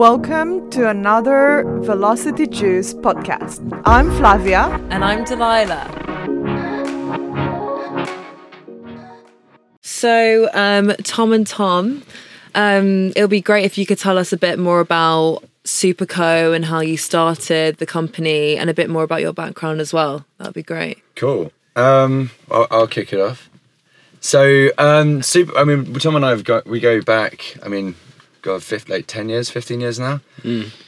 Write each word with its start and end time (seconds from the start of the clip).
Welcome 0.00 0.70
to 0.70 0.88
another 0.88 1.62
Velocity 1.82 2.46
Juice 2.46 2.94
podcast. 2.94 3.60
I'm 3.84 4.10
Flavia. 4.12 4.62
And 4.88 5.04
I'm 5.04 5.24
Delilah. 5.24 5.84
So, 9.82 10.48
um, 10.54 10.94
Tom 11.02 11.34
and 11.34 11.46
Tom, 11.46 12.02
um, 12.54 13.08
it'll 13.08 13.28
be 13.28 13.42
great 13.42 13.66
if 13.66 13.76
you 13.76 13.84
could 13.84 13.98
tell 13.98 14.16
us 14.16 14.32
a 14.32 14.38
bit 14.38 14.58
more 14.58 14.80
about 14.80 15.44
Superco 15.64 16.56
and 16.56 16.64
how 16.64 16.80
you 16.80 16.96
started 16.96 17.76
the 17.76 17.84
company 17.84 18.56
and 18.56 18.70
a 18.70 18.74
bit 18.74 18.88
more 18.88 19.02
about 19.02 19.20
your 19.20 19.34
background 19.34 19.82
as 19.82 19.92
well. 19.92 20.24
That 20.38 20.46
would 20.46 20.54
be 20.54 20.62
great. 20.62 20.96
Cool. 21.14 21.52
Um, 21.76 22.30
I'll, 22.50 22.66
I'll 22.70 22.86
kick 22.86 23.12
it 23.12 23.20
off. 23.20 23.50
So, 24.22 24.70
um, 24.78 25.20
super. 25.20 25.54
I 25.58 25.64
mean, 25.64 25.92
Tom 25.96 26.16
and 26.16 26.24
I 26.24 26.30
have 26.30 26.44
got 26.44 26.64
we 26.66 26.80
go 26.80 27.02
back. 27.02 27.58
I 27.62 27.68
mean, 27.68 27.96
God, 28.42 28.62
fifth, 28.62 28.88
like 28.88 29.06
ten 29.06 29.28
years, 29.28 29.50
fifteen 29.50 29.80
years 29.80 29.98
now. 29.98 30.20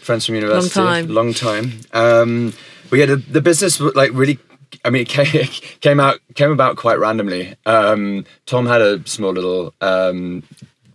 Friends 0.01 0.27
from 0.27 0.35
university. 0.37 0.81
long 0.81 0.87
time. 0.87 1.09
Long 1.09 1.35
time. 1.35 1.81
Um, 1.93 2.53
we 2.91 3.01
had 3.01 3.11
a, 3.11 3.17
the 3.17 3.41
business 3.41 3.81
like 3.81 4.11
really. 4.13 4.39
I 4.85 4.91
mean, 4.91 5.03
it 5.07 5.09
came, 5.09 5.47
came 5.81 6.01
out 6.01 6.21
came 6.35 6.51
about 6.51 6.77
quite 6.77 6.99
randomly. 6.99 7.55
Um, 7.67 8.25
Tom 8.47 8.67
had 8.67 8.81
a 8.81 9.07
small 9.07 9.33
little 9.33 9.75
um, 9.81 10.43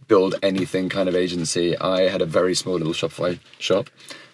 build 0.07 0.35
anything 0.41 0.89
kind 0.89 1.07
of 1.07 1.15
agency. 1.15 1.77
I 1.77 2.09
had 2.09 2.21
a 2.21 2.25
very 2.25 2.55
small 2.55 2.75
little 2.75 2.93
Shopify 2.93 3.39
shop, 3.59 3.89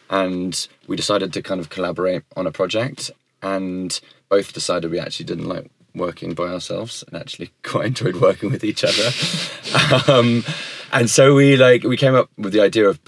and 0.09 0.67
we 0.87 0.95
decided 0.95 1.33
to 1.33 1.41
kind 1.41 1.59
of 1.59 1.69
collaborate 1.69 2.23
on 2.35 2.47
a 2.47 2.51
project. 2.51 3.11
And 3.41 3.99
both 4.29 4.53
decided 4.53 4.89
we 4.89 4.99
actually 4.99 5.25
didn't 5.25 5.49
like 5.49 5.69
working 5.95 6.33
by 6.33 6.45
ourselves 6.45 7.03
and 7.07 7.19
actually 7.19 7.51
quite 7.63 7.87
enjoyed 7.87 8.15
working 8.17 8.51
with 8.51 8.63
each 8.63 8.83
other. 8.83 9.11
um, 10.11 10.43
and 10.93 11.09
so 11.09 11.35
we 11.35 11.57
like 11.57 11.83
we 11.83 11.97
came 11.97 12.15
up 12.15 12.29
with 12.37 12.53
the 12.53 12.61
idea 12.61 12.87
of 12.87 12.99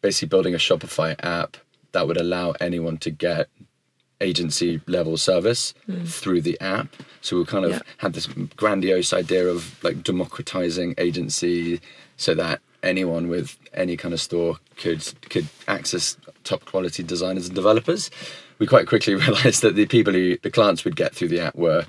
basically 0.00 0.28
building 0.28 0.54
a 0.54 0.58
Shopify 0.58 1.14
app 1.22 1.56
that 1.92 2.06
would 2.06 2.16
allow 2.16 2.52
anyone 2.60 2.98
to 2.98 3.10
get 3.10 3.48
agency 4.20 4.80
level 4.86 5.16
service 5.16 5.74
hmm. 5.86 6.04
through 6.04 6.40
the 6.40 6.60
app. 6.60 6.88
So 7.20 7.38
we 7.38 7.44
kind 7.44 7.64
of 7.64 7.72
Yeah. 7.72 7.80
had 7.98 8.12
this 8.14 8.26
grandiose 8.56 9.12
idea 9.12 9.46
of 9.46 9.82
like 9.84 10.02
democratizing 10.02 10.94
agency 10.98 11.80
so 12.16 12.34
that 12.34 12.60
anyone 12.82 13.28
with 13.28 13.56
any 13.72 13.96
kind 13.96 14.14
of 14.14 14.20
store 14.20 14.58
could 14.76 15.02
could 15.30 15.48
access 15.68 16.16
top 16.44 16.64
quality 16.64 17.02
designers 17.02 17.46
and 17.46 17.54
developers. 17.54 18.10
We 18.58 18.66
quite 18.66 18.86
quickly 18.86 19.14
realized 19.26 19.62
that 19.62 19.74
the 19.74 19.86
people 19.86 20.12
who 20.12 20.38
the 20.38 20.50
clients 20.50 20.84
would 20.84 20.96
get 20.96 21.14
through 21.14 21.28
the 21.28 21.40
app 21.40 21.54
were 21.54 21.84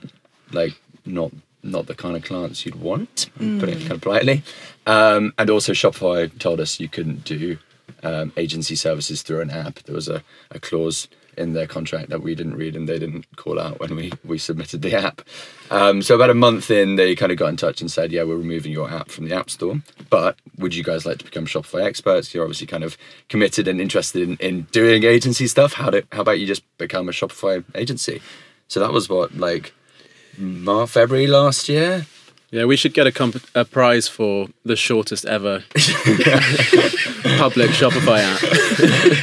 like 0.52 0.74
not 1.06 1.32
not 1.66 1.88
the 1.88 1.96
kind 1.96 2.16
of 2.16 2.24
clients 2.24 2.66
you'd 2.66 2.76
want, 2.76 3.30
put 3.60 3.70
it 3.70 3.80
kind 3.80 3.94
of 3.94 4.02
politely. 4.02 4.44
Um, 4.86 5.34
and 5.38 5.50
also 5.50 5.74
Shopify 5.74 6.38
told 6.40 6.60
us 6.60 6.80
you 6.80 6.88
couldn't 6.88 7.24
do 7.24 7.58
um, 8.04 8.32
agency 8.38 8.76
services 8.76 9.22
through 9.22 9.42
an 9.42 9.50
app. 9.50 9.80
There 9.84 9.96
was 9.96 10.08
a, 10.08 10.24
a 10.52 10.60
clause 10.60 11.08
in 11.38 11.54
their 11.54 11.68
contract 11.68 12.10
that 12.10 12.22
we 12.22 12.34
didn't 12.34 12.56
read 12.56 12.76
and 12.76 12.88
they 12.88 13.00
didn't 13.00 13.26
call 13.36 13.60
out 13.60 13.80
when 13.80 13.96
we, 13.96 14.12
we 14.24 14.38
submitted 14.38 14.82
the 14.82 14.96
app. 14.96 15.22
Um, 15.70 16.02
so 16.02 16.16
about 16.16 16.30
a 16.30 16.36
month 16.36 16.72
in, 16.72 16.96
they 16.96 17.16
kind 17.16 17.32
of 17.32 17.38
got 17.38 17.50
in 17.50 17.58
touch 17.58 17.82
and 17.82 17.92
said, 17.92 18.12
yeah, 18.12 18.24
we're 18.24 18.38
removing 18.38 18.72
your 18.72 18.90
app 18.90 19.10
from 19.10 19.28
the 19.28 19.36
app 19.36 19.50
store, 19.50 19.82
but 20.10 20.38
would 20.58 20.74
you 20.74 20.84
guys 20.84 21.06
like 21.06 21.18
to 21.18 21.26
become 21.26 21.46
Shopify 21.46 21.84
experts? 21.84 22.34
You're 22.34 22.44
obviously 22.44 22.68
kind 22.68 22.84
of 22.84 22.98
committed 23.28 23.68
and 23.68 23.82
interested 23.82 24.22
in, 24.22 24.38
in 24.38 24.62
doing 24.72 25.04
agency 25.04 25.48
stuff. 25.48 25.74
How, 25.74 25.90
do, 25.90 26.04
how 26.12 26.22
about 26.22 26.40
you 26.40 26.48
just 26.48 26.64
become 26.78 27.10
a 27.10 27.12
Shopify 27.12 27.64
agency? 27.76 28.22
So 28.68 28.80
that 28.80 28.94
was 28.94 29.10
what, 29.10 29.36
like 29.36 29.74
March, 30.38 30.90
February 30.92 31.28
last 31.28 31.70
year? 31.70 32.06
Yeah, 32.52 32.66
we 32.66 32.78
should 32.78 32.94
get 32.94 33.06
a, 33.08 33.12
comp- 33.12 33.44
a 33.54 33.66
prize 33.66 34.08
for 34.08 34.48
the 34.64 34.76
shortest 34.78 35.26
ever 35.26 35.64
public 37.38 37.72
Shopify 37.72 38.20
app. 38.20 38.42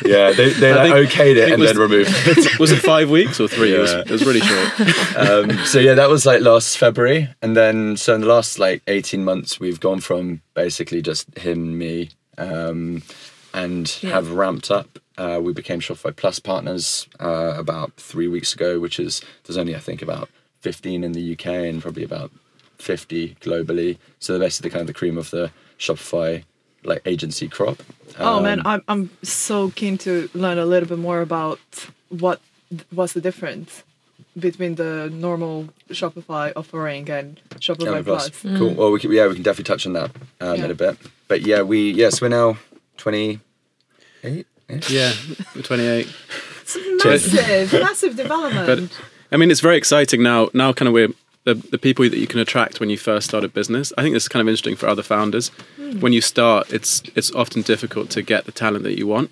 Yeah, 0.04 0.32
they, 0.32 0.50
they 0.50 0.74
like, 0.74 0.92
think- 0.92 1.10
okayed 1.10 1.36
it 1.36 1.52
and 1.52 1.60
was- 1.60 1.70
then 1.72 1.80
removed 1.80 2.10
it. 2.12 2.58
Was 2.60 2.70
it 2.72 2.80
five 2.80 3.10
weeks 3.10 3.40
or 3.40 3.48
three? 3.48 3.74
It, 3.74 3.78
was, 3.78 3.92
Yeah. 3.92 4.00
it 4.00 4.10
was 4.10 4.24
really 4.24 4.40
short. 4.40 4.80
um, 5.16 5.64
so 5.64 5.78
yeah, 5.78 5.94
that 5.94 6.08
was 6.08 6.26
like 6.26 6.40
last 6.42 6.76
February, 6.78 7.28
and 7.40 7.56
then 7.56 7.96
so 7.96 8.14
in 8.14 8.20
the 8.20 8.26
last 8.26 8.58
like 8.58 8.82
eighteen 8.86 9.24
months, 9.24 9.58
we've 9.58 9.80
gone 9.80 10.00
from 10.00 10.42
basically 10.54 11.02
just 11.02 11.36
him, 11.38 11.78
me, 11.78 12.10
um, 12.38 13.02
and 13.54 13.96
Yeah. 14.02 14.10
have 14.10 14.32
ramped 14.32 14.70
up. 14.70 14.98
Uh, 15.18 15.40
we 15.42 15.52
became 15.52 15.80
Shopify 15.80 16.14
Plus 16.14 16.38
partners 16.38 17.06
uh, 17.20 17.54
about 17.56 17.92
three 17.96 18.28
weeks 18.28 18.54
ago, 18.54 18.78
which 18.80 18.98
is 19.00 19.22
there's 19.44 19.56
only 19.58 19.74
I 19.74 19.78
think 19.80 20.02
about 20.02 20.28
fifteen 20.62 21.04
in 21.04 21.12
the 21.12 21.32
UK 21.34 21.46
and 21.68 21.82
probably 21.82 22.04
about 22.04 22.30
fifty 22.78 23.36
globally. 23.40 23.98
So 24.18 24.32
they're 24.32 24.46
basically 24.46 24.70
kind 24.70 24.80
of 24.80 24.86
the 24.86 24.94
cream 24.94 25.18
of 25.18 25.30
the 25.30 25.50
Shopify 25.78 26.44
like 26.84 27.02
agency 27.06 27.46
crop. 27.48 27.82
Oh 28.18 28.40
man, 28.40 28.58
Um, 28.60 28.66
I'm 28.66 28.82
I'm 28.88 29.10
so 29.22 29.70
keen 29.70 29.98
to 29.98 30.28
learn 30.34 30.58
a 30.58 30.66
little 30.66 30.88
bit 30.88 30.98
more 30.98 31.20
about 31.20 31.60
what 32.08 32.40
what's 32.90 33.12
the 33.12 33.20
difference 33.20 33.82
between 34.38 34.76
the 34.76 35.10
normal 35.12 35.68
Shopify 35.90 36.52
offering 36.56 37.08
and 37.10 37.38
Shopify 37.58 37.84
Canvas 37.92 38.04
Plus. 38.04 38.30
Plus. 38.40 38.58
Cool. 38.58 38.74
Well, 38.74 38.90
we 38.92 38.98
can, 39.00 39.12
yeah, 39.12 39.26
we 39.28 39.34
can 39.34 39.42
definitely 39.42 39.64
touch 39.72 39.86
on 39.86 39.92
that 39.92 40.10
um, 40.40 40.56
Yeah. 40.56 40.64
in 40.64 40.70
a 40.70 40.74
bit. 40.74 40.96
But 41.28 41.42
yeah, 41.42 41.62
we 41.62 41.90
yes, 41.92 42.20
we're 42.20 42.28
now 42.28 42.56
twenty 42.96 43.40
eight. 44.24 44.46
Yeah, 44.88 45.12
28. 45.62 46.08
It's 46.62 46.78
massive, 47.04 47.72
massive 47.74 48.16
development. 48.16 48.66
But 48.66 49.02
I 49.32 49.36
mean, 49.36 49.50
it's 49.50 49.60
very 49.60 49.76
exciting 49.76 50.22
now. 50.22 50.48
Now, 50.52 50.72
kind 50.72 50.88
of, 50.88 50.94
we're 50.94 51.08
the, 51.44 51.54
the 51.54 51.78
people 51.78 52.08
that 52.08 52.18
you 52.18 52.26
can 52.26 52.38
attract 52.38 52.80
when 52.80 52.90
you 52.90 52.98
first 52.98 53.28
start 53.28 53.44
a 53.44 53.48
business. 53.48 53.92
I 53.98 54.02
think 54.02 54.14
this 54.14 54.24
is 54.24 54.28
kind 54.28 54.40
of 54.42 54.48
interesting 54.48 54.76
for 54.76 54.86
other 54.88 55.02
founders. 55.02 55.48
Hmm. 55.76 56.00
When 56.00 56.12
you 56.12 56.20
start, 56.20 56.72
it's 56.72 57.02
it's 57.14 57.32
often 57.32 57.62
difficult 57.62 58.10
to 58.10 58.22
get 58.22 58.44
the 58.44 58.52
talent 58.52 58.84
that 58.84 58.96
you 58.98 59.06
want, 59.06 59.30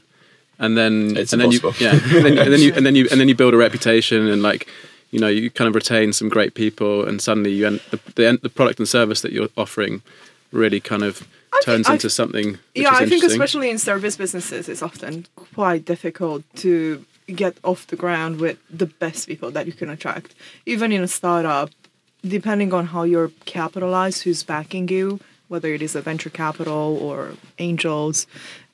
and 0.58 0.76
then 0.76 1.16
It's 1.16 1.32
and 1.32 1.40
then 1.40 1.52
you 1.52 1.60
yeah, 1.78 1.92
and 1.92 2.24
then, 2.24 2.38
and 2.38 2.52
then 2.52 2.60
you 2.60 2.72
and 2.74 2.84
then 2.86 2.94
you 2.94 3.06
and 3.10 3.20
then 3.20 3.28
you 3.28 3.34
build 3.34 3.54
a 3.54 3.56
reputation 3.56 4.26
and 4.26 4.42
like 4.42 4.66
you 5.10 5.20
know 5.20 5.28
you 5.28 5.50
kind 5.50 5.68
of 5.68 5.74
retain 5.74 6.12
some 6.12 6.28
great 6.28 6.54
people, 6.54 7.04
and 7.06 7.20
suddenly 7.20 7.52
you 7.52 7.66
end 7.66 7.80
the 7.90 8.00
the, 8.16 8.26
end, 8.26 8.38
the 8.42 8.48
product 8.48 8.78
and 8.78 8.88
service 8.88 9.20
that 9.20 9.32
you're 9.32 9.48
offering 9.56 10.02
really 10.52 10.80
kind 10.80 11.04
of 11.04 11.18
think- 11.18 11.64
turns 11.64 11.88
I- 11.88 11.92
into 11.94 12.10
something. 12.10 12.52
Which 12.52 12.58
yeah, 12.74 12.94
is 12.94 13.00
I 13.00 13.06
think 13.06 13.22
especially 13.24 13.70
in 13.70 13.78
service 13.78 14.16
businesses, 14.16 14.68
it's 14.68 14.82
often 14.82 15.26
quite 15.54 15.84
difficult 15.84 16.42
to 16.56 17.04
get 17.30 17.56
off 17.64 17.86
the 17.86 17.96
ground 17.96 18.40
with 18.40 18.58
the 18.70 18.86
best 18.86 19.26
people 19.28 19.50
that 19.50 19.66
you 19.66 19.72
can 19.72 19.90
attract. 19.90 20.34
Even 20.66 20.92
in 20.92 21.02
a 21.02 21.08
startup, 21.08 21.70
depending 22.22 22.72
on 22.72 22.86
how 22.86 23.02
you're 23.02 23.30
capitalized, 23.44 24.22
who's 24.22 24.42
backing 24.42 24.88
you, 24.88 25.20
whether 25.48 25.72
it 25.72 25.82
is 25.82 25.96
a 25.96 26.00
venture 26.00 26.30
capital 26.30 26.98
or 27.00 27.32
angels, 27.58 28.26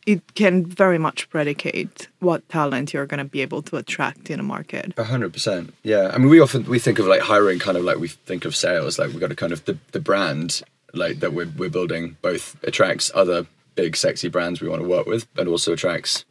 it 0.07 0.35
can 0.35 0.65
very 0.65 0.99
much 0.99 1.29
predicate 1.31 2.09
what 2.21 2.49
talent 2.49 2.95
you're 2.95 3.07
going 3.07 3.19
to 3.19 3.25
be 3.25 3.41
able 3.43 3.61
to 3.63 3.77
attract 3.77 4.31
in 4.31 4.39
a 4.39 4.43
market. 4.43 4.93
A 4.97 5.05
hundred 5.05 5.33
percent. 5.33 5.75
Yeah. 5.83 6.11
I 6.13 6.19
mean, 6.19 6.29
we 6.29 6.41
often 6.41 6.65
we 6.65 6.79
think 6.79 6.99
of 6.99 7.07
like 7.07 7.23
hiring 7.23 7.59
kind 7.59 7.77
of 7.77 7.85
like 7.85 7.99
we 7.99 8.09
think 8.09 8.45
of 8.45 8.55
sales. 8.55 8.99
Like 8.99 9.09
we've 9.09 9.21
got 9.21 9.31
to 9.31 9.37
kind 9.37 9.53
of 9.53 9.65
the, 9.65 9.79
the 9.93 10.01
brand 10.01 10.63
like 10.95 11.21
that 11.21 11.33
we're 11.33 11.51
we're 11.57 11.71
building 11.71 12.17
both 12.23 12.57
attracts 12.63 13.11
other 13.15 13.47
big 13.75 13.97
sexy 13.97 14.29
brands 14.29 14.61
we 14.61 14.69
want 14.69 14.81
to 14.81 14.89
work 14.89 15.07
with, 15.07 15.27
and 15.37 15.49
also 15.49 15.73
attracts 15.73 16.25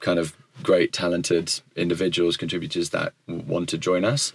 kind 0.00 0.18
of 0.18 0.36
great 0.62 0.92
talented 0.92 1.60
individuals 1.76 2.36
contributors 2.36 2.90
that 2.90 3.12
want 3.26 3.68
to 3.68 3.78
join 3.78 4.04
us. 4.04 4.32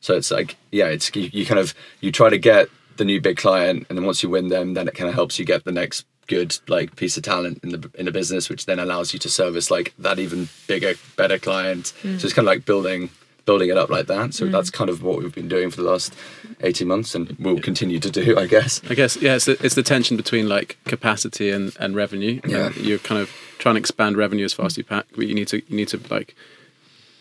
So 0.00 0.14
it's 0.14 0.30
like 0.30 0.56
yeah, 0.70 0.86
it's 0.86 1.14
you, 1.14 1.30
you 1.32 1.46
kind 1.46 1.60
of 1.60 1.74
you 2.00 2.12
try 2.12 2.30
to 2.30 2.38
get 2.38 2.68
the 2.96 3.04
new 3.04 3.20
big 3.20 3.36
client, 3.36 3.86
and 3.88 3.98
then 3.98 4.04
once 4.04 4.22
you 4.22 4.28
win 4.28 4.48
them, 4.48 4.74
then 4.74 4.86
it 4.88 4.94
kind 4.94 5.08
of 5.08 5.14
helps 5.14 5.38
you 5.38 5.44
get 5.44 5.64
the 5.64 5.72
next 5.72 6.06
good 6.26 6.56
like 6.68 6.96
piece 6.96 7.16
of 7.16 7.22
talent 7.22 7.60
in 7.62 7.70
the 7.70 7.90
in 7.94 8.06
the 8.06 8.12
business, 8.12 8.48
which 8.48 8.66
then 8.66 8.78
allows 8.78 9.12
you 9.12 9.18
to 9.20 9.28
service 9.28 9.70
like 9.70 9.94
that 9.98 10.18
even 10.18 10.48
bigger, 10.66 10.94
better 11.16 11.38
client. 11.38 11.92
Mm. 12.02 12.20
So 12.20 12.26
it's 12.26 12.34
kind 12.34 12.46
of 12.46 12.52
like 12.52 12.64
building 12.64 13.10
building 13.44 13.68
it 13.68 13.76
up 13.76 13.90
like 13.90 14.06
that. 14.06 14.32
So 14.34 14.46
that's 14.46 14.70
kind 14.70 14.88
of 14.90 15.02
what 15.02 15.18
we've 15.18 15.34
been 15.34 15.48
doing 15.48 15.70
for 15.70 15.82
the 15.82 15.90
last 15.90 16.14
eighteen 16.60 16.88
months, 16.88 17.14
and 17.14 17.36
we'll 17.38 17.60
continue 17.60 17.98
to 18.00 18.10
do, 18.10 18.38
I 18.38 18.46
guess. 18.46 18.80
I 18.88 18.94
guess 18.94 19.16
yeah, 19.16 19.34
it's 19.36 19.44
the, 19.44 19.58
it's 19.64 19.74
the 19.74 19.82
tension 19.82 20.16
between 20.16 20.48
like 20.48 20.78
capacity 20.86 21.50
and, 21.50 21.76
and 21.78 21.94
revenue. 21.94 22.40
Yeah. 22.46 22.66
And 22.66 22.76
you're 22.76 22.98
kind 22.98 23.20
of 23.20 23.30
trying 23.58 23.74
to 23.76 23.78
expand 23.80 24.16
revenue 24.16 24.44
as 24.44 24.52
fast 24.54 24.72
as 24.74 24.78
you 24.78 24.84
pack, 24.84 25.06
but 25.16 25.26
you 25.26 25.34
need 25.34 25.48
to 25.48 25.58
you 25.68 25.76
need 25.76 25.88
to 25.88 26.00
like, 26.10 26.34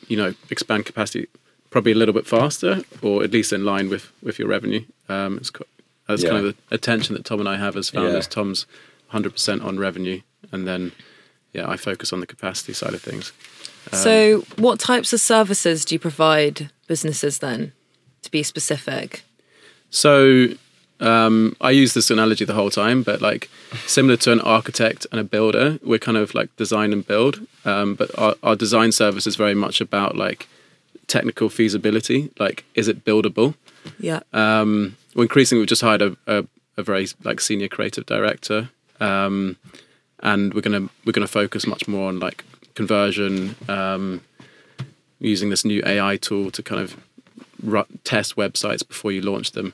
you 0.07 0.17
know, 0.17 0.33
expand 0.49 0.85
capacity 0.85 1.27
probably 1.69 1.91
a 1.91 1.95
little 1.95 2.13
bit 2.13 2.27
faster, 2.27 2.83
or 3.01 3.23
at 3.23 3.31
least 3.31 3.51
in 3.51 3.65
line 3.65 3.89
with 3.89 4.11
with 4.21 4.39
your 4.39 4.47
revenue. 4.47 4.83
Um, 5.09 5.37
it's 5.37 5.49
co- 5.49 5.65
that's 6.07 6.23
kind 6.23 6.35
Yeah. 6.43 6.49
of 6.49 6.55
the 6.69 6.75
attention 6.75 7.15
that 7.15 7.25
Tom 7.25 7.39
and 7.39 7.49
I 7.49 7.57
have 7.57 7.75
as 7.75 7.89
founders. 7.89 8.25
Yeah. 8.25 8.29
Tom's 8.29 8.65
100 9.07 9.31
percent 9.33 9.61
on 9.61 9.77
revenue, 9.79 10.21
and 10.51 10.67
then 10.67 10.91
yeah, 11.53 11.69
I 11.69 11.77
focus 11.77 12.11
on 12.13 12.19
the 12.19 12.25
capacity 12.27 12.73
side 12.73 12.93
of 12.93 13.01
things. 13.01 13.31
So, 13.91 14.41
what 14.57 14.79
types 14.79 15.13
of 15.13 15.19
services 15.19 15.85
do 15.85 15.95
you 15.95 15.99
provide 15.99 16.69
businesses 16.87 17.39
then, 17.39 17.73
to 18.21 18.31
be 18.31 18.43
specific? 18.43 19.23
So 19.89 20.47
um, 20.99 21.55
I 21.61 21.71
use 21.71 21.93
this 21.93 22.09
analogy 22.09 22.45
the 22.45 22.53
whole 22.53 22.71
time, 22.71 23.03
but 23.03 23.21
like 23.21 23.49
similar 23.85 24.17
to 24.17 24.31
an 24.31 24.41
architect 24.41 25.05
and 25.11 25.19
a 25.19 25.23
builder, 25.23 25.79
we're 25.83 25.99
kind 25.99 26.17
of 26.17 26.33
like 26.33 26.53
design 26.55 26.93
and 26.93 27.05
build. 27.05 27.45
Um, 27.65 27.95
but 27.95 28.17
our, 28.17 28.35
our 28.41 28.55
design 28.55 28.91
service 28.91 29.27
is 29.27 29.35
very 29.35 29.53
much 29.53 29.81
about 29.81 30.15
like 30.15 30.47
technical 31.07 31.49
feasibility. 31.49 32.31
Like, 32.39 32.63
is 32.73 32.87
it 32.87 33.05
buildable? 33.05 33.53
Yeah. 33.99 34.21
Um, 34.33 34.97
well, 35.13 35.23
increasingly, 35.23 35.59
we've 35.59 35.69
just 35.69 35.81
hired 35.81 36.01
a, 36.01 36.17
a, 36.25 36.45
a 36.77 36.83
very 36.83 37.07
like 37.23 37.39
senior 37.39 37.67
creative 37.67 38.05
director, 38.05 38.69
um, 38.99 39.57
and 40.21 40.53
we're 40.53 40.61
gonna 40.61 40.89
we're 41.05 41.11
gonna 41.11 41.27
focus 41.27 41.67
much 41.67 41.87
more 41.87 42.07
on 42.07 42.19
like 42.19 42.43
conversion, 42.75 43.55
um, 43.67 44.21
using 45.19 45.49
this 45.49 45.63
new 45.63 45.81
AI 45.85 46.17
tool 46.17 46.51
to 46.51 46.63
kind 46.63 46.81
of 46.81 46.97
ru- 47.63 47.85
test 48.03 48.35
websites 48.35 48.87
before 48.87 49.11
you 49.11 49.21
launch 49.21 49.51
them. 49.51 49.73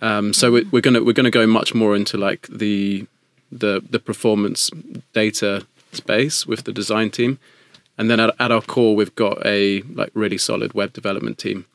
Um, 0.00 0.32
so 0.32 0.52
we're, 0.52 0.64
we're 0.70 0.82
gonna 0.82 1.02
we're 1.02 1.12
gonna 1.12 1.30
go 1.30 1.46
much 1.46 1.74
more 1.74 1.94
into 1.94 2.16
like 2.16 2.46
the 2.48 3.06
the 3.50 3.82
the 3.88 3.98
performance 3.98 4.70
data 5.12 5.66
space 5.92 6.46
with 6.46 6.64
the 6.64 6.72
design 6.72 7.10
team, 7.10 7.38
and 7.96 8.10
then 8.10 8.18
at, 8.20 8.34
at 8.38 8.50
our 8.50 8.62
core 8.62 8.96
we've 8.96 9.14
got 9.14 9.44
a 9.46 9.82
like 9.82 10.10
really 10.14 10.38
solid 10.38 10.74
web 10.74 10.92
development 10.92 11.38
team. 11.38 11.66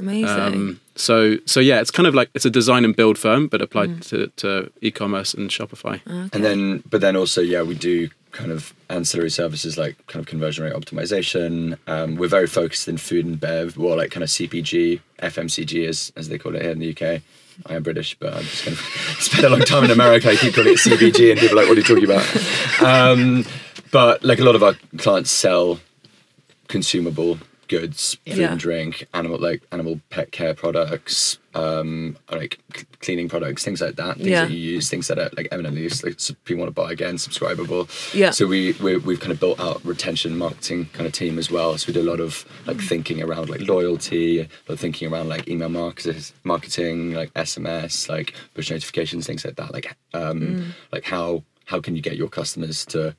Amazing. 0.00 0.28
Um, 0.28 0.80
so 0.94 1.36
so 1.44 1.60
yeah, 1.60 1.80
it's 1.80 1.90
kind 1.90 2.06
of 2.06 2.14
like 2.14 2.30
it's 2.34 2.44
a 2.44 2.50
design 2.50 2.84
and 2.84 2.94
build 2.94 3.18
firm, 3.18 3.48
but 3.48 3.60
applied 3.60 4.02
to, 4.02 4.28
to 4.36 4.70
e-commerce 4.80 5.34
and 5.34 5.50
Shopify. 5.50 5.94
Okay. 6.06 6.28
And 6.32 6.44
then, 6.44 6.82
but 6.88 7.00
then 7.00 7.16
also, 7.16 7.40
yeah, 7.40 7.62
we 7.62 7.74
do 7.74 8.08
kind 8.38 8.52
of 8.52 8.72
ancillary 8.88 9.30
services 9.30 9.76
like 9.76 10.06
kind 10.06 10.20
of 10.20 10.26
conversion 10.26 10.62
rate 10.62 10.72
optimization. 10.72 11.76
Um, 11.88 12.14
we're 12.14 12.28
very 12.28 12.46
focused 12.46 12.86
in 12.86 12.96
food 12.96 13.26
and 13.26 13.38
bev, 13.38 13.76
or 13.76 13.96
like 13.96 14.12
kind 14.12 14.22
of 14.22 14.30
CPG, 14.30 15.00
FMCG, 15.18 15.88
as 15.88 16.12
as 16.16 16.28
they 16.28 16.38
call 16.38 16.54
it 16.54 16.62
here 16.62 16.70
in 16.70 16.78
the 16.78 16.90
UK. 16.92 17.20
I 17.66 17.74
am 17.74 17.82
British, 17.82 18.14
but 18.14 18.32
I'm 18.34 18.44
just 18.44 18.64
going 18.64 18.76
to 19.16 19.22
spend 19.22 19.44
a 19.44 19.48
long 19.48 19.62
time 19.62 19.82
in 19.82 19.90
America. 19.90 20.30
I 20.30 20.36
keep 20.36 20.54
calling 20.54 20.72
it 20.72 20.78
CPG, 20.78 21.32
and 21.32 21.40
people 21.40 21.58
are 21.58 21.62
like, 21.62 21.68
"What 21.68 21.76
are 21.76 21.80
you 21.80 21.90
talking 21.92 22.04
about?" 22.04 22.24
Um, 22.80 23.44
but 23.90 24.22
like 24.22 24.38
a 24.38 24.44
lot 24.44 24.54
of 24.54 24.62
our 24.62 24.74
clients 24.98 25.32
sell 25.32 25.80
consumable 26.68 27.38
goods, 27.68 28.16
food 28.26 28.38
Yeah. 28.38 28.50
and 28.52 28.60
drink, 28.60 29.06
animal 29.14 29.38
like 29.38 29.62
animal 29.72 30.00
pet 30.10 30.32
care 30.32 30.54
products, 30.54 31.38
um, 31.54 32.16
like 32.30 32.58
cleaning 33.00 33.28
products, 33.28 33.64
things 33.64 33.80
like 33.80 33.96
that. 33.96 34.16
Things 34.16 34.28
Yeah. 34.28 34.44
that 34.46 34.50
you 34.52 34.58
use, 34.58 34.88
things 34.90 35.08
that 35.08 35.18
are 35.18 35.30
like 35.36 35.48
eminently 35.52 35.82
use, 35.82 36.02
like 36.02 36.18
people 36.44 36.60
want 36.62 36.74
to 36.74 36.80
buy 36.82 36.92
again, 36.92 37.16
subscribable. 37.16 37.88
Yeah. 38.14 38.30
So 38.30 38.46
we, 38.46 38.72
we 38.82 38.96
we've 38.96 39.20
kind 39.20 39.32
of 39.32 39.40
built 39.40 39.60
out 39.60 39.84
retention 39.84 40.36
marketing 40.38 40.88
kind 40.92 41.06
of 41.06 41.12
team 41.12 41.38
as 41.38 41.50
well. 41.50 41.76
So 41.78 41.88
we 41.88 41.92
do 41.94 42.00
a 42.00 42.10
lot 42.10 42.20
of 42.20 42.44
like 42.66 42.80
thinking 42.80 43.22
around 43.22 43.48
like 43.50 43.60
loyalty, 43.62 44.48
but 44.66 44.78
thinking 44.78 45.12
around 45.12 45.28
like 45.28 45.48
email 45.48 45.68
market- 45.68 46.32
marketing, 46.44 47.12
like 47.14 47.32
SMS, 47.34 48.08
like 48.08 48.34
push 48.54 48.70
notifications, 48.70 49.26
things 49.26 49.44
like 49.44 49.56
that. 49.56 49.72
Like 49.72 49.96
um, 50.14 50.74
like 50.92 51.04
how 51.04 51.44
how 51.66 51.80
can 51.80 51.94
you 51.96 52.02
get 52.02 52.16
your 52.16 52.28
customers 52.28 52.86
to 52.86 53.14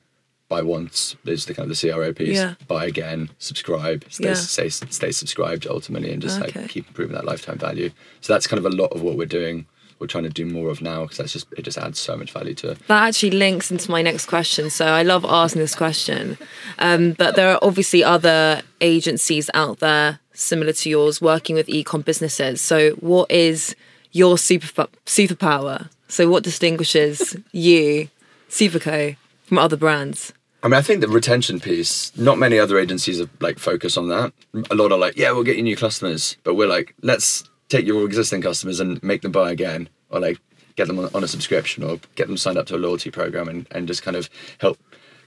buy 0.50 0.60
once 0.60 1.16
is 1.24 1.46
the 1.46 1.54
kind 1.54 1.70
of 1.70 1.74
the 1.74 1.80
CRO 1.90 2.12
piece. 2.12 2.36
Yeah. 2.36 2.54
Buy 2.68 2.84
again, 2.84 3.30
subscribe, 3.38 4.04
stay, 4.10 4.24
Yeah. 4.28 4.34
stay 4.34 4.68
stay 4.68 5.12
subscribed 5.12 5.66
ultimately, 5.66 6.10
and 6.12 6.20
just 6.20 6.40
Okay. 6.42 6.60
like 6.60 6.68
keep 6.68 6.86
improving 6.88 7.14
that 7.14 7.24
lifetime 7.24 7.56
value. 7.58 7.90
So 8.20 8.32
that's 8.34 8.46
kind 8.46 8.58
of 8.58 8.66
a 8.70 8.76
lot 8.76 8.92
of 8.92 9.00
what 9.00 9.16
we're 9.16 9.26
doing. 9.40 9.64
We're 10.00 10.06
trying 10.06 10.24
to 10.24 10.30
do 10.42 10.46
more 10.46 10.70
of 10.70 10.80
now 10.82 11.02
because 11.02 11.18
that's 11.18 11.32
just 11.32 11.46
it 11.58 11.62
just 11.62 11.78
adds 11.78 11.98
so 11.98 12.16
much 12.16 12.32
value 12.32 12.54
to. 12.54 12.70
it. 12.72 12.78
That 12.88 13.02
actually 13.08 13.32
links 13.32 13.70
into 13.70 13.90
my 13.90 14.02
next 14.02 14.26
question. 14.26 14.70
So 14.70 14.86
I 14.86 15.02
love 15.02 15.24
asking 15.24 15.60
this 15.62 15.74
question. 15.74 16.36
Um, 16.78 17.12
but 17.12 17.36
there 17.36 17.50
are 17.52 17.58
obviously 17.62 18.02
other 18.02 18.62
agencies 18.80 19.50
out 19.54 19.78
there 19.80 20.18
similar 20.32 20.72
to 20.72 20.88
yours 20.90 21.20
working 21.20 21.54
with 21.54 21.68
e-com 21.68 22.00
businesses. 22.00 22.60
So 22.62 22.90
what 22.92 23.30
is 23.30 23.76
your 24.12 24.38
super 24.38 24.86
superpower? 25.06 25.90
So 26.08 26.28
what 26.30 26.42
distinguishes 26.44 27.36
you, 27.52 28.08
Superco, 28.48 29.16
from 29.46 29.58
other 29.58 29.76
brands? 29.76 30.32
I 30.62 30.68
mean, 30.68 30.74
I 30.74 30.82
think 30.82 31.00
the 31.00 31.08
retention 31.08 31.58
piece. 31.58 32.16
Not 32.16 32.38
many 32.38 32.58
other 32.58 32.78
agencies 32.78 33.20
are 33.20 33.30
like 33.40 33.58
focus 33.58 33.96
on 33.96 34.08
that. 34.08 34.32
A 34.70 34.74
lot 34.74 34.92
are 34.92 34.98
like, 34.98 35.16
yeah, 35.16 35.32
we'll 35.32 35.44
get 35.44 35.56
you 35.56 35.62
new 35.62 35.76
customers, 35.76 36.36
but 36.44 36.54
we're 36.54 36.68
like, 36.68 36.94
let's 37.02 37.48
take 37.68 37.86
your 37.86 38.04
existing 38.04 38.42
customers 38.42 38.80
and 38.80 39.02
make 39.02 39.22
them 39.22 39.32
buy 39.32 39.50
again, 39.50 39.88
or 40.10 40.20
like 40.20 40.38
get 40.76 40.86
them 40.86 40.98
on, 40.98 41.24
a 41.24 41.28
subscription, 41.28 41.82
or 41.82 41.98
get 42.14 42.26
them 42.26 42.36
signed 42.36 42.58
up 42.58 42.66
to 42.66 42.76
a 42.76 42.78
loyalty 42.78 43.10
program, 43.10 43.48
and, 43.48 43.66
and 43.70 43.88
just 43.88 44.02
kind 44.02 44.16
of 44.16 44.28
help, 44.58 44.78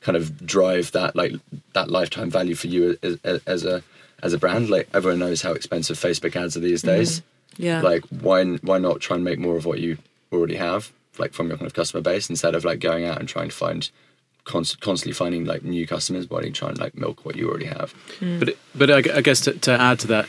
kind 0.02 0.16
of 0.16 0.46
drive 0.46 0.92
that 0.92 1.16
like 1.16 1.34
that 1.74 1.90
lifetime 1.90 2.30
value 2.30 2.56
for 2.56 2.68
you 2.68 2.98
as, 3.02 3.18
as, 3.24 3.42
as 3.48 3.66
a 3.66 3.84
as 4.22 4.34
a 4.34 4.38
brand. 4.38 4.70
Like 4.70 4.88
everyone 4.94 5.20
knows 5.20 5.42
how 5.42 5.54
expensive 5.54 5.98
Facebook 5.98 6.36
ads 6.36 6.56
are 6.56 6.60
these 6.60 6.84
mm-hmm. 6.84 6.96
days. 6.96 7.22
Yeah. 7.58 7.82
Like 7.82 8.04
why 8.10 8.44
why 8.46 8.78
not 8.78 9.00
try 9.00 9.16
and 9.16 9.24
make 9.24 9.40
more 9.40 9.58
of 9.58 9.66
what 9.66 9.80
you 9.80 9.98
already 10.32 10.56
have, 10.56 10.92
like 11.18 11.34
from 11.34 11.48
your 11.48 11.58
kind 11.58 11.68
of 11.68 11.74
customer 11.74 12.02
base, 12.02 12.30
instead 12.30 12.54
of 12.54 12.66
like 12.66 12.80
going 12.80 13.06
out 13.06 13.20
and 13.20 13.28
trying 13.28 13.50
to 13.50 13.56
find 13.56 13.90
const- 14.46 14.80
constantly 14.82 15.14
finding 15.14 15.46
like 15.46 15.64
new 15.64 15.86
customers. 15.88 16.30
Why 16.30 16.40
don't 16.40 16.48
you 16.48 16.54
try 16.54 16.70
and 16.70 16.80
like 16.80 16.96
milk 16.96 17.26
what 17.26 17.36
you 17.36 17.50
already 17.50 17.66
have? 17.66 17.94
But 18.40 18.58
but 18.76 18.90
I, 18.90 19.18
I 19.18 19.22
guess 19.22 19.42
to, 19.42 19.54
to 19.54 19.72
add 19.72 20.00
to 20.00 20.08
that, 20.08 20.28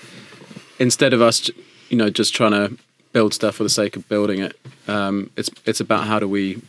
instead 0.79 1.13
of 1.13 1.21
us, 1.23 1.51
you 1.89 1.97
know, 1.97 2.11
just 2.11 2.35
trying 2.35 2.53
to 2.53 2.77
build 3.13 3.33
stuff 3.35 3.57
for 3.57 3.63
the 3.63 3.69
sake 3.71 3.97
of 3.97 4.09
building 4.09 4.41
it, 4.41 4.59
um, 4.89 5.31
it's 5.37 5.51
it's 5.67 5.81
about 5.81 6.05
how 6.05 6.19
do 6.19 6.29
we 6.29 6.63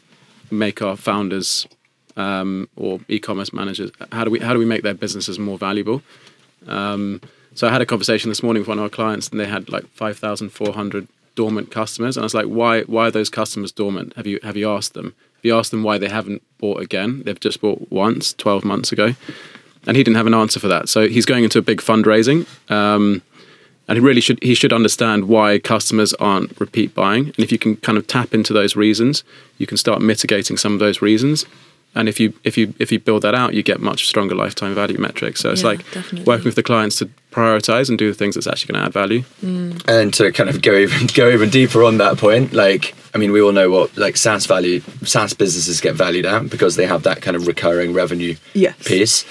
make 0.52 0.82
our 0.82 0.96
founders 0.96 1.68
um, 2.18 2.70
or 2.76 3.00
e-commerce 3.10 3.52
managers 3.52 3.92
how 4.12 4.24
do 4.24 4.30
we 4.32 4.40
how 4.40 4.54
do 4.54 4.60
we 4.60 4.66
make 4.66 4.84
their 4.84 4.94
businesses 4.94 5.40
more 5.40 5.58
valuable? 5.58 6.02
Um, 6.68 7.22
so 7.54 7.68
I 7.68 7.72
had 7.72 7.82
a 7.82 7.86
conversation 7.86 8.30
this 8.30 8.44
morning 8.44 8.62
with 8.62 8.68
one 8.68 8.80
of 8.80 8.84
our 8.84 8.90
clients, 8.90 9.30
and 9.30 9.40
they 9.40 9.46
had 9.46 9.70
like 9.70 9.88
five 9.88 10.18
thousand 10.18 10.50
four 10.50 10.74
hundred 10.74 11.08
dormant 11.36 11.72
customers, 11.72 12.18
and 12.18 12.24
I 12.24 12.26
was 12.26 12.34
like, 12.34 12.46
why 12.46 12.82
why 12.84 13.08
are 13.08 13.12
those 13.12 13.30
customers 13.30 13.72
dormant? 13.72 14.14
Have 14.16 14.28
you 14.28 14.40
have 14.44 14.58
you 14.58 14.70
asked 14.70 14.94
them? 14.94 15.14
You 15.46 15.58
asked 15.58 15.72
them 15.72 15.84
why 15.84 15.98
they 15.98 16.10
haven't 16.10 16.42
bought 16.58 16.82
again? 16.82 17.24
They've 17.24 17.40
just 17.40 17.62
bought 17.62 17.92
once, 17.92 18.34
twelve 18.34 18.66
months 18.66 18.92
ago 18.92 19.16
and 19.88 19.96
he 19.96 20.04
didn't 20.04 20.18
have 20.18 20.28
an 20.28 20.34
answer 20.34 20.60
for 20.60 20.68
that. 20.68 20.90
So 20.90 21.08
he's 21.08 21.26
going 21.26 21.44
into 21.44 21.60
a 21.60 21.62
big 21.62 21.80
fundraising, 21.82 22.48
um, 22.72 23.22
and 23.88 23.98
he 23.98 24.04
really 24.04 24.22
should 24.22 24.42
he 24.42 24.56
should 24.56 24.74
understand 24.74 25.28
why 25.28 25.60
customers 25.60 26.14
aren't 26.16 26.60
repeat 26.60 26.96
buying. 26.96 27.26
And 27.26 27.40
if 27.40 27.52
you 27.52 27.60
can 27.60 27.78
kind 27.78 27.98
of 27.98 28.08
tap 28.08 28.34
into 28.34 28.54
those 28.54 28.76
reasons, 28.76 29.24
you 29.58 29.68
can 29.68 29.78
start 29.78 30.02
mitigating 30.02 30.58
some 30.58 30.74
of 30.74 30.80
those 30.80 31.02
reasons. 31.02 31.46
And 31.96 32.10
if 32.10 32.20
you 32.20 32.34
if 32.44 32.58
you 32.58 32.74
if 32.80 32.92
you 32.92 33.00
build 33.00 33.22
that 33.24 33.34
out, 33.36 33.54
you 33.54 33.64
get 33.64 33.80
much 33.80 34.06
stronger 34.08 34.36
lifetime 34.36 34.76
value 34.76 34.98
metrics. 35.00 35.40
So 35.40 35.52
it's 35.52 35.62
Yeah, 35.62 35.68
like 35.70 35.80
definitely. 35.92 36.24
working 36.24 36.46
with 36.46 36.56
the 36.56 36.64
clients 36.64 36.98
to 36.98 37.10
prioritize 37.32 37.90
and 37.90 37.98
do 37.98 38.08
the 38.10 38.18
things 38.18 38.36
that's 38.36 38.48
actually 38.48 38.74
going 38.74 38.82
to 38.82 38.86
add 38.88 38.94
value. 38.94 39.24
Mm. 39.44 39.82
And 39.88 40.14
to 40.16 40.32
kind 40.32 40.50
of 40.50 40.62
go 40.62 40.74
even 40.76 41.08
go 41.14 41.30
even 41.30 41.50
deeper 41.50 41.84
on 41.84 41.98
that 42.00 42.18
point, 42.18 42.54
like 42.54 42.94
I 43.14 43.18
mean, 43.18 43.32
we 43.32 43.42
all 43.42 43.54
know 43.54 43.70
what 43.70 43.96
like 43.98 44.18
SaaS 44.18 44.46
value 44.46 44.82
SaaS 45.04 45.34
businesses 45.34 45.80
get 45.82 45.96
valued 45.96 46.26
at 46.26 46.50
because 46.50 46.76
they 46.76 46.86
have 46.86 47.04
that 47.04 47.22
kind 47.22 47.36
of 47.38 47.48
recurring 47.48 47.94
revenue 47.94 48.36
Yes. 48.54 48.76
piece. 48.86 49.26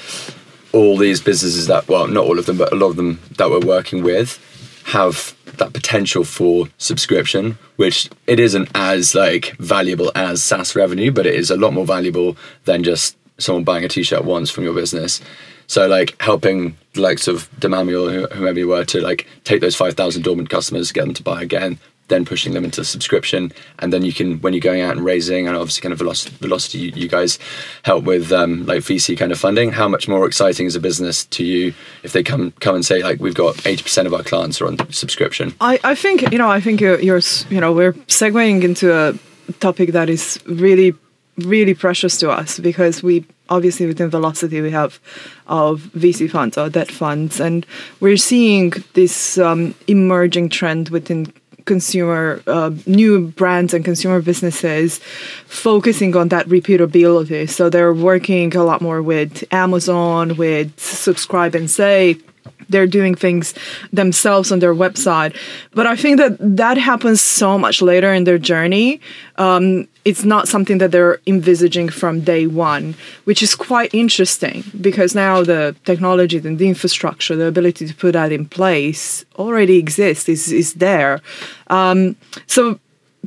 All 0.72 0.96
these 0.96 1.20
businesses 1.20 1.66
that 1.68 1.86
well, 1.86 2.06
not 2.08 2.24
all 2.24 2.38
of 2.38 2.46
them, 2.46 2.56
but 2.58 2.72
a 2.72 2.76
lot 2.76 2.88
of 2.88 2.96
them 2.96 3.20
that 3.36 3.50
we're 3.50 3.60
working 3.60 4.02
with 4.02 4.40
have 4.86 5.34
that 5.58 5.72
potential 5.72 6.24
for 6.24 6.68
subscription, 6.78 7.58
which 7.76 8.10
it 8.26 8.40
isn't 8.40 8.68
as 8.74 9.14
like 9.14 9.56
valuable 9.58 10.10
as 10.14 10.42
SaaS 10.42 10.76
revenue, 10.76 11.10
but 11.10 11.26
it 11.26 11.34
is 11.34 11.50
a 11.50 11.56
lot 11.56 11.72
more 11.72 11.86
valuable 11.86 12.36
than 12.64 12.82
just 12.82 13.16
someone 13.38 13.64
buying 13.64 13.84
a 13.84 13.88
t-shirt 13.88 14.24
once 14.24 14.50
from 14.50 14.64
your 14.64 14.74
business. 14.74 15.20
So 15.66 15.86
like 15.86 16.20
helping 16.20 16.76
the 16.92 17.00
likes 17.00 17.26
of 17.26 17.50
Demami 17.58 17.94
or 17.94 18.34
whomever 18.34 18.58
you 18.58 18.68
were 18.68 18.84
to 18.84 19.00
like 19.00 19.26
take 19.44 19.60
those 19.60 19.76
5,000 19.76 20.22
dormant 20.22 20.50
customers, 20.50 20.92
get 20.92 21.06
them 21.06 21.14
to 21.14 21.22
buy 21.22 21.42
again, 21.42 21.78
then 22.08 22.24
pushing 22.24 22.52
them 22.52 22.64
into 22.64 22.84
subscription. 22.84 23.52
And 23.78 23.92
then 23.92 24.04
you 24.04 24.12
can, 24.12 24.40
when 24.40 24.52
you're 24.52 24.60
going 24.60 24.82
out 24.82 24.96
and 24.96 25.04
raising 25.04 25.46
and 25.46 25.56
obviously 25.56 25.82
kind 25.82 25.92
of 25.92 25.98
velocity, 25.98 26.36
velocity 26.40 26.78
you, 26.78 26.92
you 26.94 27.08
guys 27.08 27.38
help 27.82 28.04
with 28.04 28.32
um, 28.32 28.66
like 28.66 28.80
VC 28.80 29.16
kind 29.16 29.32
of 29.32 29.38
funding, 29.38 29.72
how 29.72 29.88
much 29.88 30.08
more 30.08 30.26
exciting 30.26 30.66
is 30.66 30.76
a 30.76 30.80
business 30.80 31.24
to 31.26 31.44
you 31.44 31.74
if 32.02 32.12
they 32.12 32.22
come, 32.22 32.52
come 32.60 32.74
and 32.74 32.84
say 32.84 33.02
like, 33.02 33.20
we've 33.20 33.34
got 33.34 33.54
80% 33.56 34.06
of 34.06 34.14
our 34.14 34.22
clients 34.22 34.60
are 34.60 34.66
on 34.66 34.92
subscription. 34.92 35.54
I, 35.60 35.80
I 35.82 35.94
think 35.94 36.32
you 36.32 36.38
know 36.38 36.50
I 36.50 36.60
think 36.60 36.80
you're, 36.80 37.00
you're 37.00 37.20
you 37.48 37.60
know 37.60 37.72
we're 37.72 37.92
segueing 37.92 38.62
into 38.62 38.94
a 38.94 39.14
topic 39.60 39.92
that 39.92 40.08
is 40.08 40.38
really 40.46 40.94
really 41.38 41.74
precious 41.74 42.18
to 42.18 42.30
us 42.30 42.58
because 42.58 43.02
we 43.02 43.24
obviously 43.48 43.86
within 43.86 44.08
Velocity 44.08 44.60
we 44.60 44.70
have 44.70 45.00
of 45.46 45.80
VC 45.96 46.30
funds 46.30 46.56
or 46.56 46.70
debt 46.70 46.90
funds 46.90 47.40
and 47.40 47.66
we're 48.00 48.16
seeing 48.16 48.72
this 48.94 49.38
um, 49.38 49.74
emerging 49.86 50.48
trend 50.48 50.88
within 50.90 51.32
consumer 51.64 52.42
uh, 52.46 52.70
new 52.86 53.28
brands 53.28 53.72
and 53.74 53.84
consumer 53.84 54.20
businesses 54.20 54.98
focusing 55.46 56.16
on 56.16 56.28
that 56.28 56.46
repeatability. 56.46 57.48
So 57.48 57.70
they're 57.70 57.94
working 57.94 58.54
a 58.54 58.64
lot 58.64 58.80
more 58.80 59.02
with 59.02 59.44
amazon 59.52 60.36
with 60.36 60.78
subscribe 60.78 61.54
and 61.54 61.70
save 61.70 62.22
they're 62.68 62.86
doing 62.86 63.14
things 63.14 63.54
themselves 63.92 64.50
on 64.50 64.58
their 64.58 64.74
website. 64.74 65.36
But 65.72 65.86
i 65.86 65.96
think 65.96 66.18
that 66.18 66.36
that 66.56 66.76
happens 66.78 67.20
so 67.20 67.58
much 67.58 67.82
later 67.82 68.12
in 68.12 68.24
their 68.24 68.38
journey. 68.38 69.00
Um, 69.36 69.88
it's 70.04 70.24
not 70.24 70.48
something 70.48 70.78
that 70.78 70.90
they're 70.90 71.18
envisaging 71.26 71.88
from 71.88 72.20
day 72.20 72.46
one 72.46 72.94
which 73.24 73.42
is 73.42 73.54
quite 73.54 73.92
interesting 73.94 74.62
because 74.80 75.14
now 75.14 75.42
the 75.42 75.74
technology 75.84 76.38
and 76.38 76.58
the 76.58 76.68
infrastructure 76.68 77.34
the 77.36 77.46
ability 77.46 77.86
to 77.86 77.94
put 77.94 78.12
that 78.12 78.30
in 78.30 78.46
place 78.46 79.24
already 79.36 79.78
exists 79.78 80.28
is, 80.28 80.52
is 80.52 80.74
there. 80.74 81.20
Um, 81.68 82.16
so 82.46 82.78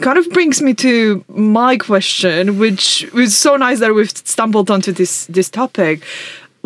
kind 0.01 0.17
of 0.17 0.29
brings 0.29 0.61
me 0.61 0.73
to 0.75 1.25
my 1.27 1.77
question 1.77 2.59
which 2.59 3.09
was 3.13 3.35
so 3.35 3.55
nice 3.55 3.79
that 3.79 3.93
we've 3.95 4.15
stumbled 4.15 4.69
onto 4.69 4.91
this 4.91 5.25
this 5.27 5.49
topic 5.49 6.03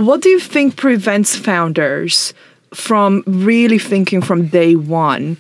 what 0.06 0.22
do 0.22 0.30
you 0.30 0.40
think 0.40 0.76
prevents 0.76 1.36
founders 1.36 2.34
from 2.74 3.24
really 3.28 3.80
thinking 3.80 4.22
from 4.22 4.48
day 4.48 4.76
one 4.76 5.38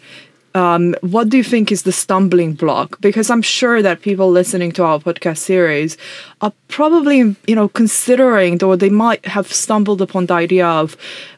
um, 0.53 0.95
what 1.01 1.29
do 1.29 1.37
you 1.37 1.43
think 1.43 1.71
is 1.71 1.83
the 1.83 1.91
stumbling 1.91 2.53
block? 2.53 2.99
Because 2.99 3.29
I'm 3.29 3.41
sure 3.41 3.81
that 3.81 4.01
people 4.01 4.29
listening 4.29 4.71
to 4.73 4.83
our 4.83 4.99
podcast 4.99 5.37
series 5.37 5.97
are 6.41 6.51
probably, 6.67 7.35
you 7.47 7.55
know, 7.55 7.69
considering 7.69 8.61
or 8.63 8.75
they 8.75 8.89
might 8.89 9.25
have 9.25 9.51
stumbled 9.51 10.01
upon 10.01 10.25
the 10.25 10.33
idea 10.33 10.67
of 10.67 10.97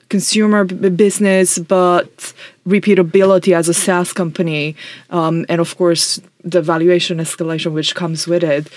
consumer 0.09 0.63
b- 0.63 0.89
business, 0.89 1.59
but 1.59 2.33
repeatability 2.67 3.55
as 3.55 3.69
a 3.69 3.73
SaaS 3.73 4.13
company, 4.13 4.75
um, 5.09 5.45
and 5.47 5.61
of 5.61 5.77
course 5.77 6.19
the 6.43 6.61
valuation 6.61 7.19
escalation 7.19 7.73
which 7.73 7.95
comes 7.95 8.27
with 8.27 8.43
it. 8.43 8.67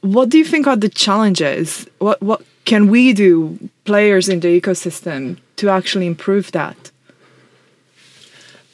What 0.00 0.28
do 0.28 0.38
you 0.38 0.44
think 0.44 0.66
are 0.66 0.76
the 0.76 0.88
challenges? 0.88 1.86
What 1.98 2.20
what 2.22 2.42
can 2.66 2.88
we 2.88 3.14
do, 3.14 3.70
players 3.84 4.28
in 4.28 4.40
the 4.40 4.60
ecosystem, 4.60 5.38
to 5.56 5.70
actually 5.70 6.06
improve 6.06 6.52
that? 6.52 6.90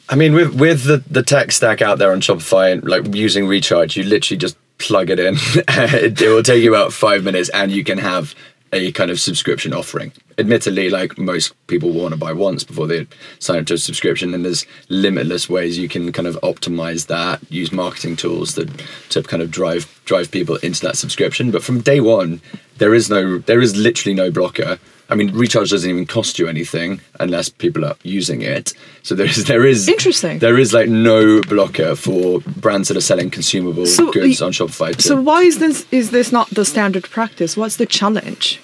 I 0.08 0.16
mean, 0.16 0.34
with 0.34 0.54
with 0.54 0.84
the, 0.84 1.04
the 1.08 1.22
tech 1.22 1.52
stack 1.52 1.80
out 1.80 1.98
there 1.98 2.10
on 2.10 2.20
Shopify 2.20 2.72
and 2.72 2.84
like 2.84 3.14
using 3.14 3.46
Recharge, 3.46 3.96
you 3.96 4.02
literally 4.02 4.38
just 4.38 4.56
plug 4.78 5.10
it 5.10 5.20
in. 5.20 5.36
it, 5.36 6.20
it 6.22 6.28
will 6.28 6.42
take 6.42 6.62
you 6.62 6.74
about 6.74 6.92
five 6.92 7.22
minutes, 7.22 7.48
and 7.50 7.70
you 7.70 7.84
can 7.84 7.98
have 7.98 8.34
a 8.72 8.90
kind 8.92 9.10
of 9.10 9.20
subscription 9.20 9.72
offering. 9.72 10.12
Admittedly, 10.38 10.88
like 10.88 11.18
most 11.18 11.54
people 11.66 11.90
want 11.92 12.12
to 12.12 12.18
buy 12.18 12.32
once 12.32 12.64
before 12.64 12.86
they 12.86 13.06
sign 13.38 13.58
up 13.58 13.66
to 13.66 13.74
a 13.74 13.78
subscription, 13.78 14.32
and 14.32 14.44
there's 14.44 14.66
limitless 14.88 15.48
ways 15.48 15.78
you 15.78 15.88
can 15.88 16.10
kind 16.12 16.26
of 16.26 16.38
optimize 16.42 17.06
that, 17.08 17.40
use 17.50 17.70
marketing 17.70 18.16
tools 18.16 18.54
that 18.54 18.68
to 19.10 19.22
kind 19.22 19.42
of 19.42 19.50
drive 19.50 20.00
drive 20.04 20.30
people 20.30 20.56
into 20.56 20.80
that 20.86 20.96
subscription. 20.96 21.50
But 21.50 21.62
from 21.62 21.80
day 21.80 22.00
one, 22.00 22.40
there 22.78 22.94
is 22.94 23.10
no 23.10 23.38
there 23.38 23.60
is 23.60 23.76
literally 23.76 24.14
no 24.14 24.30
blocker. 24.30 24.78
I 25.12 25.14
mean, 25.14 25.30
recharge 25.34 25.70
doesn't 25.70 25.88
even 25.90 26.06
cost 26.06 26.38
you 26.38 26.48
anything 26.48 27.00
unless 27.20 27.48
people 27.50 27.84
are 27.84 27.96
using 28.02 28.40
it. 28.42 28.72
So 29.02 29.14
there 29.14 29.26
is 29.26 29.44
there 29.44 29.66
is 29.66 29.88
Interesting. 29.88 30.38
There 30.40 30.58
is 30.58 30.72
like 30.72 30.88
no 30.88 31.40
blocker 31.42 31.94
for 31.96 32.40
brands 32.60 32.88
that 32.88 32.96
are 32.96 33.02
selling 33.12 33.30
consumable 33.30 33.86
So, 33.86 34.10
goods 34.10 34.40
y- 34.40 34.46
on 34.46 34.52
Shopify. 34.52 34.94
To, 34.96 35.02
So 35.02 35.20
why 35.20 35.42
is 35.42 35.58
this 35.58 35.86
is 35.90 36.10
this 36.10 36.32
not 36.32 36.48
the 36.50 36.64
standard 36.64 37.04
practice? 37.10 37.56
What's 37.56 37.76
the 37.76 37.86
challenge 37.86 38.58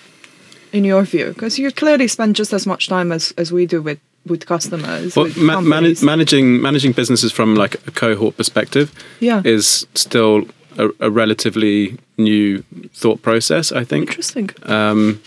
in 0.72 0.84
your 0.84 1.02
view? 1.04 1.26
Because 1.34 1.58
you 1.58 1.70
clearly 1.70 2.08
spend 2.08 2.36
just 2.38 2.52
as 2.52 2.66
much 2.66 2.88
time 2.88 3.12
as, 3.12 3.32
as 3.36 3.52
we 3.52 3.66
do 3.66 3.82
with 3.82 3.98
with 4.26 4.46
customers. 4.46 5.16
Well, 5.16 5.26
with 5.26 5.36
ma- 5.36 5.60
man- 5.60 5.96
managing 6.02 6.60
managing 6.62 6.92
businesses 6.94 7.32
from 7.32 7.54
like 7.62 7.74
a 7.86 7.90
cohort 7.90 8.36
perspective 8.36 8.90
Yeah. 9.20 9.42
is 9.44 9.86
still 9.94 10.42
a, 10.78 10.88
a 11.00 11.10
relatively 11.10 11.96
new 12.16 12.62
thought 12.94 13.20
process. 13.22 13.72
I 13.72 13.84
think. 13.84 14.08
Interesting. 14.08 14.50
Um, 14.64 15.20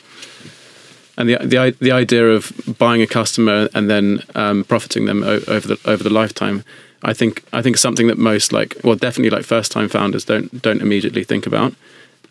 and 1.17 1.29
the 1.29 1.37
the 1.37 1.75
the 1.79 1.91
idea 1.91 2.27
of 2.27 2.51
buying 2.77 3.01
a 3.01 3.07
customer 3.07 3.69
and 3.73 3.89
then 3.89 4.23
um, 4.35 4.63
profiting 4.63 5.05
them 5.05 5.23
o- 5.23 5.41
over 5.47 5.67
the 5.67 5.79
over 5.85 6.03
the 6.03 6.09
lifetime, 6.09 6.63
I 7.03 7.13
think 7.13 7.43
I 7.53 7.61
think 7.61 7.77
something 7.77 8.07
that 8.07 8.17
most 8.17 8.51
like 8.53 8.75
well 8.83 8.95
definitely 8.95 9.35
like 9.35 9.45
first 9.45 9.71
time 9.71 9.89
founders 9.89 10.25
don't 10.25 10.61
don't 10.61 10.81
immediately 10.81 11.23
think 11.23 11.45
about. 11.45 11.73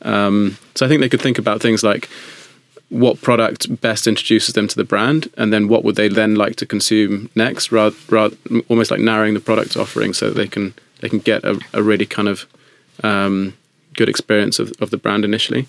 Um, 0.03 0.57
so 0.75 0.87
I 0.87 0.89
think 0.89 1.01
they 1.01 1.09
could 1.09 1.21
think 1.21 1.39
about 1.39 1.61
things 1.61 1.83
like 1.83 2.09
what 2.91 3.21
product 3.23 3.81
best 3.81 4.07
introduces 4.07 4.55
them 4.55 4.67
to 4.67 4.77
the 4.77 4.85
brand, 4.85 5.31
and 5.37 5.53
then 5.53 5.69
what 5.69 5.85
would 5.85 5.97
they 5.97 6.09
then 6.09 6.35
like 6.35 6.57
to 6.57 6.67
consume 6.67 7.31
next, 7.37 7.71
rather, 7.71 7.97
rather 8.09 8.37
almost 8.69 8.91
like 8.91 9.01
narrowing 9.01 9.35
the 9.35 9.41
product 9.41 9.77
offering 9.77 10.13
so 10.13 10.29
that 10.29 10.37
they 10.37 10.49
can 10.49 10.75
they 11.01 11.09
can 11.09 11.21
get 11.21 11.45
a, 11.45 11.59
a 11.73 11.83
really 11.83 12.07
kind 12.07 12.29
of 12.29 12.47
um, 13.03 13.57
good 13.95 14.09
experience 14.09 14.59
of, 14.59 14.73
of 14.81 14.91
the 14.91 14.97
brand 14.97 15.25
initially. 15.25 15.67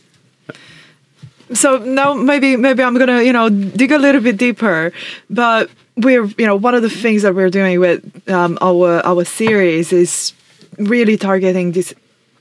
So 1.54 1.78
now 1.78 2.14
maybe 2.14 2.56
maybe 2.56 2.84
I'm 2.84 2.98
gonna 2.98 3.22
you 3.22 3.34
know 3.34 3.50
dig 3.50 3.92
a 3.92 3.98
little 3.98 4.22
bit 4.22 4.38
deeper, 4.38 4.92
but 5.30 5.70
we're 5.98 6.26
you 6.38 6.46
know 6.46 6.56
one 6.56 6.76
of 6.76 6.82
the 6.82 6.90
things 6.90 7.22
that 7.24 7.36
we're 7.36 7.50
doing 7.50 7.80
with 7.80 8.30
um, 8.30 8.58
our 8.62 9.06
our 9.06 9.26
series 9.26 9.92
is 9.92 10.34
really 10.78 11.18
targeting 11.18 11.74
this 11.74 11.94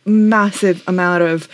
massive 0.07 0.83
amount 0.87 1.23
of 1.23 1.49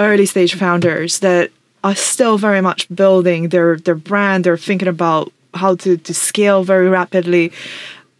early 0.00 0.26
stage 0.26 0.54
founders 0.54 1.20
that 1.20 1.50
are 1.82 1.94
still 1.94 2.38
very 2.38 2.60
much 2.60 2.88
building 2.94 3.48
their 3.48 3.76
their 3.76 3.94
brand. 3.94 4.44
They're 4.44 4.56
thinking 4.56 4.88
about 4.88 5.32
how 5.54 5.76
to 5.76 5.96
to 5.96 6.14
scale 6.14 6.64
very 6.64 6.88
rapidly. 6.88 7.52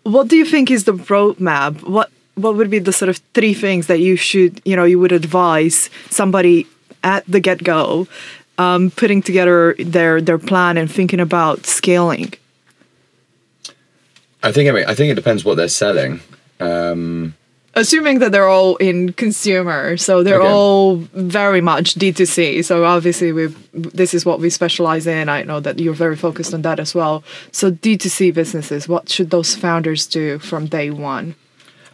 What 0.03 0.29
do 0.29 0.37
you 0.37 0.45
think 0.45 0.71
is 0.71 0.85
the 0.85 0.95
roadmap? 0.95 1.83
What 1.83 2.11
what 2.35 2.57
would 2.57 2.71
be 2.71 2.81
the 2.81 2.93
sort 2.93 3.09
of 3.09 3.19
three 3.33 3.55
things 3.55 3.87
that 3.87 4.01
you 4.01 4.17
should 4.17 4.61
you 4.65 4.77
know 4.77 4.85
you 4.85 4.99
would 4.99 5.13
advise 5.13 5.89
somebody 6.11 6.67
at 7.03 7.25
the 7.27 7.39
get 7.39 7.63
go 7.63 8.09
um, 8.59 8.91
putting 8.91 9.23
together 9.23 9.75
their 9.79 10.21
their 10.21 10.39
plan 10.39 10.77
and 10.79 10.91
thinking 10.91 11.21
about 11.21 11.67
scaling? 11.67 12.33
I 14.43 14.53
think 14.53 14.69
I 14.69 14.73
mean 14.73 14.85
I 14.87 14.95
think 14.95 15.11
it 15.11 15.15
depends 15.15 15.45
what 15.45 15.57
they're 15.57 15.69
selling. 15.69 16.21
Um, 16.61 17.35
Assuming 17.77 18.21
that 18.21 18.31
they're 18.31 18.49
all 18.49 18.77
in 18.77 19.13
consumer, 19.15 19.97
so 19.97 20.23
they're 20.23 20.41
Okay. 20.41 20.49
all 20.49 20.97
very 21.15 21.61
much 21.61 21.97
D2C. 21.97 22.65
So 22.65 22.85
obviously 22.85 23.33
we 23.33 23.47
this 23.73 24.15
is 24.15 24.25
what 24.25 24.39
we 24.39 24.49
specialize 24.51 25.09
in. 25.09 25.29
I 25.29 25.43
know 25.43 25.59
that 25.61 25.81
you're 25.81 25.93
very 25.95 26.15
focused 26.15 26.55
on 26.55 26.63
that 26.63 26.79
as 26.79 26.95
well. 26.95 27.25
So 27.51 27.73
D2C 27.73 28.33
businesses, 28.33 28.87
what 28.89 29.09
should 29.09 29.31
those 29.31 29.57
founders 29.57 30.07
do 30.07 30.39
from 30.39 30.67
day 30.67 30.91
one? 30.91 31.35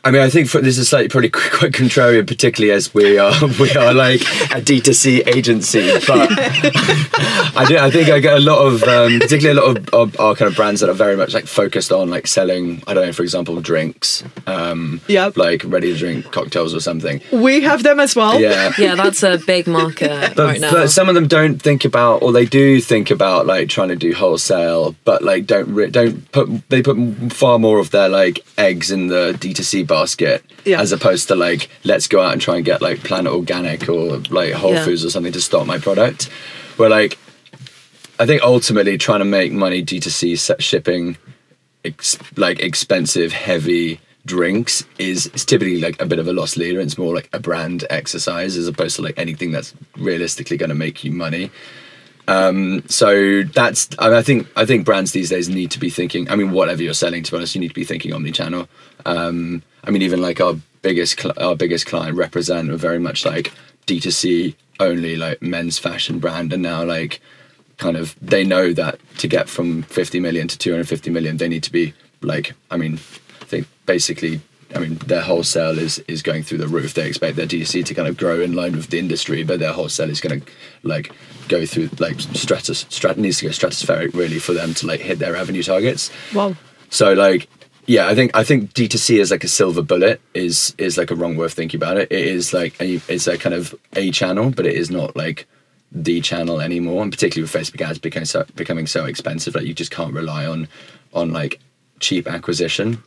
I 0.02 0.11
mean, 0.11 0.23
I 0.23 0.30
think 0.30 0.49
for, 0.49 0.61
this 0.61 0.78
is 0.78 0.88
slightly 0.88 1.09
probably 1.09 1.28
quite 1.59 1.73
contrarian, 1.73 2.26
particularly 2.26 2.73
as 2.73 2.92
we 2.95 3.19
are 3.19 3.33
we 3.61 3.71
are 3.73 3.92
like 3.92 4.21
a 4.50 4.61
D2C 4.62 5.26
agency. 5.26 5.90
But 6.07 6.28
I 7.57 7.64
do 7.69 7.78
I 7.78 7.90
think 7.90 8.09
I 8.09 8.19
get 8.21 8.35
a 8.37 8.40
lot 8.40 8.64
of 8.66 8.83
um, 8.85 9.19
particularly 9.21 9.59
a 9.59 9.62
lot 9.62 9.76
of, 9.76 9.88
of 9.95 10.21
our 10.21 10.35
kind 10.35 10.49
of 10.50 10.57
brands 10.57 10.80
that 10.80 10.88
are 10.90 10.95
very 10.95 11.16
much 11.16 11.35
like 11.35 11.47
focused 11.47 11.92
on 11.92 12.11
like 12.11 12.26
selling. 12.26 12.83
I 12.87 12.95
don't 12.95 13.07
know, 13.07 13.12
for 13.12 13.23
example, 13.23 13.61
drinks. 13.61 14.25
Um, 14.47 15.00
Yep. 15.09 15.37
Like 15.37 15.62
ready 15.64 15.92
to 15.92 15.99
drink 15.99 16.30
cocktails 16.33 16.75
or 16.75 16.80
something. 16.80 17.21
We 17.33 17.61
have 17.62 17.83
them 17.83 18.00
as 18.00 18.14
well. 18.16 18.40
Yeah. 18.40 18.73
Yeah, 18.78 18.95
that's 18.95 19.23
a 19.23 19.38
big 19.38 19.66
market 19.66 20.35
But, 20.37 20.45
right 20.45 20.61
now. 20.61 20.71
but 20.71 20.90
some 20.90 21.09
of 21.09 21.14
them 21.14 21.26
don't 21.26 21.61
think 21.61 21.85
about, 21.85 22.23
or 22.23 22.33
they 22.33 22.47
do 22.47 22.80
think 22.80 23.11
about 23.11 23.47
like 23.47 23.69
trying 23.69 23.88
to 23.88 23.97
do 23.97 24.14
wholesale, 24.14 24.95
but 25.04 25.23
like 25.23 25.47
don't 25.47 25.69
re- 25.75 25.90
don't 25.90 26.30
put 26.33 26.49
they 26.69 26.83
put 26.83 26.97
far 27.33 27.59
more 27.59 27.78
of 27.78 27.90
their 27.90 28.09
like 28.09 28.40
eggs 28.57 28.90
in 28.90 29.09
the 29.09 29.37
D2C 29.38 29.87
basket 29.91 30.43
Yeah. 30.65 30.81
as 30.81 30.93
opposed 30.93 31.29
to 31.29 31.35
like 31.35 31.69
let's 31.85 32.07
go 32.09 32.21
out 32.23 32.33
and 32.33 32.41
try 32.41 32.57
and 32.57 32.65
get 32.65 32.81
like 32.81 32.99
Planet 33.05 33.33
Organic 33.33 33.89
or 33.89 34.19
like 34.31 34.53
Whole 34.55 34.75
Yeah. 34.75 34.85
Foods 34.87 35.05
or 35.05 35.11
something 35.11 35.33
to 35.33 35.41
stock 35.41 35.67
my 35.67 35.79
product. 35.79 36.31
Where 36.79 36.89
like 36.89 37.19
I 38.19 38.27
think 38.27 38.43
ultimately 38.43 38.97
trying 38.99 39.21
to 39.21 39.25
make 39.39 39.51
money 39.53 39.83
D2C 39.83 40.61
shipping 40.61 41.17
ex- 41.85 42.19
like 42.37 42.61
expensive 42.61 43.33
heavy 43.33 44.01
drinks 44.27 44.85
is, 44.99 45.27
is 45.29 45.45
typically 45.47 45.81
like 45.81 46.01
a 46.01 46.07
bit 46.07 46.19
of 46.19 46.29
a 46.29 46.33
loss 46.33 46.57
leader 46.59 46.79
it's 46.79 46.99
more 46.99 47.15
like 47.15 47.29
a 47.33 47.41
brand 47.41 47.85
exercise 47.89 48.55
as 48.59 48.69
opposed 48.69 48.97
to 48.97 49.03
like 49.03 49.19
anything 49.19 49.51
that's 49.51 49.73
realistically 49.97 50.59
going 50.59 50.69
to 50.69 50.75
make 50.75 51.03
you 51.05 51.11
money 51.11 51.51
um 52.31 52.83
so 52.89 53.43
that's 53.43 53.89
I, 53.99 54.23
think 54.23 54.47
i 54.57 54.65
think 54.65 54.85
brands 54.85 55.13
these 55.13 55.31
days 55.31 55.49
need 55.49 55.71
to 55.73 55.81
be 55.81 55.91
thinking 55.91 56.31
i 56.31 56.37
mean 56.37 56.53
whatever 56.53 56.83
you're 56.83 56.95
selling 56.95 57.23
to 57.25 57.31
be 57.31 57.37
honest 57.37 57.55
you 57.55 57.61
need 57.61 57.69
to 57.69 57.75
be 57.75 57.85
thinking 57.85 58.13
omni-channel. 58.13 58.69
Um 59.05 59.63
i 59.85 59.91
mean 59.91 60.03
even 60.03 60.23
like 60.23 60.41
our 60.41 60.55
biggest 60.83 61.21
cl- 61.21 61.35
our 61.39 61.57
biggest 61.57 61.87
client 61.87 62.17
represent 62.17 62.71
are 62.71 62.77
very 62.77 63.01
much 63.01 63.27
like 63.27 63.53
d2c 63.87 64.55
only 64.79 65.17
like 65.17 65.43
men's 65.43 65.79
fashion 65.79 66.19
brand. 66.19 66.53
And 66.53 66.63
now 66.63 66.85
like 66.85 67.21
kind 67.77 67.97
of 67.97 68.15
they 68.21 68.45
know 68.45 68.73
that 68.73 68.99
to 69.19 69.27
get 69.27 69.49
from 69.49 69.83
50 69.83 70.21
million 70.21 70.49
to 70.49 70.59
250 70.59 71.11
million 71.11 71.37
they 71.39 71.49
need 71.49 71.63
to 71.65 71.73
be 71.73 71.95
like 72.21 72.55
i 72.71 72.77
mean 72.77 72.95
i 73.41 73.45
think 73.45 73.67
basically 73.87 74.41
i 74.75 74.79
mean 74.79 74.95
their 75.07 75.21
wholesale 75.21 75.79
is 75.79 75.99
is 76.09 76.23
going 76.23 76.43
through 76.43 76.59
the 76.59 76.69
roof 76.69 76.95
they 76.95 77.07
expect 77.07 77.37
their 77.37 77.47
dc 77.47 77.85
to 77.85 77.95
kind 77.95 78.09
of 78.09 78.17
grow 78.17 78.41
in 78.41 78.53
line 78.55 78.73
with 78.73 78.89
the 78.91 78.99
industry 78.99 79.43
but 79.43 79.59
their 79.59 79.73
wholesale 79.73 80.11
is 80.11 80.21
going 80.21 80.41
to 80.41 80.47
like 80.83 81.12
go 81.49 81.67
through 81.67 81.89
like 81.99 82.21
stratus 82.21 82.85
strat 82.85 83.17
needs 83.17 83.39
to 83.39 83.47
go 83.47 83.50
stratospheric 83.50 84.15
really 84.15 84.39
for 84.39 84.53
them 84.53 84.73
to 84.75 84.87
like 84.87 85.00
hit 85.00 85.19
their 85.19 85.33
revenue 85.33 85.62
targets 85.62 86.11
Wow. 86.35 86.55
so 86.89 87.12
like 87.12 87.49
yeah, 87.87 88.07
I 88.07 88.15
think 88.15 88.31
I 88.37 88.45
think 88.45 88.73
D2C 88.73 89.19
is 89.19 89.33
like 89.33 89.43
a 89.43 89.49
silver 89.49 89.83
bullet 89.83 90.21
is 90.33 90.75
is 90.79 90.97
like 90.97 91.11
a 91.11 91.17
wrong 91.17 91.35
way 91.37 91.47
of 91.47 91.53
thinking 91.53 91.79
about 91.79 91.97
it. 91.97 92.12
It 92.12 92.25
is 92.25 92.53
like 92.53 92.81
a, 92.81 93.00
it's 93.09 93.27
a 93.27 93.37
kind 93.37 93.55
of 93.55 93.75
a 93.97 94.12
channel, 94.12 94.50
but 94.50 94.65
it 94.65 94.75
is 94.77 94.91
not 94.91 95.17
like 95.17 95.49
the 95.91 96.21
channel 96.21 96.61
anymore. 96.61 97.03
And 97.03 97.11
particularly 97.11 97.50
with 97.50 97.53
Facebook 97.53 97.81
ads 97.81 97.99
becoming 97.99 98.27
so 98.27 98.45
becoming 98.55 98.87
so 98.87 99.07
expensive, 99.07 99.57
like 99.57 99.65
you 99.65 99.75
just 99.75 99.91
can't 99.91 100.15
rely 100.15 100.47
on 100.47 100.69
on 101.15 101.33
like 101.33 101.59
cheap 101.99 102.29
acquisition. 102.29 103.03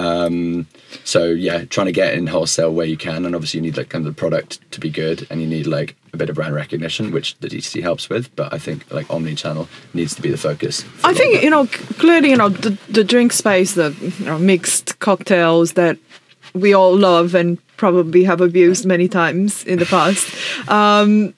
Um, 0.00 0.66
so 1.04 1.26
yeah, 1.26 1.64
trying 1.66 1.86
to 1.86 1.92
get 1.92 2.14
in 2.14 2.26
wholesale 2.26 2.72
where 2.72 2.86
you 2.86 2.96
can, 2.96 3.26
and 3.26 3.34
obviously 3.34 3.58
you 3.58 3.62
need 3.62 3.76
like 3.76 3.90
kind 3.90 4.06
of 4.06 4.14
the 4.14 4.18
product 4.18 4.58
to 4.72 4.80
be 4.80 4.88
good, 4.88 5.26
and 5.30 5.42
you 5.42 5.46
need 5.46 5.66
like 5.66 5.94
a 6.12 6.16
bit 6.16 6.30
of 6.30 6.36
brand 6.36 6.54
recognition, 6.54 7.12
which 7.12 7.36
the 7.38 7.48
D2C 7.48 7.82
helps 7.82 8.08
with. 8.08 8.34
But 8.34 8.52
I 8.52 8.58
think 8.58 8.90
like 8.90 9.10
omni-channel 9.10 9.68
needs 9.92 10.14
to 10.14 10.22
be 10.22 10.30
the 10.30 10.38
focus. 10.38 10.84
I 10.84 10.86
a 10.86 10.90
lot 10.90 11.10
of 11.10 11.16
think 11.18 11.42
you 11.42 11.50
know 11.50 11.66
clearly 11.66 12.30
you 12.30 12.36
know 12.36 12.48
the 12.48 12.78
the 12.88 13.04
drink 13.04 13.32
space, 13.32 13.74
the 13.74 13.94
you 14.18 14.24
know, 14.24 14.38
mixed 14.38 14.98
cocktails 15.00 15.74
that 15.74 15.98
we 16.54 16.72
all 16.72 16.96
love 16.96 17.34
and 17.34 17.58
probably 17.76 18.24
have 18.24 18.40
abused 18.40 18.86
many 18.86 19.08
times 19.08 19.64
in 19.64 19.78
the 19.78 19.86
past. 19.86 20.26
Um, 20.68 21.34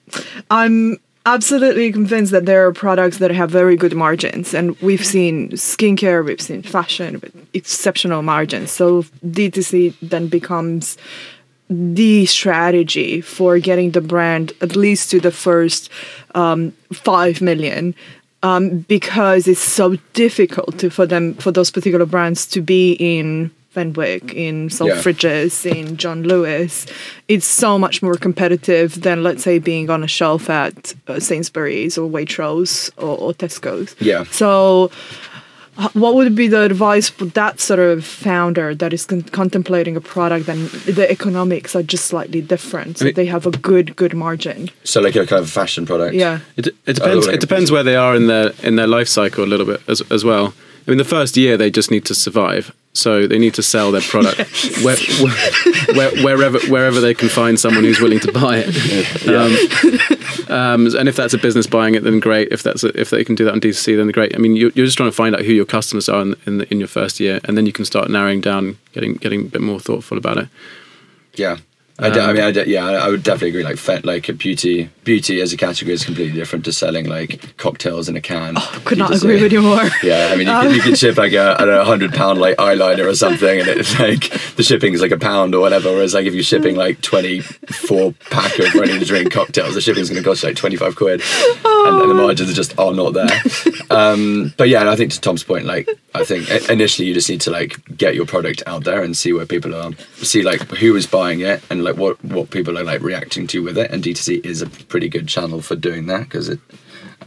I'm 0.50 0.98
absolutely 1.26 1.92
convinced 1.92 2.32
that 2.32 2.46
there 2.46 2.66
are 2.66 2.72
products 2.72 3.18
that 3.18 3.30
have 3.30 3.50
very 3.50 3.76
good 3.76 3.94
margins 3.94 4.54
and 4.54 4.78
we've 4.80 5.04
seen 5.04 5.50
skincare 5.50 6.24
we've 6.24 6.40
seen 6.40 6.62
fashion 6.62 7.20
with 7.20 7.34
exceptional 7.54 8.22
margins. 8.22 8.70
So 8.70 9.02
d2c 9.24 9.94
then 10.02 10.28
becomes 10.28 10.96
the 11.68 12.26
strategy 12.26 13.20
for 13.20 13.58
getting 13.58 13.92
the 13.92 14.00
brand 14.00 14.52
at 14.60 14.76
least 14.76 15.10
to 15.10 15.20
the 15.20 15.30
first 15.30 15.90
um, 16.34 16.72
5 16.92 17.40
million 17.40 17.94
um, 18.42 18.80
because 18.80 19.46
it's 19.46 19.60
so 19.60 19.96
difficult 20.14 20.78
to, 20.80 20.90
for 20.90 21.06
them 21.06 21.34
for 21.34 21.52
those 21.52 21.70
particular 21.70 22.06
brands 22.06 22.46
to 22.46 22.60
be 22.60 22.92
in 22.94 23.50
Fenwick, 23.72 24.34
in 24.34 24.68
Selfridges, 24.68 25.64
yeah. 25.64 25.74
in 25.74 25.96
John 25.96 26.22
Lewis. 26.22 26.86
It's 27.28 27.46
so 27.46 27.78
much 27.78 28.02
more 28.02 28.14
competitive 28.14 29.00
than, 29.00 29.22
let's 29.22 29.42
say, 29.42 29.58
being 29.58 29.88
on 29.90 30.04
a 30.04 30.08
shelf 30.08 30.50
at 30.50 30.94
uh, 31.08 31.18
Sainsbury's 31.18 31.96
or 31.96 32.08
Waitrose 32.08 32.90
or, 32.98 33.16
or 33.18 33.32
Tesco's. 33.32 33.96
Yeah. 34.00 34.24
So, 34.24 34.90
what 35.94 36.14
would 36.14 36.34
be 36.34 36.48
the 36.48 36.60
advice 36.60 37.08
for 37.08 37.24
that 37.24 37.58
sort 37.58 37.80
of 37.80 38.04
founder 38.04 38.74
that 38.74 38.92
is 38.92 39.06
con- 39.06 39.22
contemplating 39.22 39.96
a 39.96 40.02
product 40.02 40.46
and 40.46 40.68
the 40.84 41.10
economics 41.10 41.74
are 41.74 41.82
just 41.82 42.04
slightly 42.04 42.42
different 42.42 42.98
so 42.98 43.04
I 43.04 43.06
mean, 43.06 43.14
they 43.14 43.24
have 43.24 43.46
a 43.46 43.50
good 43.50 43.96
good 43.96 44.12
margin 44.12 44.68
so 44.84 45.00
like 45.00 45.16
a 45.16 45.26
kind 45.26 45.42
of 45.42 45.48
fashion 45.48 45.86
product 45.86 46.14
yeah 46.14 46.40
it, 46.58 46.66
it 46.84 46.96
depends 46.96 47.26
it 47.26 47.40
depends 47.40 47.72
where 47.72 47.82
they 47.82 47.96
are 47.96 48.14
in 48.14 48.26
their 48.26 48.52
in 48.62 48.76
their 48.76 48.86
life 48.86 49.08
cycle 49.08 49.44
a 49.44 49.46
little 49.46 49.64
bit 49.64 49.80
as, 49.88 50.02
as 50.10 50.26
well 50.26 50.52
I 50.86 50.90
mean, 50.90 50.98
the 50.98 51.04
first 51.04 51.36
year 51.36 51.56
they 51.56 51.70
just 51.70 51.90
need 51.90 52.04
to 52.06 52.14
survive, 52.14 52.74
so 52.94 53.26
they 53.26 53.38
need 53.38 53.54
to 53.54 53.62
sell 53.62 53.90
their 53.90 54.02
product 54.02 54.38
yes. 54.38 54.82
where, 55.94 56.10
where, 56.12 56.24
wherever 56.24 56.58
wherever 56.68 57.00
they 57.00 57.14
can 57.14 57.28
find 57.28 57.58
someone 57.58 57.84
who's 57.84 58.00
willing 58.00 58.20
to 58.20 58.32
buy 58.32 58.58
it. 58.64 59.24
Yeah. 59.24 60.48
Um, 60.48 60.86
um, 60.86 60.96
and 60.96 61.08
if 61.08 61.16
that's 61.16 61.32
a 61.32 61.38
business 61.38 61.66
buying 61.66 61.94
it, 61.94 62.02
then 62.02 62.20
great. 62.20 62.48
If 62.50 62.62
that's 62.62 62.84
a, 62.84 62.88
if 63.00 63.10
they 63.10 63.24
can 63.24 63.34
do 63.34 63.44
that 63.44 63.52
on 63.52 63.60
D2C, 63.60 63.96
then 63.96 64.08
great. 64.08 64.34
I 64.34 64.38
mean, 64.38 64.56
you're, 64.56 64.70
you're 64.74 64.86
just 64.86 64.96
trying 64.96 65.10
to 65.10 65.16
find 65.16 65.34
out 65.34 65.42
who 65.42 65.52
your 65.52 65.64
customers 65.64 66.08
are 66.08 66.22
in 66.22 66.36
in, 66.46 66.58
the, 66.58 66.70
in 66.70 66.78
your 66.78 66.88
first 66.88 67.18
year, 67.18 67.40
and 67.44 67.56
then 67.56 67.64
you 67.64 67.72
can 67.72 67.84
start 67.84 68.10
narrowing 68.10 68.40
down, 68.40 68.78
getting 68.92 69.14
getting 69.14 69.42
a 69.42 69.44
bit 69.44 69.62
more 69.62 69.80
thoughtful 69.80 70.18
about 70.18 70.36
it. 70.36 70.48
Yeah, 71.34 71.58
I, 71.98 72.08
um, 72.08 72.30
I 72.30 72.32
mean, 72.32 72.42
I 72.42 72.62
yeah, 72.64 72.86
I 72.86 73.08
would 73.08 73.22
definitely 73.22 73.50
agree. 73.50 73.64
Like, 73.64 73.76
fe- 73.76 74.00
like 74.00 74.28
a 74.28 74.32
beauty, 74.32 74.88
beauty 75.04 75.40
as 75.42 75.52
a 75.52 75.58
category 75.58 75.92
is 75.92 76.04
completely 76.04 76.34
different 76.34 76.64
to 76.64 76.72
selling 76.72 77.06
like 77.06 77.56
cocktails 77.58 78.08
in 78.08 78.16
a 78.16 78.20
can. 78.20 78.54
Oh, 78.56 78.82
could 78.84 78.98
not 78.98 79.14
agree 79.14 79.42
with 79.42 79.52
you 79.52 79.62
more. 79.62 79.82
Yeah, 80.02 80.30
I 80.32 80.36
mean, 80.36 80.48
you, 80.48 80.52
um. 80.52 80.66
can, 80.66 80.74
you 80.74 80.80
can 80.80 80.94
ship 80.96 81.16
like 81.16 81.32
a, 81.32 81.54
I 81.54 81.64
don't 81.64 81.68
know, 81.68 81.84
hundred 81.84 82.12
pound 82.12 82.40
like 82.40 82.56
eyeliner 82.56 83.06
or 83.06 83.14
something, 83.14 83.60
and 83.60 83.68
it's 83.68 83.98
like 84.00 84.30
the 84.56 84.62
shipping 84.62 84.94
is 84.94 85.02
like 85.02 85.10
a 85.10 85.18
pound 85.18 85.54
or 85.54 85.60
whatever. 85.60 85.90
Whereas 85.90 86.14
like 86.14 86.26
if 86.26 86.34
you're 86.34 86.42
shipping 86.42 86.76
like 86.76 87.00
twenty 87.02 87.40
four 87.40 88.12
pack 88.30 88.58
of 88.58 88.74
ready 88.74 88.98
to 88.98 89.04
drink 89.04 89.30
cocktails, 89.30 89.74
the 89.74 89.80
shipping 89.80 90.02
is 90.02 90.10
going 90.10 90.22
to 90.22 90.28
cost 90.28 90.42
you 90.42 90.48
like 90.48 90.56
twenty 90.56 90.76
five 90.76 90.96
quid, 90.96 91.20
oh. 91.22 91.84
and, 91.88 92.00
and, 92.00 92.10
the 92.10 92.14
margins 92.14 92.50
are 92.50 92.54
just 92.54 92.76
are 92.78 92.92
not 92.92 93.12
there. 93.12 93.28
um, 93.90 94.52
but 94.56 94.68
yeah, 94.68 94.90
I 94.90 94.96
think 94.96 95.12
to 95.12 95.20
Tom's 95.20 95.44
point, 95.44 95.66
like 95.66 95.88
I 96.14 96.24
think 96.24 96.50
initially 96.68 97.06
you 97.06 97.14
just 97.14 97.28
need 97.28 97.42
to 97.42 97.50
like 97.50 97.78
get 97.96 98.14
your 98.14 98.26
product 98.26 98.62
out 98.66 98.84
there 98.84 99.02
and 99.02 99.16
see 99.16 99.32
where 99.32 99.46
people 99.46 99.74
are, 99.74 99.92
see 100.16 100.42
like 100.42 100.62
who 100.70 100.96
is 100.96 101.06
buying 101.06 101.40
it, 101.40 101.62
and 101.70 101.81
like 101.82 101.96
what 101.96 102.22
what 102.24 102.50
people 102.50 102.78
are 102.78 102.84
like 102.84 103.02
reacting 103.02 103.46
to 103.48 103.62
with 103.62 103.78
it. 103.78 103.90
And 103.90 104.02
D2C 104.02 104.44
is 104.44 104.62
a 104.62 104.66
pretty 104.66 105.08
good 105.08 105.28
channel 105.28 105.60
for 105.60 105.76
doing 105.76 106.06
that 106.06 106.24
because 106.24 106.48
it, 106.48 106.60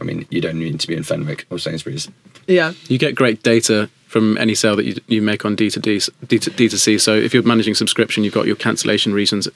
I 0.00 0.04
mean, 0.04 0.26
you 0.30 0.40
don't 0.40 0.58
need 0.58 0.80
to 0.80 0.88
be 0.88 0.96
in 0.96 1.02
Fenwick 1.02 1.46
or 1.50 1.58
Sainsbury's. 1.58 2.08
Yeah, 2.46 2.72
you 2.88 2.98
get 2.98 3.14
great 3.14 3.42
data 3.42 3.90
from 4.06 4.38
any 4.38 4.54
sale 4.54 4.76
that 4.76 4.84
you, 4.84 4.94
you 5.08 5.20
make 5.20 5.44
on 5.44 5.56
D2D, 5.56 6.08
D2C. 6.26 7.00
So 7.00 7.14
if 7.14 7.34
you're 7.34 7.42
managing 7.42 7.74
subscription, 7.74 8.22
you've 8.22 8.34
got 8.34 8.46
your 8.46 8.56
cancellation 8.56 9.12
reasons, 9.12 9.48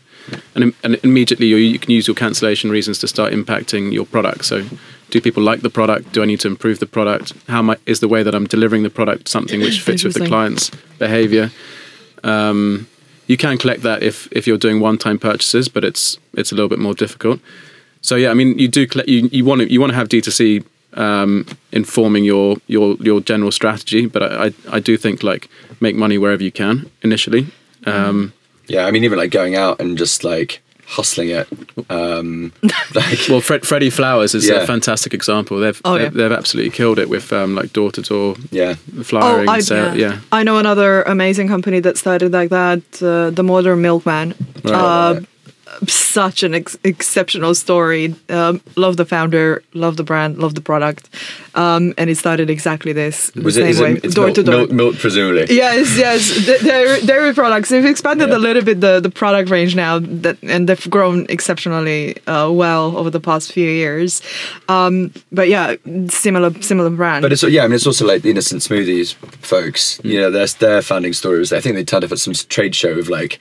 and, 0.54 0.74
and 0.82 0.96
immediately 1.04 1.46
you, 1.46 1.56
you 1.56 1.78
can 1.78 1.92
use 1.92 2.08
your 2.08 2.16
cancellation 2.16 2.68
reasons 2.70 2.98
to 2.98 3.08
start 3.08 3.32
impacting 3.32 3.92
your 3.92 4.06
product. 4.06 4.44
So 4.44 4.64
do 5.10 5.20
people 5.20 5.42
like 5.42 5.60
the 5.60 5.70
product? 5.70 6.12
Do 6.12 6.22
I 6.22 6.26
need 6.26 6.40
to 6.40 6.48
improve 6.48 6.80
the 6.80 6.86
product? 6.86 7.32
How 7.48 7.62
my, 7.62 7.76
is 7.86 8.00
the 8.00 8.08
way 8.08 8.22
that 8.22 8.34
I'm 8.34 8.46
delivering 8.46 8.82
the 8.82 8.90
product 8.90 9.28
something 9.28 9.60
which 9.60 9.80
fits 9.80 10.04
with 10.04 10.14
the 10.14 10.26
client's 10.26 10.70
behavior? 10.98 11.50
Um, 12.24 12.88
you 13.30 13.36
can 13.36 13.56
collect 13.58 13.82
that 13.82 14.02
if 14.02 14.28
if 14.32 14.48
you're 14.48 14.58
doing 14.58 14.80
one-time 14.80 15.16
purchases, 15.16 15.68
but 15.68 15.84
it's 15.84 16.18
it's 16.34 16.50
a 16.50 16.56
little 16.56 16.68
bit 16.68 16.80
more 16.80 16.94
difficult. 16.94 17.38
So 18.00 18.16
yeah, 18.16 18.30
I 18.32 18.34
mean, 18.34 18.58
you 18.58 18.66
do 18.66 18.88
collect, 18.88 19.08
you 19.08 19.28
you 19.30 19.44
want 19.44 19.60
to 19.60 19.72
you 19.72 19.80
want 19.80 19.92
to 19.92 19.96
have 19.96 20.08
D2C 20.08 20.64
um, 20.94 21.46
informing 21.70 22.24
your 22.24 22.56
your 22.66 22.96
your 22.96 23.20
general 23.20 23.52
strategy, 23.52 24.06
but 24.06 24.22
I, 24.22 24.46
I, 24.46 24.52
I 24.76 24.80
do 24.80 24.96
think 24.96 25.22
like 25.22 25.48
make 25.80 25.94
money 25.94 26.18
wherever 26.18 26.42
you 26.42 26.50
can 26.50 26.90
initially. 27.02 27.46
Um, 27.86 28.32
yeah, 28.66 28.86
I 28.86 28.90
mean, 28.90 29.04
even 29.04 29.16
like 29.16 29.30
going 29.30 29.54
out 29.54 29.80
and 29.80 29.96
just 29.96 30.24
like 30.24 30.60
hustling 30.90 31.30
it. 31.30 31.48
Um, 31.88 32.52
like, 32.94 33.18
well, 33.28 33.40
Fred, 33.40 33.66
Freddie 33.66 33.90
Flowers 33.90 34.34
is 34.34 34.48
yeah. 34.48 34.56
a 34.56 34.66
fantastic 34.66 35.14
example. 35.14 35.58
They've 35.58 35.80
oh, 35.84 35.94
they've, 35.94 36.02
yeah. 36.04 36.28
they've, 36.28 36.32
absolutely 36.32 36.72
killed 36.72 36.98
it 36.98 37.08
with 37.08 37.32
um, 37.32 37.54
like 37.54 37.72
door 37.72 37.92
to 37.92 38.02
door, 38.02 38.36
yeah, 38.50 38.74
flowering. 39.02 39.48
Oh, 39.48 39.52
I, 39.52 39.58
yeah. 39.58 39.94
yeah. 39.94 40.20
I 40.32 40.42
know 40.42 40.58
another 40.58 41.02
amazing 41.02 41.48
company 41.48 41.80
that 41.80 41.96
started 41.96 42.32
like 42.32 42.50
that, 42.50 42.82
uh, 43.02 43.30
the 43.30 43.42
Modern 43.42 43.80
Milkman. 43.80 44.34
Right, 44.64 44.74
uh, 44.74 45.14
right 45.14 45.26
such 45.86 46.42
an 46.42 46.54
ex- 46.54 46.78
exceptional 46.84 47.54
story. 47.54 48.14
Um, 48.28 48.60
love 48.76 48.96
the 48.96 49.04
founder, 49.04 49.62
love 49.74 49.96
the 49.96 50.02
brand, 50.04 50.38
love 50.38 50.54
the 50.54 50.60
product, 50.60 51.08
um, 51.54 51.94
and 51.98 52.10
it 52.10 52.16
started 52.16 52.50
exactly 52.50 52.92
this 52.92 53.32
Was 53.34 53.54
the 53.54 53.66
it, 53.66 53.74
same 53.74 53.94
way, 53.94 54.00
it, 54.02 54.14
door 54.14 54.26
milk, 54.26 54.34
to 54.36 54.42
door. 54.42 54.54
Milk, 54.56 54.70
milk, 54.70 54.96
presumably. 54.96 55.46
Yes, 55.54 55.96
yes. 55.96 56.46
dairy, 56.62 57.00
dairy 57.02 57.34
products. 57.34 57.68
They've 57.68 57.84
expanded 57.84 58.30
yeah. 58.30 58.36
a 58.36 58.38
little 58.38 58.62
bit 58.62 58.80
the, 58.80 59.00
the 59.00 59.10
product 59.10 59.50
range 59.50 59.74
now, 59.74 59.98
that 59.98 60.38
and 60.42 60.68
they've 60.68 60.90
grown 60.90 61.26
exceptionally 61.28 62.16
uh, 62.26 62.50
well 62.52 62.96
over 62.96 63.10
the 63.10 63.20
past 63.20 63.52
few 63.52 63.68
years. 63.68 64.22
Um, 64.68 65.12
but 65.32 65.48
yeah, 65.48 65.76
similar 66.08 66.50
similar 66.62 66.90
brand. 66.90 67.22
But 67.22 67.32
it's 67.32 67.42
yeah, 67.42 67.64
I 67.64 67.66
mean 67.66 67.74
it's 67.74 67.86
also 67.86 68.06
like 68.06 68.22
the 68.22 68.30
innocent 68.30 68.62
smoothies 68.62 69.14
folks. 69.14 69.98
Mm. 69.98 70.04
You 70.04 70.20
know, 70.20 70.30
their 70.30 70.46
their 70.46 70.82
founding 70.82 71.12
story 71.12 71.38
was 71.38 71.52
I 71.52 71.60
think 71.60 71.74
they 71.76 71.84
turned 71.84 72.04
up 72.04 72.12
at 72.12 72.18
some 72.18 72.34
trade 72.34 72.74
show 72.74 72.98
of 72.98 73.08
like 73.08 73.40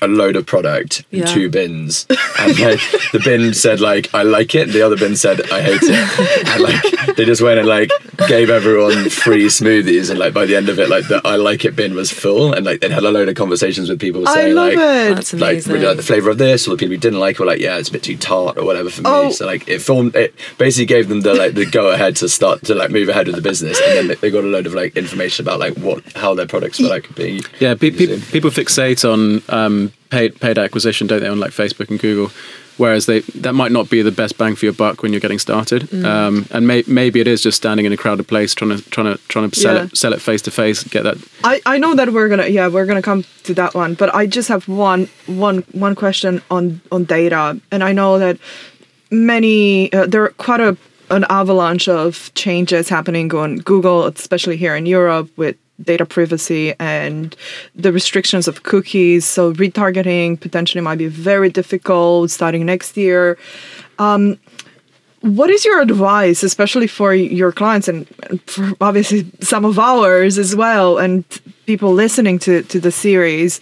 a 0.00 0.08
load 0.08 0.36
of 0.36 0.46
product 0.46 1.04
in 1.10 1.20
yeah. 1.20 1.24
two 1.26 1.48
bins, 1.48 2.06
and 2.38 2.58
like 2.58 2.80
the 3.12 3.20
bin 3.24 3.54
said 3.54 3.80
like 3.80 4.12
I 4.14 4.22
like 4.22 4.54
it, 4.54 4.68
the 4.68 4.82
other 4.82 4.96
bin 4.96 5.16
said 5.16 5.50
I 5.50 5.62
hate 5.62 5.80
it, 5.82 6.48
and 6.48 6.62
like 6.62 7.16
they 7.16 7.24
just 7.24 7.42
went 7.42 7.58
and 7.58 7.68
like 7.68 7.90
gave 8.28 8.50
everyone 8.50 9.08
free 9.10 9.46
smoothies, 9.46 10.10
and 10.10 10.18
like 10.18 10.34
by 10.34 10.44
the 10.44 10.56
end 10.56 10.68
of 10.68 10.78
it, 10.78 10.88
like 10.88 11.08
the 11.08 11.20
I 11.24 11.36
like 11.36 11.64
it 11.64 11.76
bin 11.76 11.94
was 11.94 12.10
full, 12.10 12.52
and 12.52 12.66
like 12.66 12.80
they 12.80 12.88
had 12.88 13.04
a 13.04 13.10
load 13.10 13.28
of 13.28 13.34
conversations 13.34 13.88
with 13.88 14.00
people 14.00 14.26
saying 14.26 14.54
like 14.54 14.74
it. 14.76 15.32
like 15.34 15.64
really 15.66 15.86
like 15.86 15.96
the 15.96 16.02
flavor 16.02 16.30
of 16.30 16.38
this, 16.38 16.66
or 16.66 16.72
the 16.72 16.76
people 16.76 16.94
who 16.94 16.98
didn't 16.98 17.20
like 17.20 17.38
were 17.38 17.46
like 17.46 17.60
yeah 17.60 17.78
it's 17.78 17.88
a 17.88 17.92
bit 17.92 18.02
too 18.02 18.16
tart 18.16 18.58
or 18.58 18.64
whatever 18.64 18.90
for 18.90 19.02
oh. 19.04 19.26
me. 19.26 19.32
So 19.32 19.46
like 19.46 19.66
it 19.68 19.80
formed 19.80 20.14
it 20.14 20.34
basically 20.58 20.86
gave 20.86 21.08
them 21.08 21.22
the 21.22 21.34
like 21.34 21.54
the 21.54 21.66
go 21.66 21.90
ahead 21.90 22.16
to 22.16 22.28
start 22.28 22.64
to 22.64 22.74
like 22.74 22.90
move 22.90 23.08
ahead 23.08 23.26
with 23.26 23.36
the 23.36 23.42
business, 23.42 23.80
and 23.80 24.10
then 24.10 24.16
they 24.20 24.30
got 24.30 24.44
a 24.44 24.48
load 24.48 24.66
of 24.66 24.74
like 24.74 24.96
information 24.96 25.44
about 25.44 25.60
like 25.60 25.76
what 25.78 26.04
how 26.14 26.34
their 26.34 26.46
products 26.46 26.80
were 26.80 26.88
like 26.88 27.14
being. 27.14 27.42
Yeah, 27.60 27.74
pe- 27.74 27.90
pe- 27.90 28.20
people 28.20 28.50
fixate 28.50 29.04
on. 29.10 29.42
Um, 29.48 29.92
paid 30.10 30.40
paid 30.40 30.58
acquisition, 30.58 31.06
don't 31.06 31.20
they, 31.20 31.28
on 31.28 31.40
like 31.40 31.52
Facebook 31.52 31.90
and 31.90 31.98
Google? 31.98 32.30
Whereas 32.76 33.06
they 33.06 33.20
that 33.20 33.54
might 33.54 33.70
not 33.70 33.88
be 33.88 34.02
the 34.02 34.10
best 34.10 34.36
bang 34.36 34.56
for 34.56 34.66
your 34.66 34.74
buck 34.74 35.02
when 35.02 35.12
you're 35.12 35.20
getting 35.20 35.38
started, 35.38 35.82
mm. 35.82 36.04
um, 36.04 36.46
and 36.50 36.66
may, 36.66 36.82
maybe 36.88 37.20
it 37.20 37.28
is 37.28 37.40
just 37.40 37.56
standing 37.56 37.86
in 37.86 37.92
a 37.92 37.96
crowded 37.96 38.26
place 38.26 38.52
trying 38.52 38.76
to 38.76 38.90
trying 38.90 39.14
to 39.14 39.20
trying 39.28 39.48
to 39.48 39.58
sell 39.58 39.76
yeah. 39.76 39.84
it 39.84 39.96
sell 39.96 40.12
it 40.12 40.20
face 40.20 40.42
to 40.42 40.50
face, 40.50 40.82
get 40.82 41.04
that. 41.04 41.16
I, 41.44 41.62
I 41.66 41.78
know 41.78 41.94
that 41.94 42.12
we're 42.12 42.28
gonna 42.28 42.48
yeah 42.48 42.66
we're 42.66 42.86
gonna 42.86 43.02
come 43.02 43.24
to 43.44 43.54
that 43.54 43.74
one, 43.74 43.94
but 43.94 44.12
I 44.12 44.26
just 44.26 44.48
have 44.48 44.66
one 44.66 45.08
one 45.26 45.58
one 45.70 45.94
question 45.94 46.42
on 46.50 46.80
on 46.90 47.04
data, 47.04 47.60
and 47.70 47.84
I 47.84 47.92
know 47.92 48.18
that 48.18 48.38
many 49.12 49.92
uh, 49.92 50.06
there 50.06 50.24
are 50.24 50.30
quite 50.30 50.60
a 50.60 50.76
an 51.10 51.24
avalanche 51.28 51.88
of 51.88 52.32
changes 52.34 52.88
happening 52.88 53.32
on 53.34 53.58
Google, 53.58 54.06
especially 54.06 54.56
here 54.56 54.74
in 54.74 54.86
Europe 54.86 55.30
with 55.36 55.56
data 55.82 56.06
privacy 56.06 56.74
and 56.78 57.36
the 57.74 57.92
restrictions 57.92 58.46
of 58.48 58.62
cookies. 58.62 59.24
So 59.24 59.52
retargeting 59.52 60.40
potentially 60.40 60.80
might 60.80 60.98
be 60.98 61.08
very 61.08 61.50
difficult 61.50 62.30
starting 62.30 62.64
next 62.66 62.96
year. 62.96 63.36
Um, 63.98 64.38
what 65.20 65.48
is 65.48 65.64
your 65.64 65.80
advice, 65.80 66.42
especially 66.42 66.86
for 66.86 67.14
your 67.14 67.50
clients 67.50 67.88
and 67.88 68.06
for 68.46 68.72
obviously 68.80 69.26
some 69.40 69.64
of 69.64 69.78
ours 69.78 70.36
as 70.36 70.54
well, 70.54 70.98
and 70.98 71.24
people 71.64 71.94
listening 71.94 72.38
to, 72.40 72.62
to 72.64 72.78
the 72.78 72.92
series? 72.92 73.58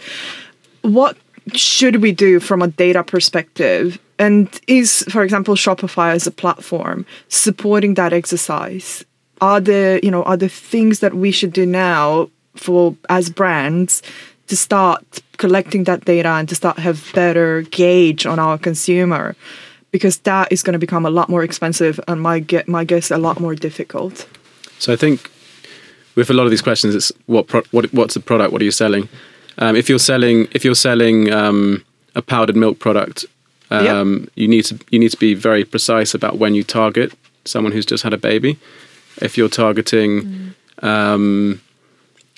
What 0.82 1.16
should 1.54 2.02
we 2.02 2.10
do 2.10 2.40
from 2.40 2.62
a 2.62 2.68
data 2.68 3.04
perspective? 3.04 4.00
And 4.18 4.48
is, 4.66 5.04
for 5.08 5.22
example, 5.22 5.54
Shopify 5.54 6.12
as 6.12 6.26
a 6.26 6.32
platform 6.32 7.06
supporting 7.28 7.94
that 7.94 8.12
exercise? 8.12 9.04
Are 9.42 9.60
the 9.60 10.00
you 10.02 10.10
know 10.10 10.22
are 10.22 10.38
the 10.38 10.48
things 10.48 11.00
that 11.00 11.12
we 11.14 11.30
should 11.30 11.52
do 11.52 11.66
now 11.66 12.30
for 12.54 12.96
as 13.08 13.28
brands 13.28 14.02
to 14.46 14.56
start 14.56 15.22
collecting 15.36 15.84
that 15.84 16.04
data 16.04 16.28
and 16.28 16.48
to 16.48 16.54
start 16.54 16.78
have 16.78 17.10
better 17.14 17.62
gauge 17.62 18.24
on 18.24 18.38
our 18.38 18.56
consumer 18.56 19.34
because 19.90 20.18
that 20.18 20.50
is 20.50 20.62
going 20.62 20.72
to 20.72 20.78
become 20.78 21.04
a 21.04 21.10
lot 21.10 21.28
more 21.28 21.42
expensive 21.42 22.00
and 22.08 22.22
my 22.22 22.38
get 22.38 22.68
my 22.68 22.84
guess 22.84 23.10
a 23.10 23.18
lot 23.18 23.40
more 23.40 23.54
difficult 23.54 24.26
so 24.78 24.92
i 24.92 24.96
think 24.96 25.30
with 26.14 26.30
a 26.30 26.32
lot 26.32 26.44
of 26.44 26.50
these 26.50 26.62
questions 26.62 26.94
it's 26.94 27.12
what 27.26 27.46
pro- 27.48 27.68
what 27.72 27.92
what's 27.92 28.14
the 28.14 28.20
product 28.20 28.52
what 28.52 28.62
are 28.62 28.64
you 28.64 28.70
selling 28.84 29.08
um, 29.58 29.76
if 29.76 29.88
you're 29.88 29.98
selling 29.98 30.48
if 30.52 30.64
you're 30.64 30.74
selling 30.74 31.30
um, 31.30 31.84
a 32.14 32.22
powdered 32.22 32.56
milk 32.56 32.78
product 32.78 33.26
Yep. 33.80 33.94
Um, 33.94 34.28
You 34.34 34.48
need 34.48 34.64
to 34.66 34.78
you 34.90 34.98
need 34.98 35.10
to 35.12 35.16
be 35.16 35.34
very 35.34 35.64
precise 35.64 36.14
about 36.14 36.38
when 36.38 36.54
you 36.54 36.64
target 36.64 37.12
someone 37.44 37.72
who's 37.72 37.86
just 37.86 38.04
had 38.04 38.12
a 38.12 38.18
baby. 38.18 38.58
If 39.20 39.36
you're 39.36 39.48
targeting, 39.48 40.54
um, 40.82 41.60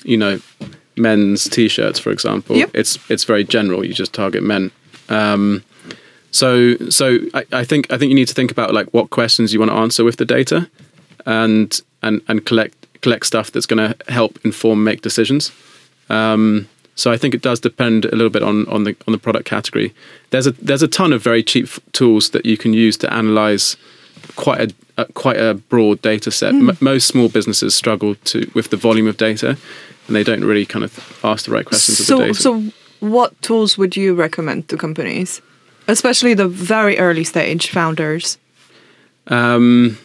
you 0.04 0.16
know, 0.16 0.40
men's 0.96 1.48
t-shirts, 1.48 1.98
for 1.98 2.10
example, 2.10 2.56
Yep. 2.56 2.70
it's 2.74 2.98
it's 3.10 3.24
very 3.24 3.44
general. 3.44 3.84
You 3.84 3.94
just 3.94 4.12
target 4.12 4.42
men. 4.42 4.70
Um, 5.08 5.62
so 6.30 6.76
so 6.90 7.18
I, 7.34 7.44
I 7.52 7.64
think 7.64 7.92
I 7.92 7.98
think 7.98 8.10
you 8.10 8.14
need 8.16 8.28
to 8.28 8.34
think 8.34 8.50
about 8.50 8.72
like 8.74 8.88
what 8.92 9.10
questions 9.10 9.52
you 9.52 9.60
want 9.60 9.70
to 9.70 9.76
answer 9.76 10.04
with 10.04 10.16
the 10.16 10.24
data, 10.24 10.68
and 11.26 11.80
and 12.02 12.20
and 12.28 12.44
collect 12.44 12.74
collect 13.02 13.26
stuff 13.26 13.50
that's 13.52 13.66
going 13.66 13.92
to 13.92 14.12
help 14.12 14.38
inform 14.44 14.82
make 14.84 15.02
decisions. 15.02 15.52
Um, 16.08 16.68
so 16.96 17.10
I 17.12 17.16
think 17.18 17.34
it 17.34 17.42
does 17.42 17.60
depend 17.60 18.04
a 18.04 18.10
little 18.16 18.30
bit 18.30 18.42
on 18.42 18.66
on 18.68 18.84
the 18.84 18.94
on 19.06 19.12
the 19.12 19.18
product 19.18 19.46
category. 19.46 19.92
There's 20.30 20.46
a 20.46 20.52
there's 20.52 20.82
a 20.82 20.88
ton 20.88 21.12
of 21.12 21.22
very 21.22 21.42
cheap 21.42 21.64
f- 21.64 21.80
tools 21.92 22.30
that 22.30 22.44
you 22.46 22.56
can 22.56 22.72
use 22.72 22.96
to 22.98 23.12
analyze 23.12 23.76
quite 24.36 24.60
a, 24.96 25.02
a 25.02 25.04
quite 25.12 25.36
a 25.36 25.54
broad 25.54 26.00
data 26.02 26.30
set. 26.30 26.54
M- 26.54 26.76
most 26.80 27.06
small 27.06 27.28
businesses 27.28 27.74
struggle 27.74 28.14
to 28.26 28.50
with 28.54 28.70
the 28.70 28.76
volume 28.76 29.06
of 29.08 29.16
data, 29.16 29.56
and 30.06 30.16
they 30.16 30.24
don't 30.24 30.44
really 30.44 30.66
kind 30.66 30.84
of 30.84 31.18
ask 31.24 31.46
the 31.46 31.52
right 31.52 31.64
questions 31.66 32.00
of 32.00 32.06
the 32.06 32.10
So, 32.12 32.18
data. 32.18 32.34
so 32.34 32.72
what 33.00 33.40
tools 33.42 33.76
would 33.78 33.96
you 33.96 34.14
recommend 34.14 34.68
to 34.68 34.76
companies, 34.76 35.40
especially 35.88 36.34
the 36.34 36.48
very 36.48 36.98
early 36.98 37.24
stage 37.24 37.70
founders? 37.70 38.38
um, 39.28 39.98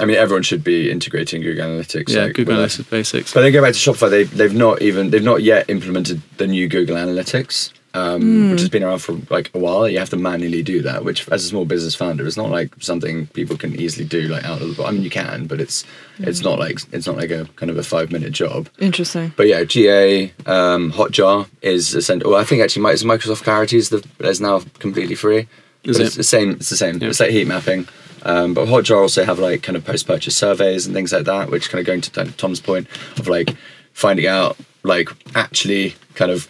I 0.00 0.04
mean, 0.04 0.16
everyone 0.16 0.44
should 0.44 0.62
be 0.62 0.90
integrating 0.92 1.42
Google 1.42 1.64
Analytics. 1.66 2.08
yeah, 2.10 2.24
like, 2.26 2.34
Google 2.34 2.56
with 2.58 2.70
Analytics 2.70 2.90
basics. 2.90 3.34
But 3.34 3.40
then 3.42 3.52
go 3.52 3.60
back 3.62 3.72
to 3.74 3.78
Shopify. 3.78 4.08
They 4.10 4.22
they've 4.24 4.54
not 4.54 4.80
even 4.80 5.10
they've 5.10 5.24
not 5.24 5.42
yet 5.42 5.68
implemented 5.68 6.22
the 6.36 6.46
new 6.46 6.68
Google 6.68 6.94
Analytics, 6.96 7.72
um, 7.94 8.50
which 8.50 8.60
has 8.60 8.68
been 8.68 8.82
around 8.82 8.98
for 8.98 9.18
like 9.30 9.50
a 9.54 9.58
while. 9.58 9.88
You 9.88 9.98
have 9.98 10.10
to 10.10 10.16
manually 10.16 10.62
do 10.62 10.82
that, 10.82 11.04
which 11.04 11.28
as 11.28 11.44
a 11.44 11.48
small 11.48 11.64
business 11.64 11.94
founder, 11.94 12.26
it's 12.26 12.36
not 12.36 12.50
like 12.50 12.72
something 12.80 13.26
people 13.28 13.56
can 13.56 13.74
easily 13.80 14.06
do 14.06 14.22
like 14.28 14.44
out 14.44 14.60
of 14.60 14.68
the. 14.68 14.74
Box. 14.74 14.88
I 14.88 14.92
mean, 14.92 15.02
you 15.02 15.10
can, 15.10 15.46
but 15.46 15.60
it's 15.60 15.84
it's 16.18 16.42
not 16.42 16.58
like 16.58 16.80
it's 16.92 17.06
not 17.06 17.16
like 17.16 17.30
a 17.30 17.48
kind 17.56 17.70
of 17.70 17.78
a 17.78 17.82
five 17.82 18.12
minute 18.12 18.32
job. 18.32 18.68
Interesting. 18.78 19.32
But 19.36 19.46
yeah, 19.46 19.64
GA 19.64 20.32
um, 20.46 20.92
Hotjar 20.92 21.48
is 21.62 21.94
essential. 21.94 22.30
Well, 22.30 22.40
I 22.40 22.44
think 22.44 22.62
actually 22.62 22.82
Mi- 22.82 23.16
Microsoft 23.16 23.42
Clarity 23.42 23.78
is 23.78 23.88
the 23.88 24.06
is 24.20 24.40
now 24.40 24.60
completely 24.78 25.14
free. 25.14 25.48
Is 25.84 25.98
it? 25.98 26.06
It's 26.06 26.16
the 26.16 26.24
same. 26.24 26.50
It's 26.52 26.70
the 26.70 26.76
same. 26.76 26.98
Yeah. 26.98 27.08
It's 27.08 27.20
like 27.20 27.30
heat 27.30 27.46
mapping. 27.46 27.88
Um, 28.22 28.52
but 28.52 28.66
Hotjar 28.66 29.00
also 29.00 29.24
have 29.24 29.38
like 29.38 29.62
kind 29.62 29.76
of 29.76 29.84
post 29.84 30.06
purchase 30.06 30.36
surveys 30.36 30.86
and 30.86 30.94
things 30.94 31.12
like 31.12 31.24
that, 31.24 31.50
which 31.50 31.70
kind 31.70 31.80
of 31.80 31.86
going 31.86 32.00
to 32.02 32.24
Tom's 32.32 32.60
point 32.60 32.86
of 33.16 33.28
like 33.28 33.56
finding 33.92 34.26
out 34.26 34.56
like 34.82 35.08
actually 35.34 35.94
kind 36.14 36.30
of 36.30 36.48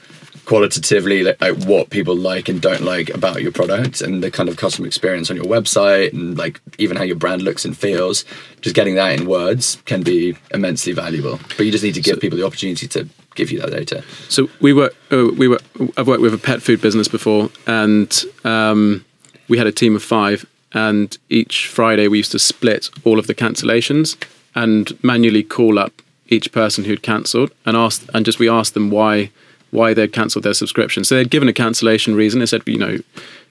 qualitatively 0.49 1.23
like, 1.23 1.39
like 1.43 1.63
what 1.65 1.91
people 1.91 2.17
like 2.17 2.49
and 2.49 2.63
don't 2.63 2.81
like 2.81 3.11
about 3.11 3.43
your 3.43 3.53
product 3.53 4.01
and 4.01 4.23
the 4.25 4.31
kind 4.31 4.49
of 4.49 4.57
customer 4.57 4.87
experience 4.87 5.29
on 5.31 5.37
your 5.37 5.45
website 5.45 6.11
and 6.15 6.39
like 6.39 6.59
even 6.79 6.97
how 6.97 7.03
your 7.03 7.17
brand 7.17 7.43
looks 7.43 7.67
and 7.67 7.77
feels 7.77 8.25
just 8.63 8.75
getting 8.75 8.95
that 8.95 9.13
in 9.13 9.27
words 9.27 9.77
can 9.85 10.03
be 10.03 10.35
immensely 10.55 10.95
valuable. 10.95 11.39
But 11.59 11.67
you 11.67 11.71
just 11.71 11.85
need 11.85 11.95
to 11.97 12.01
give 12.01 12.19
people 12.19 12.39
the 12.39 12.47
opportunity 12.47 12.89
to 12.89 13.07
give 13.35 13.51
you 13.51 13.61
that 13.61 13.71
data. 13.71 14.03
So 14.31 14.49
we 14.59 14.73
were 14.73 14.91
uh, 15.13 15.29
we 15.37 15.49
were 15.49 15.61
I've 15.99 16.09
worked 16.09 16.23
with 16.23 16.33
a 16.33 16.39
pet 16.39 16.63
food 16.63 16.81
business 16.81 17.09
before, 17.09 17.51
and 17.67 18.11
um, 18.45 19.05
we 19.49 19.59
had 19.59 19.67
a 19.67 19.73
team 19.73 19.95
of 19.95 20.03
five, 20.03 20.47
and 20.73 21.17
each 21.29 21.67
Friday 21.67 22.09
we 22.09 22.17
used 22.17 22.33
to 22.33 22.39
split 22.39 22.89
all 23.05 23.19
of 23.19 23.27
the 23.27 23.35
cancellations 23.35 24.17
and 24.55 24.99
manually 25.05 25.43
call 25.43 25.79
up 25.79 26.01
each 26.29 26.53
person 26.53 26.85
who'd 26.85 27.03
cancelled 27.03 27.53
and 27.67 27.77
asked 27.77 28.09
and 28.15 28.25
just 28.25 28.39
we 28.39 28.49
asked 28.49 28.73
them 28.73 28.91
why 28.91 29.31
why 29.71 29.95
they'd 29.95 30.13
cancelled 30.13 30.45
their 30.45 30.55
subscription. 30.55 31.05
So 31.05 31.15
they'd 31.15 31.31
given 31.31 31.49
a 31.49 31.53
cancellation 31.53 32.15
reason. 32.15 32.41
They 32.41 32.47
said, 32.47 32.63
you 32.67 32.79
know, 32.79 32.99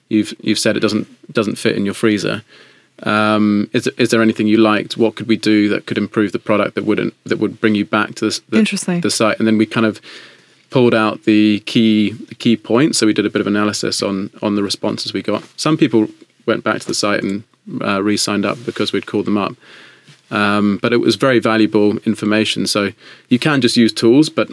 you've 0.08 0.34
you've 0.40 0.58
said 0.58 0.76
it 0.76 0.80
doesn't 0.80 1.06
doesn't 1.32 1.56
fit 1.56 1.76
in 1.76 1.84
your 1.84 1.94
freezer. 1.94 2.42
Um, 3.04 3.70
is 3.72 3.86
is 3.98 4.10
there 4.10 4.22
anything 4.22 4.46
you 4.48 4.58
liked? 4.58 4.96
What 4.96 5.14
could 5.14 5.28
we 5.28 5.36
do 5.36 5.68
that 5.68 5.86
could 5.86 5.98
improve 5.98 6.32
the 6.32 6.38
product 6.38 6.74
that 6.74 6.84
wouldn't 6.84 7.14
that 7.24 7.38
would 7.38 7.60
bring 7.60 7.74
you 7.74 7.84
back 7.84 8.14
to 8.16 8.24
this, 8.24 8.40
the, 8.40 8.58
Interesting. 8.58 9.00
the 9.00 9.10
site? 9.10 9.38
And 9.38 9.46
then 9.46 9.58
we 9.58 9.66
kind 9.66 9.86
of 9.86 10.00
pulled 10.70 10.94
out 10.94 11.24
the 11.24 11.60
key 11.60 12.12
the 12.12 12.34
key 12.34 12.56
points. 12.56 12.98
So 12.98 13.06
we 13.06 13.12
did 13.12 13.26
a 13.26 13.30
bit 13.30 13.40
of 13.40 13.46
analysis 13.46 14.02
on 14.02 14.30
on 14.42 14.56
the 14.56 14.62
responses 14.62 15.12
we 15.12 15.22
got. 15.22 15.44
Some 15.56 15.76
people 15.76 16.08
went 16.46 16.64
back 16.64 16.80
to 16.80 16.86
the 16.86 16.94
site 16.94 17.22
and 17.22 17.44
uh, 17.82 18.02
re-signed 18.02 18.46
up 18.46 18.58
because 18.64 18.92
we'd 18.92 19.06
called 19.06 19.26
them 19.26 19.36
up. 19.36 19.54
Um, 20.30 20.78
but 20.82 20.92
it 20.92 20.98
was 20.98 21.16
very 21.16 21.38
valuable 21.38 21.98
information. 21.98 22.66
So 22.66 22.92
you 23.28 23.38
can 23.38 23.60
just 23.60 23.76
use 23.76 23.92
tools, 23.92 24.28
but 24.28 24.50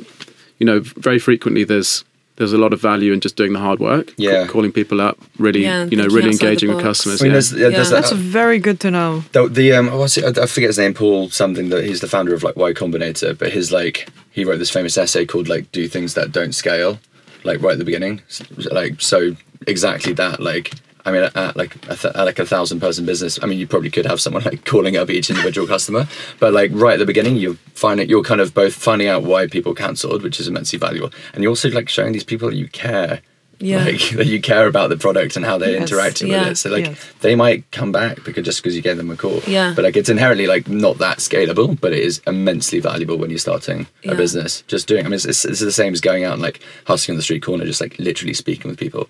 you 0.59 0.65
know, 0.65 0.79
very 0.79 1.19
frequently 1.19 1.63
there's 1.63 2.03
there's 2.37 2.51
a 2.51 2.57
lot 2.57 2.73
of 2.73 2.81
value 2.81 3.13
in 3.13 3.21
just 3.21 3.37
doing 3.37 3.53
the 3.53 3.59
hard 3.59 3.79
work. 3.79 4.13
Yeah. 4.17 4.45
ca- 4.45 4.51
calling 4.51 4.73
people 4.73 4.99
up, 4.99 5.17
really, 5.39 5.63
Yeah, 5.63 5.85
you 5.85 5.95
know, 5.95 6.05
really 6.07 6.31
engaging 6.31 6.67
with 6.69 6.83
customers. 6.83 7.21
I 7.21 7.23
mean, 7.23 7.29
yeah. 7.29 7.33
there's, 7.35 7.51
yeah, 7.53 7.69
there's 7.69 7.73
Yeah. 7.91 8.01
that, 8.01 8.09
That's 8.09 8.11
very 8.11 8.59
good 8.59 8.81
to 8.81 8.91
know. 8.91 9.23
The, 9.31 9.47
the 9.47 9.71
um, 9.73 9.87
what's 9.97 10.17
it? 10.17 10.37
I 10.37 10.43
I 10.43 10.45
forget 10.45 10.67
his 10.69 10.77
name. 10.77 10.93
Paul 10.93 11.29
something. 11.29 11.69
That 11.69 11.85
he's 11.85 12.01
the 12.01 12.09
founder 12.09 12.33
of 12.33 12.43
like 12.43 12.57
Y 12.57 12.73
Combinator. 12.73 13.37
But 13.37 13.53
his 13.53 13.71
like 13.71 14.09
he 14.31 14.43
wrote 14.43 14.57
this 14.59 14.69
famous 14.69 14.97
essay 14.97 15.25
called 15.25 15.47
like 15.47 15.71
"Do 15.71 15.87
Things 15.87 16.13
That 16.15 16.33
Don't 16.33 16.53
Scale," 16.53 16.99
like 17.45 17.61
right 17.61 17.73
at 17.73 17.79
the 17.79 17.85
beginning. 17.85 18.21
S- 18.29 18.43
Like 18.71 19.01
so 19.01 19.35
exactly 19.65 20.11
that. 20.13 20.41
Like 20.41 20.73
I 21.05 21.11
mean, 21.11 21.29
at 21.35 21.55
like 21.55 21.75
a 21.87 21.95
th- 21.95 22.15
at 22.15 22.23
like 22.25 22.39
a 22.39 22.45
thousand 22.45 22.79
person 22.79 23.05
business. 23.05 23.37
I 23.41 23.45
mean, 23.45 23.59
you 23.59 23.67
probably 23.67 23.91
could 23.91 24.05
have 24.07 24.19
someone 24.19 24.43
like 24.43 24.65
calling 24.65 24.97
up 24.97 25.09
each 25.09 25.29
individual 25.29 25.67
customer. 25.67 26.07
But 26.39 26.53
like 26.53 26.71
right 26.73 26.93
at 26.93 26.99
the 26.99 27.05
beginning, 27.05 27.35
you 27.37 27.55
find 27.75 27.99
it. 27.99 28.09
You're 28.09 28.23
kind 28.23 28.41
of 28.41 28.53
both 28.53 28.73
finding 28.73 29.07
out 29.07 29.23
why 29.23 29.47
people 29.47 29.75
cancelled, 29.75 30.23
which 30.23 30.39
is 30.39 30.47
immensely 30.47 30.79
valuable, 30.79 31.11
and 31.33 31.43
you're 31.43 31.51
also 31.51 31.69
like 31.69 31.89
showing 31.89 32.11
these 32.13 32.23
people 32.23 32.49
that 32.49 32.55
you 32.57 32.67
care. 32.67 33.21
Yeah. 33.57 33.85
Like 33.85 34.09
that 34.17 34.25
you 34.25 34.41
care 34.41 34.67
about 34.67 34.89
the 34.89 34.97
product 34.97 35.37
and 35.37 35.45
how 35.45 35.57
they're 35.57 35.71
Yes, 35.79 35.89
interacting 35.89 36.27
yeah, 36.27 36.39
with 36.41 36.47
it. 36.49 36.55
So 36.57 36.69
like 36.69 36.87
yes. 36.87 37.13
they 37.21 37.35
might 37.35 37.71
come 37.71 37.89
back 37.93 38.21
because 38.25 38.43
just 38.43 38.61
because 38.61 38.75
you 38.75 38.81
gave 38.81 38.97
them 38.97 39.09
a 39.09 39.15
call. 39.15 39.39
Yeah. 39.47 39.71
But 39.73 39.85
like 39.85 39.95
it's 39.95 40.09
inherently 40.09 40.45
like 40.45 40.67
not 40.67 40.97
that 40.97 41.19
scalable, 41.19 41.79
but 41.79 41.93
it 41.93 41.99
is 42.03 42.21
immensely 42.27 42.81
valuable 42.81 43.15
when 43.17 43.29
you're 43.29 43.39
starting 43.39 43.87
Yeah. 44.03 44.11
a 44.11 44.15
business. 44.15 44.61
Just 44.67 44.87
doing. 44.89 45.05
I 45.05 45.07
mean, 45.07 45.13
it's, 45.13 45.23
it's, 45.23 45.45
it's 45.45 45.61
the 45.61 45.71
same 45.71 45.93
as 45.93 46.01
going 46.01 46.25
out 46.25 46.33
and 46.33 46.41
like 46.41 46.59
hustling 46.85 47.13
on 47.13 47.17
the 47.17 47.23
street 47.23 47.43
corner, 47.43 47.63
just 47.63 47.79
like 47.79 47.97
literally 47.97 48.33
speaking 48.33 48.67
with 48.69 48.77
people. 48.77 49.07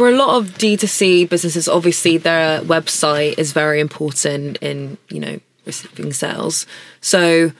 For 0.00 0.08
a 0.08 0.16
lot 0.16 0.38
of 0.38 0.56
D2C 0.56 1.28
businesses, 1.28 1.68
obviously 1.68 2.16
their 2.16 2.62
website 2.62 3.38
is 3.38 3.52
very 3.52 3.80
important 3.80 4.56
in, 4.62 4.96
you 5.10 5.20
know, 5.20 5.40
receiving 5.66 6.14
sales. 6.14 6.64
So 7.02 7.52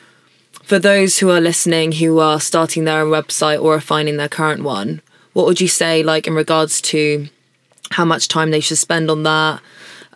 for 0.63 0.79
those 0.79 1.19
who 1.19 1.29
are 1.29 1.39
listening 1.43 1.93
who 1.93 2.19
are 2.19 2.41
starting 2.41 2.85
their 2.85 3.03
own 3.03 3.11
website 3.11 3.63
or 3.63 3.75
are 3.75 3.81
finding 3.83 4.17
their 4.17 4.31
current 4.31 4.63
one, 4.63 5.03
what 5.35 5.45
would 5.45 5.61
you 5.61 5.69
say 5.69 6.03
like 6.03 6.27
in 6.27 6.33
regards 6.33 6.81
to 6.93 7.29
how 7.91 8.07
much 8.07 8.27
time 8.27 8.53
they 8.53 8.61
should 8.61 8.79
spend 8.79 9.11
on 9.11 9.23
that 9.25 9.61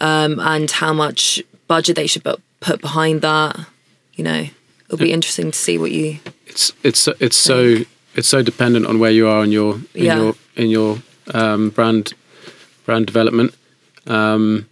um, 0.01 0.41
and 0.41 0.71
how 0.71 0.95
much 0.95 1.43
budget 1.69 1.95
they 1.95 2.07
should 2.07 2.25
put, 2.25 2.41
behind 2.81 3.21
that? 3.21 3.67
You 4.15 4.25
know, 4.25 4.47
it'll 4.87 4.97
be 4.97 5.13
interesting 5.13 5.51
to 5.51 5.59
see 5.59 5.77
what 5.77 5.93
you 5.93 6.21
it's 6.47 6.73
it's 6.83 7.01
so- 7.01 7.17
it's 7.21 7.37
so 7.37 7.85
it's 8.15 8.29
so 8.29 8.41
dependent 8.41 8.87
on 8.87 8.99
where 8.99 9.11
you 9.11 9.29
are 9.29 9.45
in 9.45 9.53
your 9.53 9.75
in 9.93 10.05
Yeah. 10.05 10.17
your 10.17 10.35
in 10.57 10.71
your 10.71 11.03
um, 11.33 11.71
brand 11.71 12.13
brand 12.85 13.07
development. 13.07 13.55
Um, 14.07 14.67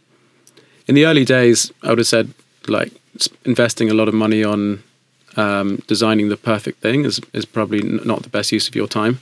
in 0.86 0.94
the 0.94 1.06
early 1.06 1.24
days, 1.24 1.72
I 1.82 1.88
would 1.88 1.98
have 1.98 2.06
said 2.06 2.32
like 2.68 2.92
investing 3.44 3.90
a 3.90 3.94
lot 3.94 4.08
of 4.08 4.14
money 4.14 4.44
on 4.44 4.82
um, 5.36 5.76
designing 5.86 6.28
the 6.28 6.36
perfect 6.36 6.80
thing 6.80 7.04
is 7.04 7.20
is 7.32 7.44
probably 7.46 7.80
n- 7.80 8.00
not 8.04 8.22
the 8.22 8.28
best 8.28 8.52
use 8.52 8.68
of 8.68 8.74
your 8.74 8.86
time 8.88 9.20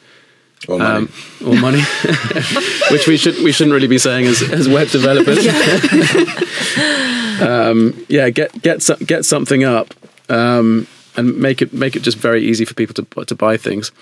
Or 0.68 0.78
money. 0.78 1.06
um, 1.06 1.12
or 1.46 1.54
money, 1.56 1.82
which 2.90 3.06
we 3.06 3.16
should 3.16 3.36
we 3.44 3.52
shouldn't 3.52 3.74
really 3.74 3.88
be 3.88 3.98
saying 3.98 4.26
as, 4.26 4.42
as 4.42 4.68
web 4.68 4.88
developers. 4.88 5.46
um, 7.40 8.04
yeah, 8.08 8.30
get 8.30 8.60
get 8.62 8.82
some, 8.82 8.98
get 8.98 9.24
something 9.24 9.64
up 9.64 9.94
um, 10.28 10.86
and 11.16 11.36
make 11.38 11.62
it 11.62 11.72
make 11.72 11.96
it 11.96 12.02
just 12.02 12.18
very 12.18 12.42
easy 12.44 12.64
for 12.64 12.74
people 12.74 12.94
to 12.94 13.24
to 13.24 13.34
buy 13.34 13.56
things. 13.56 13.92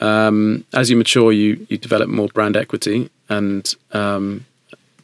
Um, 0.00 0.64
as 0.72 0.90
you 0.90 0.96
mature, 0.96 1.32
you 1.32 1.66
you 1.68 1.78
develop 1.78 2.08
more 2.08 2.28
brand 2.28 2.56
equity, 2.56 3.10
and 3.28 3.74
um, 3.92 4.46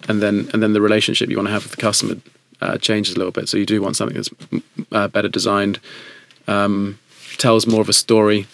and 0.08 0.22
then 0.22 0.48
and 0.52 0.62
then 0.62 0.72
the 0.72 0.80
relationship 0.80 1.28
you 1.28 1.36
want 1.36 1.48
to 1.48 1.52
have 1.52 1.64
with 1.64 1.72
the 1.72 1.80
customer 1.80 2.16
uh, 2.60 2.78
changes 2.78 3.14
a 3.14 3.18
little 3.18 3.32
bit. 3.32 3.48
So 3.48 3.56
you 3.56 3.66
do 3.66 3.82
want 3.82 3.96
something 3.96 4.16
that's 4.16 4.30
uh, 4.92 5.08
better 5.08 5.28
designed, 5.28 5.80
um, 6.46 6.98
tells 7.38 7.66
more 7.66 7.80
of 7.80 7.88
a 7.88 7.92
story. 7.92 8.46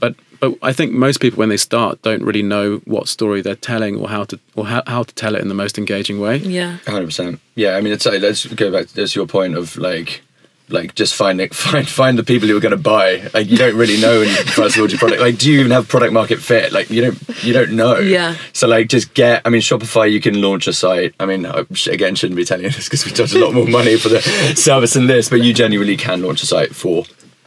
But 0.00 0.16
but 0.40 0.58
I 0.62 0.72
think 0.72 0.92
most 0.92 1.20
people 1.20 1.38
when 1.38 1.48
they 1.48 1.56
start 1.56 2.02
don't 2.02 2.22
really 2.22 2.42
know 2.42 2.78
what 2.84 3.08
story 3.08 3.40
they're 3.40 3.54
telling 3.54 3.96
or 3.96 4.08
how 4.08 4.24
to 4.24 4.38
or 4.54 4.66
how, 4.66 4.82
how 4.86 5.02
to 5.02 5.14
tell 5.14 5.34
it 5.34 5.40
in 5.40 5.48
the 5.48 5.54
most 5.54 5.78
engaging 5.78 6.20
way. 6.20 6.38
yeah. 6.38 6.78
Hundred 6.86 7.06
percent. 7.06 7.40
Yeah, 7.54 7.76
I 7.76 7.80
mean, 7.80 7.92
it's 7.92 8.06
like, 8.06 8.20
let's 8.20 8.46
go 8.46 8.72
back. 8.72 8.88
to 8.88 9.06
your 9.06 9.26
point 9.26 9.56
of 9.56 9.76
like, 9.76 10.22
like 10.68 10.94
just 10.94 11.14
find 11.14 11.40
it, 11.40 11.54
find 11.54 11.88
find 11.88 12.18
the 12.18 12.24
people 12.24 12.48
who 12.48 12.56
are 12.56 12.60
going 12.60 12.70
to 12.70 12.76
buy. 12.76 13.28
Like, 13.34 13.48
you 13.48 13.56
don't 13.56 13.76
really 13.76 14.00
know 14.00 14.20
when 14.20 14.28
you 14.28 14.34
first 14.36 14.76
launch 14.76 14.92
your 14.92 14.98
product. 14.98 15.20
Like, 15.20 15.38
do 15.38 15.50
you 15.50 15.60
even 15.60 15.72
have 15.72 15.88
product 15.88 16.12
market 16.12 16.40
fit? 16.40 16.72
Like, 16.72 16.90
you 16.90 17.02
don't 17.02 17.44
you 17.44 17.52
don't 17.52 17.72
know. 17.72 17.98
Yeah. 17.98 18.36
So 18.52 18.66
like, 18.66 18.88
just 18.88 19.14
get. 19.14 19.42
I 19.44 19.50
mean, 19.50 19.60
Shopify, 19.60 20.10
you 20.10 20.20
can 20.20 20.40
launch 20.40 20.66
a 20.66 20.72
site. 20.72 21.14
I 21.20 21.26
mean, 21.26 21.46
I 21.46 21.64
again, 21.90 22.14
shouldn't 22.14 22.36
be 22.36 22.44
telling 22.44 22.64
you 22.64 22.70
this 22.70 22.84
because 22.84 23.04
we 23.04 23.12
charge 23.12 23.34
a 23.34 23.44
lot 23.44 23.54
more 23.54 23.66
money 23.66 23.96
for 23.96 24.08
the 24.08 24.20
service 24.56 24.94
than 24.94 25.06
this, 25.06 25.28
but 25.28 25.42
you 25.42 25.52
genuinely 25.54 25.96
can 25.96 26.22
launch 26.22 26.42
a 26.42 26.46
site 26.46 26.74
for. 26.74 27.04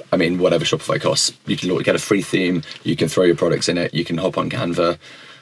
I 0.10 0.16
mean, 0.16 0.40
whatever 0.40 0.64
Shopify 0.64 1.02
costs, 1.02 1.34
you 1.48 1.58
can 1.58 1.78
get 1.80 1.94
a 1.94 2.00
free 2.00 2.22
theme. 2.22 2.64
You 2.84 2.96
can 2.96 3.10
throw 3.10 3.26
your 3.26 3.36
products 3.36 3.68
in 3.68 3.78
it. 3.78 3.94
You 3.94 4.06
can 4.06 4.18
hop 4.18 4.38
on 4.38 4.50
Canva 4.50 4.98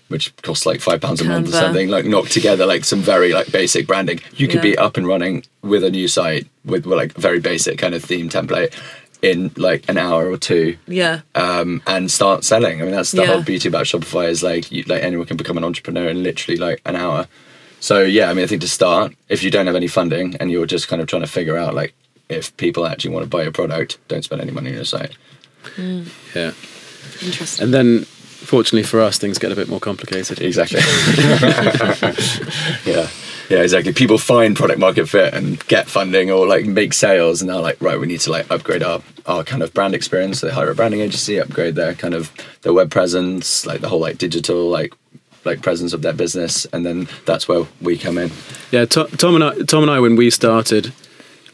which 0.08 0.36
costs 0.38 0.66
like 0.66 0.82
five 0.82 1.02
pounds 1.02 1.22
a 1.22 1.24
month 1.26 1.50
or 1.50 1.52
something. 1.52 1.90
Like 1.90 2.06
knock 2.06 2.30
together 2.30 2.66
like 2.66 2.86
some 2.86 3.00
very 3.02 3.34
like 3.34 3.52
basic 3.52 3.88
branding. 3.88 4.20
You 4.36 4.48
could 4.48 4.62
be 4.62 4.78
up 4.78 4.98
and 4.98 5.08
running 5.08 5.44
with 5.62 5.84
a 5.84 5.90
new 5.90 6.08
site 6.08 6.48
with 6.64 6.86
like 6.86 7.14
very 7.14 7.40
basic 7.40 7.78
kind 7.80 7.96
of 7.96 8.04
theme 8.04 8.30
template 8.30 8.74
in 9.22 9.52
like 9.58 9.88
an 9.90 9.98
hour 9.98 10.30
or 10.30 10.38
two 10.38 10.78
Yeah. 10.88 11.22
um, 11.34 11.82
and 11.88 12.12
start 12.12 12.44
selling. 12.44 12.80
I 12.80 12.84
mean, 12.84 12.94
that's 12.94 13.12
the 13.12 13.22
Yeah. 13.22 13.28
whole 13.28 13.42
beauty 13.42 13.68
about 13.68 13.86
Shopify 13.86 14.28
is 14.30 14.44
like 14.44 14.72
you, 14.72 14.84
like 14.84 15.02
anyone 15.02 15.26
can 15.26 15.38
become 15.38 15.58
an 15.58 15.64
entrepreneur 15.64 16.08
in 16.10 16.22
literally 16.22 16.58
like 16.60 16.82
an 16.86 16.96
hour. 16.96 17.28
So 17.80 18.02
yeah, 18.04 18.30
I 18.30 18.34
mean, 18.36 18.44
I 18.44 18.48
think 18.48 18.62
to 18.62 18.68
start, 18.70 19.14
if 19.30 19.42
you 19.42 19.50
don't 19.50 19.66
have 19.66 19.76
any 19.76 19.88
funding 19.88 20.36
and 20.40 20.52
you're 20.52 20.68
just 20.68 20.88
kind 20.88 21.02
of 21.02 21.08
trying 21.08 21.24
to 21.24 21.28
figure 21.28 21.58
out 21.58 21.74
like 21.74 21.94
if 22.30 22.56
people 22.58 22.86
actually 22.86 23.12
want 23.12 23.24
to 23.24 23.30
buy 23.30 23.44
your 23.44 23.52
product, 23.52 23.98
don't 24.08 24.24
spend 24.24 24.42
any 24.42 24.52
money 24.52 24.70
on 24.70 24.76
your 24.76 24.86
site. 24.86 25.12
Yeah. 26.36 26.52
Interesting. 27.24 27.64
And 27.64 27.74
then, 27.74 28.06
fortunately 28.46 28.84
for 28.84 29.02
us, 29.02 29.18
things 29.18 29.38
get 29.38 29.52
a 29.52 29.56
bit 29.56 29.68
more 29.68 29.80
complicated. 29.80 30.42
Exactly. 30.42 30.80
yeah. 32.86 33.08
Yeah, 33.50 33.62
exactly. 33.62 33.94
People 33.94 34.18
find 34.18 34.56
product 34.56 34.80
market 34.80 35.08
fit 35.08 35.34
and 35.36 35.64
get 35.68 35.88
funding 35.88 36.32
or 36.32 36.48
like 36.48 36.66
make 36.66 36.94
sales, 36.94 37.42
and 37.42 37.50
they're 37.50 37.60
like, 37.60 37.80
right, 37.80 38.00
we 38.00 38.08
need 38.08 38.22
to 38.22 38.32
like 38.32 38.50
upgrade 38.50 38.82
our 38.82 39.02
our 39.28 39.44
kind 39.44 39.62
of 39.62 39.72
brand 39.74 39.94
experience. 39.94 40.40
So 40.40 40.48
they 40.48 40.54
hire 40.54 40.72
a 40.72 40.76
branding 40.76 41.02
agency, 41.02 41.40
upgrade 41.40 41.76
their 41.76 41.94
kind 41.94 42.16
of 42.16 42.32
their 42.64 42.74
web 42.74 42.90
presence, 42.90 43.66
like 43.66 43.82
the 43.82 43.88
whole 43.90 44.00
like 44.00 44.18
digital 44.18 44.68
like 44.68 44.94
like 45.44 45.62
presence 45.62 45.94
of 45.94 46.02
their 46.02 46.14
business, 46.14 46.66
and 46.74 46.84
then 46.84 47.08
that's 47.26 47.48
where 47.48 47.66
we 47.82 47.98
come 48.00 48.18
in. 48.18 48.32
Yeah, 48.72 48.86
To- 48.86 49.08
Tom 49.18 49.36
and 49.36 49.44
I, 49.44 49.54
Tom 49.62 49.84
and 49.84 49.92
I, 49.92 50.00
when 50.00 50.16
we 50.16 50.32
started, 50.32 50.92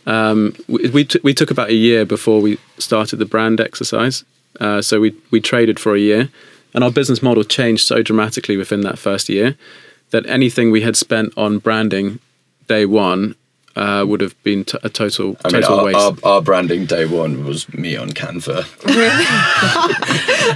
um, 0.06 0.56
we 0.70 0.90
we, 0.92 1.04
t- 1.04 1.20
we 1.24 1.34
took 1.34 1.52
about 1.52 1.70
a 1.70 1.74
year 1.76 2.06
before 2.06 2.40
we 2.40 2.58
started 2.78 3.18
the 3.18 3.26
brand 3.26 3.60
exercise. 3.60 4.24
Uh, 4.62 4.82
so 4.82 5.02
we 5.02 5.14
we 5.30 5.42
traded 5.42 5.78
for 5.78 5.94
a 5.94 6.00
year, 6.00 6.30
and 6.74 6.84
our 6.84 6.92
business 6.92 7.22
model 7.22 7.44
changed 7.44 7.86
so 7.86 8.02
dramatically 8.02 8.58
within 8.58 8.82
that 8.82 9.00
first 9.00 9.30
year 9.30 9.56
that 10.12 10.26
anything 10.26 10.72
we 10.72 10.82
had 10.82 10.96
spent 10.96 11.34
on 11.38 11.60
branding 11.60 12.20
day 12.68 12.86
one 12.86 13.36
uh, 13.76 14.06
would 14.08 14.22
have 14.22 14.36
been 14.44 14.66
t- 14.66 14.78
a 14.84 14.90
total 14.90 15.38
I 15.46 15.52
mean, 15.52 15.64
our, 15.64 15.86
waste. 15.86 15.98
our, 15.98 16.14
our 16.24 16.42
branding 16.42 16.86
day 16.86 17.06
one 17.06 17.46
was 17.46 17.72
me 17.74 17.96
on 17.96 18.10
Canva. 18.10 18.66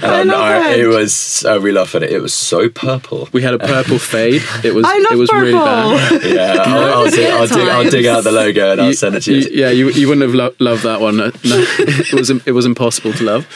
I 0.04 0.19
and 0.21 0.30
love 0.30 0.39
I, 0.41 0.73
it. 0.73 0.80
it 0.82 0.88
was 0.88 1.45
uh, 1.45 1.60
we 1.62 1.71
laughed 1.71 1.95
at 1.95 2.04
it. 2.04 2.12
It 2.12 2.19
was 2.21 2.34
so 2.34 2.69
purple. 2.69 3.30
we 3.32 3.41
had 3.41 3.54
a 3.54 3.60
purple 3.60 3.99
fade. 3.99 4.41
It 4.63 4.73
was 4.73 4.86
I 4.88 4.97
love 4.99 5.12
it 5.13 5.17
was 5.17 5.32
really 5.32 5.54
bad. 5.54 6.10
purple. 6.10 6.30
Yeah, 6.36 6.56
I'll, 6.65 6.93
I'll, 7.06 7.10
dig, 7.12 7.25
I'll, 7.32 7.47
dig, 7.47 7.67
I'll 7.69 7.89
dig 7.89 8.06
out 8.06 8.23
the 8.23 8.32
logo 8.32 8.71
and 8.73 8.82
I'll 8.82 8.93
send 8.93 9.15
it 9.15 9.21
to 9.23 9.34
you. 9.34 9.41
you- 9.41 9.49
yeah, 9.54 9.69
you 9.69 9.89
you 9.91 10.08
wouldn't 10.08 10.23
have 10.25 10.34
lo- 10.36 10.56
loved 10.60 10.84
that 10.84 10.99
one. 11.01 11.17
No, 11.17 11.32
it 11.43 12.13
was 12.13 12.30
it 12.30 12.51
was 12.51 12.65
impossible 12.65 13.13
to 13.13 13.23
love. 13.23 13.47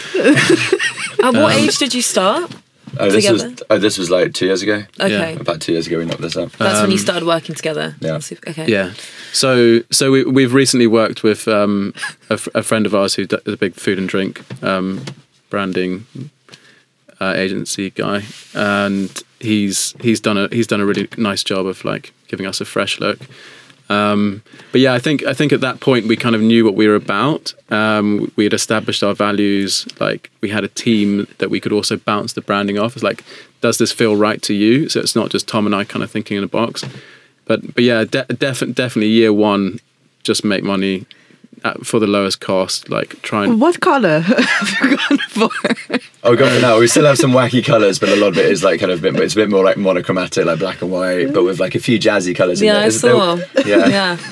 At 1.21 1.33
what 1.33 1.55
age 1.55 1.77
did 1.77 1.93
you 1.93 2.01
start? 2.01 2.49
Oh, 2.97 3.09
this 3.09 3.29
was 3.29 3.43
oh, 3.69 3.77
this 3.77 3.97
was 3.97 4.09
like 4.09 4.33
two 4.33 4.45
years 4.45 4.61
ago. 4.61 4.83
Okay. 4.99 5.35
About 5.39 5.61
two 5.61 5.73
years 5.73 5.87
ago, 5.87 5.97
we 5.99 6.05
knocked 6.05 6.21
this 6.21 6.35
up. 6.37 6.51
That's 6.53 6.81
when 6.81 6.91
you 6.91 6.97
started 6.97 7.25
working 7.25 7.55
together. 7.55 7.95
yeah. 7.99 8.19
Okay. 8.47 8.65
Yeah. 8.67 8.93
So 9.33 9.81
so 9.91 10.11
we, 10.11 10.23
we've 10.23 10.53
recently 10.53 10.87
worked 10.87 11.23
with 11.23 11.47
um, 11.47 11.93
a, 12.29 12.33
f- 12.33 12.47
a 12.55 12.63
friend 12.63 12.85
of 12.85 12.95
ours 12.95 13.15
who 13.15 13.25
d- 13.25 13.37
is 13.45 13.53
a 13.53 13.57
big 13.57 13.75
food 13.75 13.97
and 13.97 14.07
drink 14.09 14.41
um, 14.63 15.03
branding 15.49 16.05
uh, 17.21 17.33
agency 17.35 17.89
guy, 17.91 18.23
and 18.53 19.23
he's 19.39 19.93
he's 20.01 20.19
done 20.19 20.37
a 20.37 20.47
he's 20.51 20.67
done 20.67 20.81
a 20.81 20.85
really 20.85 21.07
nice 21.17 21.43
job 21.43 21.65
of 21.65 21.83
like 21.85 22.13
giving 22.27 22.45
us 22.45 22.61
a 22.61 22.65
fresh 22.65 22.99
look. 22.99 23.19
Um, 23.89 24.43
but 24.71 24.81
yeah, 24.81 24.93
I 24.93 24.99
think 24.99 25.25
I 25.25 25.33
think 25.33 25.51
at 25.51 25.61
that 25.61 25.79
point 25.79 26.07
we 26.07 26.15
kind 26.15 26.35
of 26.35 26.41
knew 26.41 26.63
what 26.63 26.75
we 26.75 26.87
were 26.87 26.95
about. 26.95 27.53
Um, 27.69 28.31
we 28.35 28.43
had 28.43 28.53
established 28.53 29.03
our 29.03 29.15
values. 29.15 29.87
Like 29.99 30.29
we 30.41 30.49
had 30.49 30.63
a 30.63 30.67
team 30.67 31.27
that 31.39 31.49
we 31.49 31.59
could 31.59 31.73
also 31.73 31.97
bounce 31.97 32.33
the 32.33 32.41
branding 32.41 32.77
off. 32.77 32.95
It's 32.95 33.03
like, 33.03 33.23
does 33.61 33.77
this 33.77 33.91
feel 33.91 34.15
right 34.15 34.41
to 34.43 34.53
you? 34.53 34.89
So 34.89 34.99
it's 34.99 35.15
not 35.15 35.31
just 35.31 35.47
Tom 35.47 35.65
and 35.65 35.75
I 35.75 35.83
kind 35.83 36.03
of 36.03 36.11
thinking 36.11 36.37
in 36.37 36.43
a 36.43 36.47
box. 36.47 36.85
But 37.45 37.73
but 37.73 37.83
yeah, 37.83 38.03
de- 38.03 38.25
defi- 38.25 38.73
definitely 38.73 39.09
year 39.09 39.33
one, 39.33 39.79
just 40.23 40.45
make 40.45 40.63
money 40.63 41.07
at, 41.63 41.85
for 41.85 41.99
the 41.99 42.07
lowest 42.07 42.39
cost. 42.39 42.89
Like 42.89 43.21
try 43.21 43.43
and 43.45 43.59
What 43.61 43.79
color 43.79 44.19
have 44.21 44.69
you 44.91 44.97
gone 44.97 45.17
for? 45.29 45.49
Oh, 46.23 46.35
go 46.35 46.49
for 46.53 46.61
now. 46.61 46.77
We 46.79 46.87
still 46.87 47.05
have 47.05 47.17
some 47.17 47.31
wacky 47.31 47.63
colours, 47.65 47.97
but 47.99 48.09
a 48.09 48.15
lot 48.15 48.29
of 48.29 48.37
it 48.37 48.45
is 48.47 48.63
like 48.63 48.79
kind 48.81 48.91
of 48.91 48.99
a 49.03 49.11
bit. 49.11 49.21
It's 49.23 49.33
a 49.33 49.37
bit 49.37 49.49
more 49.49 49.63
like 49.63 49.77
monochromatic, 49.77 50.45
like 50.45 50.59
black 50.59 50.81
and 50.81 50.91
white, 50.91 51.33
but 51.33 51.43
with 51.43 51.59
like 51.59 51.75
a 51.75 51.79
few 51.79 51.97
jazzy 51.99 52.35
colours. 52.35 52.61
Yeah, 52.61 52.71
in 52.73 52.77
I 52.77 52.83
it. 52.83 52.87
Is 52.87 52.99
saw. 52.99 53.35
there- 53.35 53.67
Yeah, 53.67 53.87
yeah. 53.87 54.17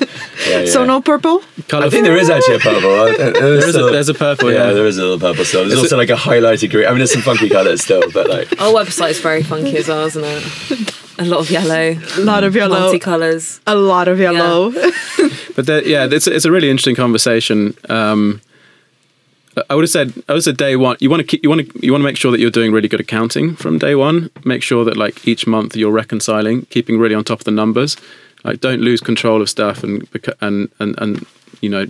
Yeah. 0.48 0.60
yeah, 0.60 0.66
So 0.72 0.86
no 0.86 1.02
purple? 1.02 1.42
I 1.74 1.90
think 1.90 2.04
there 2.06 2.16
is 2.16 2.30
actually 2.30 2.56
a 2.58 2.60
purple. 2.60 2.90
There 3.06 3.32
There 3.34 3.56
is 3.56 3.76
a- 3.76 3.90
there's 3.90 4.08
a 4.10 4.14
purple, 4.14 4.52
yeah. 4.54 4.72
there 4.72 4.86
is 4.86 4.98
a 4.98 5.02
little 5.02 5.20
purple 5.20 5.44
still. 5.46 5.62
There's 5.62 5.74
Is 5.74 5.80
also 5.80 5.96
it- 5.96 6.00
like 6.00 6.10
a 6.10 6.14
highlighted 6.30 6.70
green. 6.70 6.86
I 6.86 6.90
mean, 6.90 7.00
there's 7.00 7.12
some 7.14 7.24
funky 7.24 7.50
colours 7.50 7.82
still, 7.84 8.04
but 8.12 8.30
like 8.30 8.52
Our 8.62 8.72
website 8.72 9.12
is 9.12 9.20
very 9.20 9.42
funky 9.44 9.76
as 9.78 9.88
well, 9.88 10.06
isn't 10.06 10.24
it? 10.24 10.94
A 11.20 11.26
lot 11.26 11.40
of 11.40 11.50
yellow, 11.52 11.96
A 12.18 12.22
lot 12.22 12.44
of 12.44 12.56
yellow. 12.56 12.92
multicolours. 12.92 13.60
A 13.66 13.76
lot 13.76 14.08
of 14.08 14.20
yellow. 14.20 14.72
But 15.56 15.66
there, 15.66 15.84
yeah, 15.88 16.08
it's 16.12 16.28
it's 16.28 16.46
a 16.46 16.52
really 16.52 16.70
interesting 16.70 16.96
conversation. 16.96 17.74
Um, 17.90 18.42
I 19.70 19.74
would 19.74 19.82
have 19.84 19.90
said 19.90 20.10
I 20.30 20.34
would 20.34 20.38
have 20.38 20.44
said 20.44 20.58
day 20.58 20.76
one. 20.76 20.98
You 21.00 21.10
want 21.10 21.22
to 21.22 21.26
keep 21.26 21.42
you 21.44 21.50
want 21.50 21.62
to 21.72 21.80
you 21.86 21.92
want 21.92 22.02
to 22.04 22.06
make 22.06 22.16
sure 22.18 22.32
that 22.32 22.40
you're 22.40 22.52
doing 22.52 22.72
really 22.72 22.88
good 22.88 23.00
accounting 23.02 23.56
from 23.56 23.80
day 23.80 23.96
one. 23.96 24.30
Make 24.46 24.62
sure 24.62 24.86
that 24.86 24.96
like 24.98 25.28
each 25.28 25.48
month 25.48 25.76
you're 25.76 25.90
reconciling, 25.92 26.68
keeping 26.70 27.00
really 27.00 27.16
on 27.16 27.24
top 27.24 27.40
of 27.40 27.46
the 27.46 27.52
numbers. 27.52 27.98
Like 28.44 28.60
don't 28.62 28.82
lose 28.82 29.02
control 29.02 29.42
of 29.42 29.50
stuff 29.50 29.84
and 29.84 30.08
and 30.42 30.70
and 30.80 30.96
and 31.00 31.26
you 31.62 31.70
know 31.70 31.86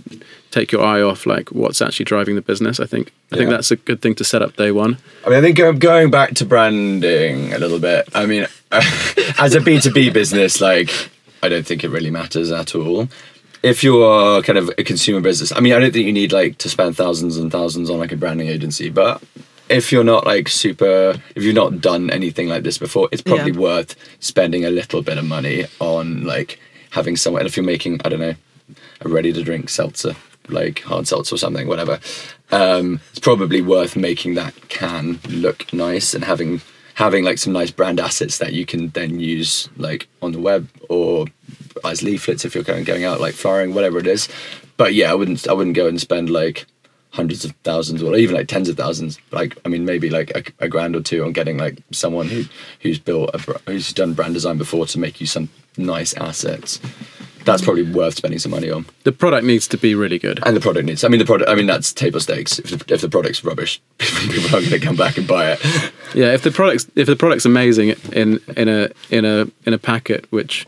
take 0.50 0.72
your 0.72 0.82
eye 0.82 1.02
off 1.02 1.26
like 1.26 1.50
what's 1.52 1.82
actually 1.82 2.04
driving 2.04 2.34
the 2.34 2.40
business. 2.42 2.80
I 2.80 2.86
think 2.86 3.12
I 3.32 3.36
think 3.36 3.50
that's 3.50 3.70
a 3.70 3.76
good 3.76 4.00
thing 4.00 4.14
to 4.16 4.24
set 4.24 4.42
up 4.42 4.56
day 4.56 4.70
one. 4.72 4.98
I 5.26 5.30
mean, 5.30 5.38
I 5.38 5.40
think 5.42 5.56
go- 5.58 5.72
going 5.72 6.10
back 6.10 6.34
to 6.34 6.44
branding 6.44 7.52
a 7.52 7.58
little 7.58 7.78
bit. 7.78 8.08
I 8.14 8.26
mean, 8.26 8.46
as 9.38 9.54
a 9.54 9.60
B 9.60 9.80
two 9.80 9.92
B 9.92 10.10
business, 10.10 10.60
like 10.60 10.90
I 11.42 11.48
don't 11.48 11.66
think 11.66 11.84
it 11.84 11.88
really 11.90 12.10
matters 12.10 12.50
at 12.50 12.74
all. 12.74 13.08
If 13.62 13.82
you 13.82 14.02
are 14.04 14.40
kind 14.42 14.56
of 14.58 14.70
a 14.78 14.84
consumer 14.84 15.20
business, 15.20 15.52
I 15.52 15.60
mean, 15.60 15.72
I 15.72 15.80
don't 15.80 15.92
think 15.92 16.06
you 16.06 16.12
need 16.12 16.32
like 16.32 16.58
to 16.58 16.68
spend 16.68 16.96
thousands 16.96 17.36
and 17.36 17.50
thousands 17.50 17.90
on 17.90 17.98
like 17.98 18.12
a 18.12 18.16
branding 18.16 18.48
agency. 18.48 18.88
But 18.88 19.20
if 19.68 19.90
you're 19.92 20.04
not 20.04 20.24
like 20.26 20.48
super, 20.48 21.20
if 21.34 21.42
you've 21.42 21.54
not 21.56 21.80
done 21.80 22.08
anything 22.10 22.48
like 22.48 22.62
this 22.62 22.78
before, 22.78 23.08
it's 23.12 23.20
probably 23.20 23.52
Yeah. 23.52 23.58
worth 23.58 23.96
spending 24.20 24.64
a 24.64 24.70
little 24.70 25.02
bit 25.02 25.18
of 25.18 25.24
money 25.24 25.66
on 25.80 26.24
like 26.24 26.60
having 26.90 27.16
someone. 27.16 27.44
If 27.46 27.56
you're 27.56 27.66
making, 27.66 28.00
I 28.04 28.08
don't 28.08 28.20
know, 28.20 28.34
a 29.00 29.08
ready 29.08 29.32
to 29.32 29.42
drink 29.42 29.68
seltzer, 29.68 30.14
like 30.48 30.80
hard 30.80 31.06
seltzer 31.06 31.34
or 31.34 31.38
something, 31.38 31.68
whatever. 31.68 32.00
Um, 32.50 33.00
it's 33.10 33.18
probably 33.18 33.60
worth 33.60 33.96
making 33.96 34.34
that 34.34 34.54
can 34.68 35.20
look 35.28 35.72
nice 35.72 36.14
and 36.14 36.24
having 36.24 36.60
having 36.94 37.24
like 37.24 37.38
some 37.38 37.52
nice 37.52 37.70
brand 37.70 38.00
assets 38.00 38.38
that 38.38 38.52
you 38.52 38.66
can 38.66 38.88
then 38.88 39.20
use 39.20 39.68
like 39.76 40.08
on 40.20 40.32
the 40.32 40.40
web 40.40 40.68
or 40.88 41.26
as 41.84 42.02
leaflets 42.02 42.44
if 42.44 42.54
you're 42.54 42.64
going 42.64 42.82
going 42.84 43.04
out 43.04 43.20
like 43.20 43.34
flying 43.34 43.74
whatever 43.74 43.98
it 43.98 44.06
is. 44.06 44.28
But 44.76 44.94
yeah, 44.94 45.10
I 45.10 45.14
wouldn't 45.14 45.46
I 45.48 45.52
wouldn't 45.52 45.76
go 45.76 45.86
and 45.86 46.00
spend 46.00 46.30
like 46.30 46.66
hundreds 47.10 47.44
of 47.44 47.52
thousands 47.64 48.02
or 48.02 48.14
even 48.16 48.34
like 48.36 48.48
tens 48.48 48.68
of 48.68 48.76
thousands 48.76 49.18
like 49.32 49.56
i 49.64 49.68
mean 49.68 49.84
maybe 49.84 50.10
like 50.10 50.30
a, 50.36 50.64
a 50.64 50.68
grand 50.68 50.94
or 50.94 51.00
two 51.00 51.24
on 51.24 51.32
getting 51.32 51.56
like 51.56 51.78
someone 51.90 52.28
who 52.28 52.44
who's 52.80 52.98
built 52.98 53.30
a, 53.34 53.38
who's 53.66 53.92
done 53.92 54.12
brand 54.12 54.34
design 54.34 54.58
before 54.58 54.86
to 54.86 54.98
make 54.98 55.20
you 55.20 55.26
some 55.26 55.48
nice 55.76 56.14
assets 56.14 56.80
that's 57.52 57.62
probably 57.64 57.82
worth 57.82 58.14
spending 58.16 58.38
some 58.38 58.50
money 58.52 58.70
on 58.70 58.86
The 59.04 59.12
product 59.12 59.44
needs 59.44 59.66
to 59.68 59.76
be 59.78 59.94
really 59.94 60.18
good. 60.18 60.40
and 60.46 60.54
the 60.56 60.60
product 60.60 60.86
needs 60.86 61.02
i 61.04 61.08
mean 61.08 61.18
the 61.18 61.24
product 61.26 61.50
i 61.50 61.54
mean 61.54 61.66
that's 61.66 61.92
table 61.92 62.20
stakes 62.20 62.58
if 62.58 62.66
the, 62.70 62.94
if 62.94 63.00
the 63.00 63.08
product's 63.08 63.42
rubbish 63.44 63.80
people 63.98 64.54
aren't 64.54 64.68
going 64.68 64.80
to 64.80 64.86
come 64.88 64.96
back 64.96 65.16
and 65.18 65.26
buy 65.26 65.52
it 65.52 65.60
Yeah, 66.14 66.32
if 66.32 66.42
the 66.42 66.50
product's 66.50 66.86
if 66.94 67.06
the 67.06 67.16
product's 67.16 67.44
amazing 67.44 67.88
in 68.12 68.40
in 68.56 68.68
a 68.68 68.88
in 69.10 69.24
a 69.24 69.46
in 69.66 69.72
a 69.74 69.78
packet 69.78 70.24
which 70.30 70.66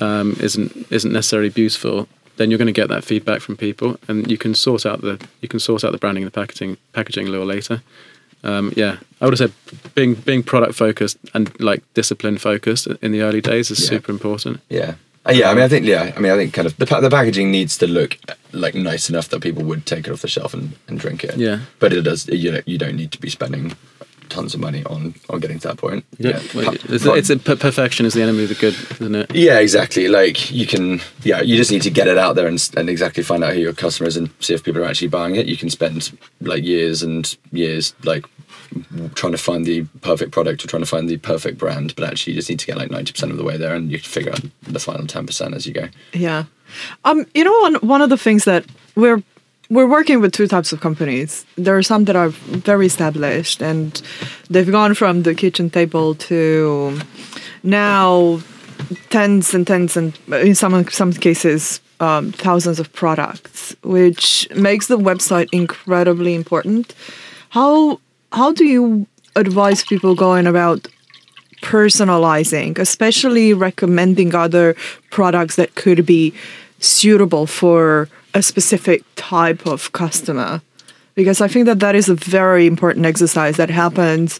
um, 0.00 0.36
isn't 0.40 0.86
isn't 0.90 1.12
necessarily 1.12 1.48
beautiful, 1.48 2.06
then 2.36 2.50
you're 2.50 2.58
going 2.58 2.66
to 2.74 2.80
get 2.82 2.88
that 2.88 3.02
feedback 3.04 3.40
from 3.40 3.56
people, 3.56 3.96
and 4.08 4.30
you 4.30 4.38
can 4.38 4.54
sort 4.54 4.84
out 4.86 5.00
the 5.00 5.18
you 5.40 5.48
can 5.48 5.58
sort 5.58 5.84
out 5.84 5.92
the 5.92 5.98
branding 5.98 6.22
and 6.24 6.30
the 6.32 6.34
packaging 6.40 6.76
packaging 6.92 7.26
a 7.26 7.30
little 7.30 7.46
later. 7.46 7.82
Um, 8.44 8.72
yeah, 8.76 8.98
I 9.20 9.24
would 9.24 9.36
have 9.38 9.50
said 9.50 9.94
being 9.94 10.14
being 10.14 10.42
product 10.42 10.74
focused 10.74 11.16
and 11.34 11.58
like 11.60 11.82
discipline 11.94 12.38
focused 12.38 12.86
in 13.02 13.10
the 13.12 13.22
early 13.22 13.40
days 13.40 13.70
is 13.70 13.80
Yeah. 13.80 13.88
super 13.88 14.12
important. 14.12 14.60
yeah 14.68 14.94
Uh, 15.28 15.32
yeah 15.32 15.50
i 15.50 15.54
mean 15.54 15.64
i 15.64 15.68
think 15.68 15.84
yeah 15.86 16.12
i 16.16 16.20
mean 16.20 16.30
i 16.32 16.36
think 16.36 16.52
kind 16.54 16.66
of 16.66 16.76
the, 16.76 16.86
pa- 16.86 17.00
the 17.00 17.10
packaging 17.10 17.50
needs 17.50 17.76
to 17.78 17.86
look 17.86 18.16
like 18.52 18.74
nice 18.74 19.10
enough 19.10 19.28
that 19.30 19.40
people 19.40 19.62
would 19.64 19.84
take 19.86 20.06
it 20.06 20.12
off 20.12 20.22
the 20.22 20.28
shelf 20.28 20.54
and, 20.54 20.76
and 20.88 20.98
drink 21.00 21.24
it 21.24 21.36
Yeah. 21.36 21.60
but 21.80 21.92
it 21.92 22.02
does 22.02 22.28
you 22.28 22.52
know 22.52 22.60
you 22.66 22.78
don't 22.78 22.96
need 22.96 23.10
to 23.12 23.20
be 23.20 23.28
spending 23.30 23.74
tons 24.28 24.54
of 24.54 24.60
money 24.60 24.82
on 24.86 25.14
on 25.30 25.38
getting 25.40 25.58
to 25.60 25.68
that 25.68 25.76
point 25.78 26.04
Yeah, 26.18 26.40
Yeah. 26.54 26.72
it's, 26.88 27.04
pa- 27.04 27.12
it's 27.14 27.30
a 27.30 27.36
per- 27.38 27.56
perfection 27.56 28.06
is 28.06 28.14
the 28.14 28.22
enemy 28.22 28.42
of 28.44 28.48
the 28.48 28.54
good, 28.56 28.74
isn't 29.00 29.14
it? 29.14 29.32
Yeah, 29.34 29.60
exactly. 29.60 30.08
Like 30.08 30.50
you 30.50 30.66
can, 30.66 31.00
yeah, 31.22 31.42
you 31.42 31.56
just 31.56 31.70
need 31.70 31.82
to 31.82 31.90
get 31.90 32.08
it 32.08 32.18
out 32.18 32.34
there 32.34 32.48
and, 32.48 32.58
and 32.76 32.90
exactly 32.90 33.22
find 33.22 33.44
out 33.44 33.54
who 33.54 33.60
your 33.60 33.72
customer 33.72 34.08
is 34.08 34.16
and 34.16 34.28
see 34.40 34.52
if 34.52 34.64
people 34.64 34.82
are 34.82 34.88
actually 34.88 35.08
buying 35.08 35.36
it. 35.36 35.46
You 35.46 35.56
can 35.56 35.70
spend 35.70 36.10
like 36.40 36.64
years 36.64 37.04
and 37.04 37.36
years 37.52 37.94
like 38.02 38.24
trying 39.14 39.32
to 39.32 39.38
find 39.38 39.64
the 39.64 39.84
perfect 40.00 40.32
product 40.32 40.64
or 40.64 40.68
trying 40.68 40.82
to 40.82 40.86
find 40.86 41.08
the 41.08 41.16
perfect 41.18 41.58
brand, 41.58 41.94
but 41.96 42.04
actually 42.04 42.32
you 42.32 42.38
just 42.38 42.50
need 42.50 42.58
to 42.60 42.66
get 42.66 42.76
like 42.76 42.90
ninety 42.90 43.12
percent 43.12 43.32
of 43.32 43.38
the 43.38 43.44
way 43.44 43.56
there, 43.56 43.74
and 43.74 43.90
you 43.90 43.98
figure 43.98 44.32
out 44.32 44.42
the 44.62 44.80
final 44.80 45.06
ten 45.06 45.26
percent 45.26 45.54
as 45.54 45.66
you 45.66 45.72
go. 45.72 45.88
Yeah. 46.12 46.44
Um, 47.04 47.26
you 47.34 47.44
know, 47.44 47.58
one 47.60 47.74
one 47.76 48.02
of 48.02 48.10
the 48.10 48.18
things 48.18 48.44
that 48.44 48.64
we're 48.94 49.22
we're 49.70 49.86
working 49.86 50.20
with 50.20 50.32
two 50.32 50.46
types 50.46 50.72
of 50.72 50.80
companies. 50.80 51.44
There 51.56 51.76
are 51.76 51.82
some 51.82 52.04
that 52.04 52.16
are 52.16 52.28
very 52.28 52.86
established 52.86 53.62
and 53.62 54.00
they've 54.48 54.70
gone 54.70 54.94
from 54.94 55.22
the 55.22 55.34
kitchen 55.34 55.70
table 55.70 56.14
to 56.14 56.98
now 57.62 58.40
tens 59.10 59.54
and 59.54 59.66
tens 59.66 59.96
and 59.96 60.16
in 60.28 60.54
some 60.54 60.88
some 60.88 61.12
cases 61.12 61.80
um, 62.00 62.32
thousands 62.32 62.78
of 62.78 62.92
products, 62.92 63.74
which 63.82 64.48
makes 64.54 64.86
the 64.86 64.98
website 64.98 65.48
incredibly 65.52 66.34
important. 66.34 66.94
How 67.50 68.00
how 68.32 68.52
do 68.52 68.64
you 68.64 69.06
advise 69.34 69.84
people 69.84 70.14
going 70.14 70.46
about 70.46 70.88
personalizing, 71.62 72.78
especially 72.78 73.52
recommending 73.52 74.34
other 74.34 74.74
products 75.10 75.56
that 75.56 75.74
could 75.74 76.06
be 76.06 76.32
suitable 76.78 77.46
for 77.46 78.08
a 78.34 78.42
specific 78.42 79.02
type 79.16 79.66
of 79.66 79.92
customer? 79.92 80.60
Because 81.14 81.40
I 81.40 81.48
think 81.48 81.66
that 81.66 81.80
that 81.80 81.94
is 81.94 82.08
a 82.08 82.14
very 82.14 82.66
important 82.66 83.06
exercise 83.06 83.56
that 83.56 83.70
happens 83.70 84.38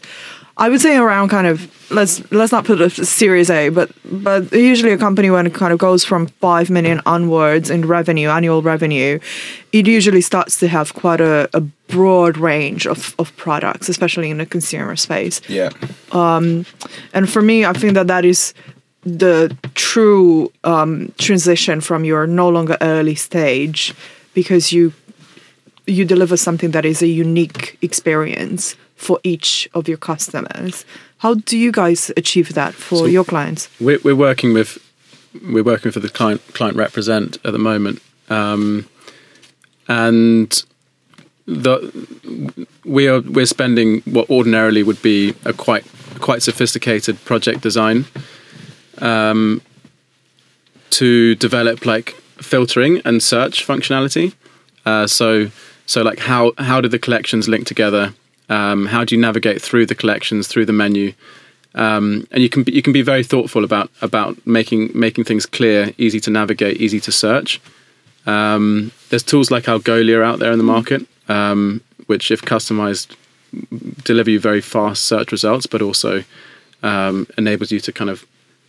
I 0.59 0.69
would 0.69 0.81
say 0.81 0.97
around 0.97 1.29
kind 1.29 1.45
of 1.45 1.71
let's 1.91 2.29
let's 2.31 2.51
not 2.51 2.65
put 2.65 2.81
a 2.81 2.89
Series 2.89 3.49
A, 3.49 3.69
but 3.69 3.91
but 4.05 4.51
usually 4.51 4.91
a 4.91 4.97
company 4.97 5.29
when 5.29 5.45
it 5.45 5.53
kind 5.53 5.71
of 5.71 5.77
goes 5.77 6.03
from 6.03 6.27
five 6.41 6.69
million 6.69 6.99
onwards 7.05 7.69
in 7.69 7.87
revenue, 7.87 8.29
annual 8.29 8.63
revenue, 8.63 9.19
it 9.71 9.87
usually 9.87 10.21
starts 10.21 10.59
to 10.59 10.67
have 10.67 10.95
quite 10.95 11.21
a, 11.21 11.47
a 11.53 11.61
broad 11.87 12.37
range 12.37 12.85
of, 12.85 13.15
of 13.17 13.35
products, 13.37 13.89
especially 13.89 14.29
in 14.29 14.37
the 14.37 14.45
consumer 14.45 14.95
space. 14.95 15.41
Yeah. 15.47 15.69
And 16.11 17.29
for 17.29 17.41
me, 17.41 17.65
I 17.65 17.73
think 17.73 17.93
that 17.93 18.07
that 18.07 18.25
is 18.25 18.53
the 19.03 19.55
true 19.75 20.51
um, 20.63 21.13
transition 21.17 21.81
from 21.81 22.03
your 22.03 22.27
no 22.27 22.49
longer 22.49 22.77
early 22.81 23.15
stage 23.15 23.93
because 24.33 24.71
you 24.71 24.93
you 25.85 26.03
deliver 26.03 26.35
something 26.35 26.71
that 26.71 26.85
is 26.85 27.01
a 27.01 27.07
unique 27.07 27.77
experience 27.81 28.75
for 28.97 29.19
each 29.23 29.69
of 29.73 29.87
your 29.87 29.97
customers. 29.97 30.83
How 31.19 31.35
do 31.35 31.57
you 31.57 31.71
guys 31.71 32.11
achieve 32.17 32.53
that 32.55 32.73
for 32.73 32.97
So- 32.97 33.05
your 33.05 33.23
clients? 33.23 33.69
We're, 33.79 33.99
we're 34.03 34.15
working 34.15 34.53
with 34.53 34.77
we're 35.43 35.63
working 35.63 35.91
for 35.91 36.01
the 36.01 36.09
client 36.09 36.41
client 36.53 36.75
represent 36.75 37.37
at 37.45 37.53
the 37.53 37.59
moment, 37.59 38.01
um, 38.29 38.85
and 39.87 40.63
the 41.47 42.67
we 42.85 43.07
are 43.07 43.21
we're 43.21 43.45
spending 43.45 44.01
what 44.01 44.29
ordinarily 44.29 44.83
would 44.83 45.01
be 45.01 45.33
a 45.45 45.53
quite 45.53 45.85
quite 46.19 46.43
sophisticated 46.43 47.23
project 47.25 47.61
design 47.61 48.05
um, 48.99 49.61
to 50.89 51.35
develop 51.35 51.85
like 51.85 52.11
filtering 52.41 53.01
and 53.05 53.23
search 53.23 53.65
functionality. 53.65 54.33
Uh, 54.85 55.07
so 55.07 55.49
so 55.85 56.01
like 56.01 56.19
how 56.19 56.51
how 56.57 56.81
do 56.81 56.89
the 56.89 56.99
collections 56.99 57.47
link 57.47 57.65
together? 57.65 58.13
Um, 58.49 58.85
how 58.85 59.03
do 59.03 59.15
you 59.15 59.21
navigate 59.21 59.61
through 59.61 59.85
the 59.87 59.95
collections 59.95 60.47
through 60.47 60.65
the 60.65 60.73
menu? 60.73 61.13
um, 61.77 62.27
and 62.31 62.41
you 62.41 62.49
can 62.49 62.63
be, 62.63 62.71
you 62.71 62.81
can 62.81 62.91
be 62.91 63.03
very 63.03 63.23
thoughtful 63.23 63.63
about 63.63 63.89
about 64.01 64.35
making 64.45 64.89
making 64.93 65.23
things 65.23 65.45
clear, 65.45 65.93
easy 65.97 66.19
to 66.21 66.31
navigate, 66.31 66.77
easy 66.81 66.99
to 66.99 67.11
search. 67.11 67.61
Um, 68.25 68.91
there's 69.09 69.23
tools 69.23 69.51
like 69.51 69.65
Algolia 69.65 70.23
out 70.23 70.39
there 70.39 70.51
in 70.51 70.57
the 70.57 70.63
market, 70.63 71.05
um, 71.27 71.81
which, 72.07 72.31
if 72.31 72.41
customized, 72.41 73.15
deliver 74.03 74.29
you 74.29 74.39
very 74.39 74.61
fast 74.61 75.05
search 75.05 75.31
results, 75.31 75.65
but 75.67 75.81
also 75.81 76.23
um, 76.83 77.27
enables 77.37 77.71
you 77.71 77.79
to 77.79 77.91
kind 77.91 78.09
of 78.09 78.25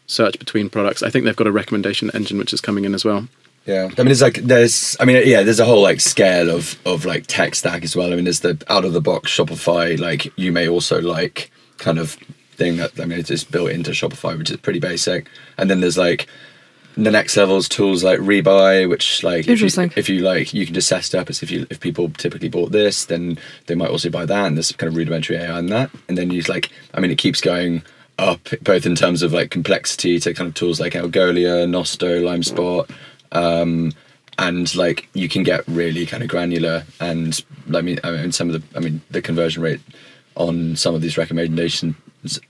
search 0.07 0.39
between 0.39 0.71
products. 0.71 1.03
I 1.03 1.11
think 1.11 1.25
they've 1.25 1.37
got 1.37 1.47
a 1.47 1.53
recommendation 1.53 2.11
engine 2.15 2.39
which 2.39 2.53
is 2.53 2.61
coming 2.61 2.85
in 2.85 2.95
as 2.95 3.05
well. 3.05 3.29
Yeah, 3.67 3.91
I 3.99 4.03
mean, 4.03 4.13
it's 4.13 4.23
like 4.23 4.37
there's, 4.37 4.97
I 4.99 5.05
mean, 5.05 5.23
yeah, 5.27 5.43
there's 5.43 5.61
a 5.61 5.67
whole 5.67 5.83
like 5.83 6.01
scale 6.01 6.49
of 6.49 6.79
of 6.87 7.05
like 7.05 7.27
tech 7.27 7.55
stack 7.55 7.83
as 7.85 7.95
well. 7.95 8.11
I 8.11 8.17
mean, 8.17 8.25
there's 8.25 8.41
the 8.41 8.63
out 8.71 8.87
of 8.87 8.95
the 8.95 9.01
box 9.03 9.31
Shopify. 9.31 9.99
Like, 10.01 10.33
you 10.39 10.53
may 10.53 10.69
also 10.69 11.03
like 11.03 11.51
kind 11.77 11.99
of 11.99 12.13
thing 12.53 12.79
that 12.79 12.99
I 12.99 13.05
mean, 13.05 13.19
it's 13.19 13.29
just 13.29 13.51
built 13.51 13.71
into 13.71 13.91
Shopify, 13.91 14.39
which 14.39 14.51
is 14.51 14.57
pretty 14.57 14.81
basic. 14.81 15.29
And 15.59 15.69
then 15.69 15.81
there's 15.81 15.99
like 15.99 16.27
the 17.05 17.11
next 17.11 17.37
levels 17.37 17.69
tools 17.69 18.03
like 18.03 18.19
Rebuy, 18.21 18.89
which 18.89 19.23
like 19.23 19.49
if 19.49 19.61
you, 19.61 19.91
if 19.97 20.09
you 20.09 20.21
like, 20.21 20.53
you 20.53 20.65
can 20.65 20.75
just 20.75 20.89
set 20.89 21.07
it 21.07 21.15
up 21.15 21.31
as 21.31 21.43
if 21.43 21.51
you 21.51 21.67
if 21.71 21.81
people 21.81 22.11
typically 22.11 22.49
bought 22.49 22.73
this, 22.73 23.05
then 23.05 23.39
they 23.67 23.75
might 23.75 23.91
also 23.91 24.11
buy 24.11 24.27
that, 24.27 24.47
and 24.47 24.57
there's 24.57 24.73
kind 24.73 24.89
of 24.89 24.97
rudimentary 24.97 25.37
AI 25.37 25.59
in 25.59 25.67
that. 25.67 25.91
And 26.09 26.19
then 26.19 26.31
you 26.31 26.43
like, 26.43 26.71
I 26.95 27.01
mean, 27.01 27.11
it 27.11 27.19
keeps 27.19 27.41
going 27.41 27.83
up 28.19 28.49
both 28.63 28.85
in 28.85 28.97
terms 28.97 29.23
of 29.23 29.33
like 29.33 29.51
complexity 29.51 30.19
to 30.19 30.35
kind 30.35 30.49
of 30.49 30.55
tools 30.55 30.81
like 30.81 30.95
Algolia, 30.95 31.69
Nosto, 31.69 32.21
LimeSpot 32.23 32.91
um, 33.33 33.93
and 34.39 34.75
like 34.77 35.09
you 35.15 35.29
can 35.29 35.43
get 35.43 35.67
really 35.67 36.07
kind 36.07 36.23
of 36.23 36.29
granular. 36.29 36.85
And 37.01 37.45
I 37.75 37.81
mean 37.81 37.99
I 38.05 38.13
mean 38.13 38.33
some 38.33 38.51
of 38.51 38.61
the 38.61 38.77
I 38.77 38.81
mean 38.81 39.01
the 39.11 39.23
conversion 39.23 39.63
rate 39.63 39.81
on 40.37 40.77
some 40.77 40.95
of 40.95 41.03
these 41.03 41.19
recommendations 41.19 41.95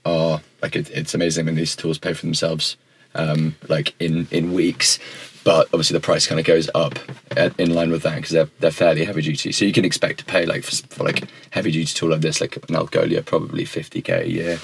are 0.05 0.41
like 0.61 0.75
it, 0.75 0.89
it's 0.91 1.13
amazing 1.13 1.45
when 1.45 1.55
these 1.55 1.75
tools 1.75 1.97
pay 1.97 2.13
for 2.13 2.25
themselves 2.25 2.77
um, 3.15 3.55
like 3.67 3.95
in 3.99 4.27
in 4.31 4.53
weeks 4.53 4.99
but 5.43 5.67
obviously 5.67 5.93
the 5.97 6.01
price 6.01 6.27
kind 6.27 6.39
of 6.39 6.45
goes 6.45 6.69
up 6.75 6.99
at, 7.37 7.57
in 7.59 7.73
line 7.73 7.89
with 7.89 8.03
that 8.03 8.15
because 8.15 8.31
they're, 8.31 8.49
they're 8.59 8.71
fairly 8.71 9.05
heavy 9.05 9.21
duty 9.21 9.51
so 9.51 9.65
you 9.65 9.71
can 9.73 9.85
expect 9.85 10.19
to 10.19 10.25
pay 10.25 10.45
like 10.45 10.63
for, 10.63 10.75
for 10.87 11.03
like 11.03 11.23
heavy 11.51 11.71
duty 11.71 11.91
tool 11.93 12.09
like 12.09 12.21
this 12.21 12.41
like 12.41 12.55
an 12.57 12.61
Algolia 12.75 13.25
probably 13.25 13.63
50k 13.65 14.21
a 14.25 14.29
year 14.29 14.59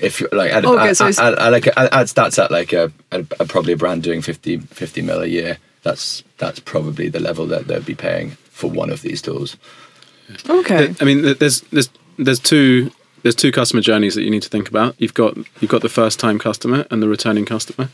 if 0.00 0.20
you 0.20 0.28
like, 0.30 0.52
add, 0.52 0.64
Okay, 0.64 0.90
add, 0.90 0.96
so 0.96 1.08
it's- 1.08 1.18
add, 1.18 1.38
add, 1.38 1.50
like 1.50 1.66
add, 1.66 1.88
add 1.92 2.06
stats 2.06 2.42
at 2.42 2.50
like 2.50 2.72
a, 2.72 2.92
a, 3.10 3.20
a 3.40 3.44
probably 3.44 3.72
a 3.72 3.76
brand 3.76 4.02
doing 4.02 4.22
50, 4.22 4.58
50 4.58 5.02
mil 5.02 5.20
a 5.22 5.26
year. 5.26 5.58
That's 5.82 6.22
that's 6.38 6.60
probably 6.60 7.08
the 7.08 7.18
level 7.20 7.46
that 7.46 7.66
they'd 7.66 7.84
be 7.84 7.94
paying 7.96 8.30
for 8.50 8.70
one 8.70 8.90
of 8.90 9.02
these 9.02 9.20
tools. 9.22 9.56
Okay. 10.48 10.94
I 11.00 11.04
mean, 11.04 11.34
there's 11.38 11.62
there's 11.72 11.90
there's 12.16 12.38
two 12.38 12.90
there's 13.22 13.34
two 13.34 13.52
customer 13.52 13.82
journeys 13.82 14.14
that 14.14 14.22
you 14.22 14.30
need 14.30 14.42
to 14.42 14.48
think 14.48 14.68
about. 14.68 14.94
You've 14.98 15.14
got 15.14 15.36
you've 15.60 15.70
got 15.70 15.82
the 15.82 15.88
first 15.88 16.20
time 16.20 16.38
customer 16.38 16.86
and 16.90 17.02
the 17.02 17.08
returning 17.08 17.44
customer. 17.44 17.88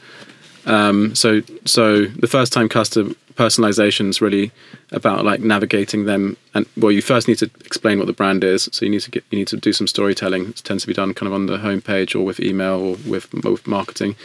Um, 0.66 1.14
so 1.14 1.42
so 1.64 2.06
the 2.06 2.26
first 2.26 2.52
time 2.52 2.68
customer 2.68 3.14
personalization 3.34 4.08
is 4.08 4.20
really 4.20 4.52
about 4.92 5.24
like 5.24 5.40
navigating 5.40 6.04
them 6.04 6.36
and 6.54 6.66
well 6.76 6.92
you 6.92 7.02
first 7.02 7.26
need 7.26 7.38
to 7.38 7.50
explain 7.64 7.98
what 7.98 8.06
the 8.06 8.12
brand 8.12 8.44
is. 8.44 8.68
So 8.72 8.84
you 8.84 8.90
need 8.90 9.00
to 9.02 9.10
get 9.10 9.24
you 9.30 9.38
need 9.38 9.48
to 9.48 9.56
do 9.56 9.72
some 9.72 9.86
storytelling. 9.86 10.46
It 10.48 10.56
tends 10.64 10.84
to 10.84 10.86
be 10.86 10.94
done 10.94 11.14
kind 11.14 11.26
of 11.26 11.34
on 11.34 11.46
the 11.46 11.58
homepage 11.58 12.14
or 12.14 12.24
with 12.24 12.40
email 12.40 12.80
or 12.80 12.96
with, 13.06 13.32
with 13.32 13.66
marketing. 13.66 14.16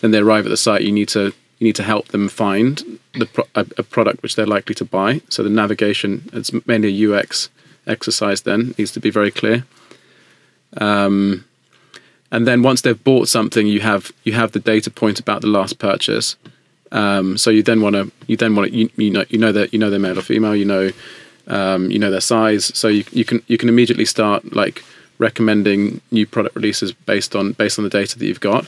Then 0.00 0.10
they 0.10 0.18
arrive 0.18 0.46
at 0.46 0.50
the 0.50 0.56
site 0.56 0.82
you 0.82 0.92
need 0.92 1.08
to 1.10 1.32
you 1.58 1.64
need 1.64 1.76
to 1.76 1.82
help 1.82 2.08
them 2.08 2.28
find 2.28 2.98
the 3.14 3.26
pro- 3.26 3.48
a, 3.54 3.66
a 3.78 3.82
product 3.82 4.22
which 4.22 4.36
they're 4.36 4.46
likely 4.46 4.74
to 4.74 4.84
buy. 4.84 5.22
So 5.28 5.42
the 5.42 5.50
navigation 5.50 6.28
it's 6.32 6.52
mainly 6.66 6.88
a 6.88 7.18
ux 7.18 7.50
exercise 7.86 8.42
then 8.42 8.74
needs 8.76 8.90
to 8.90 9.00
be 9.00 9.10
very 9.10 9.30
clear 9.30 9.64
um, 10.78 11.44
and 12.30 12.46
then 12.46 12.62
once 12.62 12.80
they've 12.82 13.02
bought 13.02 13.28
something 13.28 13.66
you 13.66 13.80
have 13.80 14.12
you 14.24 14.32
have 14.32 14.52
the 14.52 14.58
data 14.58 14.90
point 14.90 15.20
about 15.20 15.40
the 15.40 15.46
last 15.46 15.78
purchase. 15.78 16.36
Um, 16.92 17.36
so 17.36 17.50
you 17.50 17.62
then 17.62 17.80
want 17.80 17.94
to 17.94 18.10
you 18.26 18.36
then 18.36 18.54
want 18.54 18.72
you, 18.72 18.90
you 18.96 19.10
know 19.10 19.24
you 19.28 19.38
know 19.38 19.52
that 19.52 19.72
you 19.72 19.78
know 19.78 19.90
their 19.90 19.98
male 19.98 20.18
or 20.18 20.22
female 20.22 20.54
you 20.54 20.64
know 20.64 20.90
um, 21.46 21.90
you 21.90 21.98
know 21.98 22.10
their 22.10 22.20
size. 22.20 22.66
So 22.76 22.88
you, 22.88 23.04
you 23.12 23.24
can 23.24 23.42
you 23.46 23.58
can 23.58 23.68
immediately 23.68 24.04
start 24.04 24.54
like 24.54 24.84
recommending 25.18 26.00
new 26.10 26.26
product 26.26 26.54
releases 26.54 26.92
based 26.92 27.34
on 27.34 27.52
based 27.52 27.78
on 27.78 27.84
the 27.84 27.90
data 27.90 28.18
that 28.18 28.26
you've 28.26 28.40
got. 28.40 28.66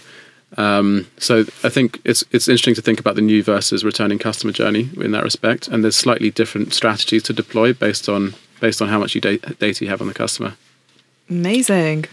Um, 0.57 1.07
so 1.19 1.41
I 1.63 1.69
think 1.69 2.01
it's 2.05 2.25
it's 2.33 2.49
interesting 2.49 2.75
to 2.77 2.83
think 2.83 3.01
about 3.01 3.17
the 3.17 3.21
new 3.21 3.43
versus 3.43 3.85
returning 3.85 4.19
customer 4.19 4.53
journey 4.53 4.89
in 4.97 5.11
that 5.13 5.25
respect. 5.25 5.69
And 5.69 5.85
there's 5.85 5.97
slightly 5.97 6.31
different 6.31 6.75
strategies 6.75 7.23
to 7.25 7.33
deploy 7.33 7.73
based 7.73 8.09
on 8.09 8.35
based 8.61 8.81
on 8.81 8.89
how 8.89 8.99
much 8.99 9.15
you 9.15 9.21
da- 9.21 9.39
data 9.59 9.85
you 9.85 9.91
have 9.91 10.01
on 10.01 10.09
the 10.09 10.15
customer 10.15 10.55
Amazing. 11.31 12.07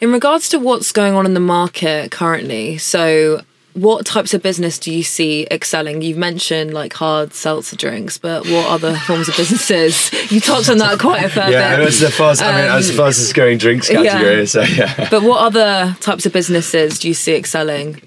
In 0.00 0.10
regards 0.12 0.48
to 0.50 0.58
what's 0.58 0.90
going 0.92 1.14
on 1.14 1.26
in 1.26 1.34
the 1.34 1.40
market 1.40 2.10
currently, 2.10 2.76
so 2.78 3.42
what 3.74 4.04
types 4.04 4.34
of 4.34 4.42
business 4.42 4.78
do 4.78 4.92
you 4.92 5.02
see 5.02 5.46
excelling? 5.50 6.02
You've 6.02 6.18
mentioned 6.18 6.74
like 6.74 6.92
hard 6.94 7.32
seltzer 7.32 7.76
drinks, 7.76 8.18
but 8.18 8.44
what 8.46 8.68
other 8.68 8.96
forms 9.06 9.28
of 9.28 9.36
businesses? 9.36 10.10
You 10.32 10.40
touched 10.40 10.68
on 10.68 10.78
that 10.78 10.98
quite 10.98 11.24
a 11.24 11.28
fair 11.28 11.50
Yeah, 11.50 11.76
bit. 11.76 11.88
it's 11.88 12.00
the 12.00 12.10
fast. 12.10 12.42
I 12.42 12.60
mean, 12.62 12.70
Um, 12.70 12.78
it's 12.78 12.88
the 12.88 12.94
fastest 12.94 13.34
growing 13.34 13.58
drinks 13.58 13.88
yeah. 13.88 14.02
category. 14.02 14.46
So 14.46 14.62
yeah. 14.62 15.08
But 15.08 15.22
what 15.22 15.38
other 15.40 15.96
types 16.00 16.26
of 16.26 16.32
businesses 16.32 16.98
do 16.98 17.06
you 17.08 17.14
see 17.14 17.34
excelling 17.34 18.02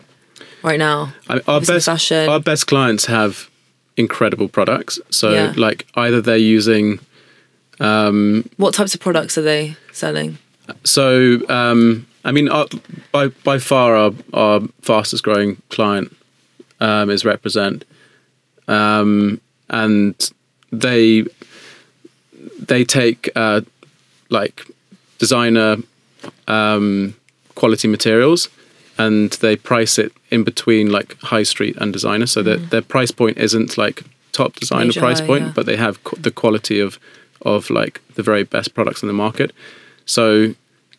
right 0.64 0.78
now? 0.80 1.14
I, 1.30 1.36
our 1.36 1.42
Obviously 1.48 1.76
best 1.78 1.86
fashion. 1.86 2.30
our 2.30 2.40
best 2.42 2.68
clients 2.68 3.06
have 3.06 3.50
incredible 3.96 4.50
products. 4.50 5.00
So 5.12 5.32
Yeah. 5.32 5.54
like 5.56 5.86
either 5.96 6.20
they're 6.20 6.36
using 6.36 7.00
What 8.58 8.74
types 8.74 8.94
of 8.94 9.02
products 9.02 9.38
are 9.38 9.42
they 9.42 9.76
selling? 9.92 10.38
so 10.84 11.40
um, 11.48 12.08
I 12.24 12.32
mean 12.32 12.50
our, 12.50 12.66
by 13.12 13.28
by 13.44 13.60
far 13.60 13.96
our 13.96 14.14
our 14.34 14.62
fastest 14.82 15.24
growing 15.24 15.62
client 15.70 16.16
um, 16.80 17.10
is 17.10 17.24
Represent, 17.24 17.86
um, 18.68 19.40
and 19.70 20.32
they 20.72 21.26
they 22.60 22.84
take 22.84 23.30
uh, 23.36 23.62
like 24.30 24.66
designer 25.20 25.78
um, 26.48 27.16
quality 27.56 27.88
materials 27.88 28.50
and 28.98 29.32
they 29.34 29.56
price 29.56 29.98
it 29.98 30.12
in 30.32 30.44
between 30.44 30.92
like 30.92 31.18
high 31.22 31.44
street 31.44 31.76
and 31.78 31.94
designer 31.94 32.26
so 32.26 32.42
that 32.44 32.70
their 32.70 32.82
price 32.82 33.12
point 33.12 33.38
isn't 33.38 33.78
like 33.78 34.04
top 34.32 34.56
designer 34.56 34.86
Major 34.86 35.00
price 35.00 35.20
high, 35.20 35.28
point, 35.28 35.44
yeah. 35.46 35.52
but 35.56 35.66
they 35.66 35.78
have 35.78 36.04
qu- 36.04 36.18
the 36.18 36.32
quality 36.32 36.80
of 36.80 37.00
of 37.46 37.70
like 37.70 38.02
the 38.16 38.24
very 38.24 38.44
best 38.44 38.74
products 38.74 39.02
in 39.02 39.08
the 39.08 39.14
market. 39.14 39.52
So 40.06 40.54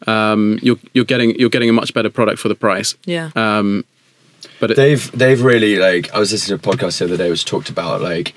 um, 0.07 0.59
you're 0.63 0.79
you're 0.95 1.05
getting 1.05 1.39
you're 1.39 1.51
getting 1.51 1.69
a 1.69 1.73
much 1.73 1.93
better 1.93 2.11
product 2.11 2.39
for 2.39 2.49
the 2.49 2.55
price. 2.55 2.95
Yeah. 3.05 3.31
Um, 3.37 3.85
but 4.61 4.71
it, 4.71 4.77
They've 4.77 5.11
they've 5.13 5.43
really 5.43 5.77
like 5.77 6.13
I 6.15 6.19
was 6.19 6.33
listening 6.33 6.59
to 6.59 6.69
a 6.69 6.73
podcast 6.73 6.99
the 6.99 7.07
other 7.07 7.17
day 7.17 7.31
which 7.31 7.45
talked 7.45 7.69
about 7.69 8.01
like 8.01 8.35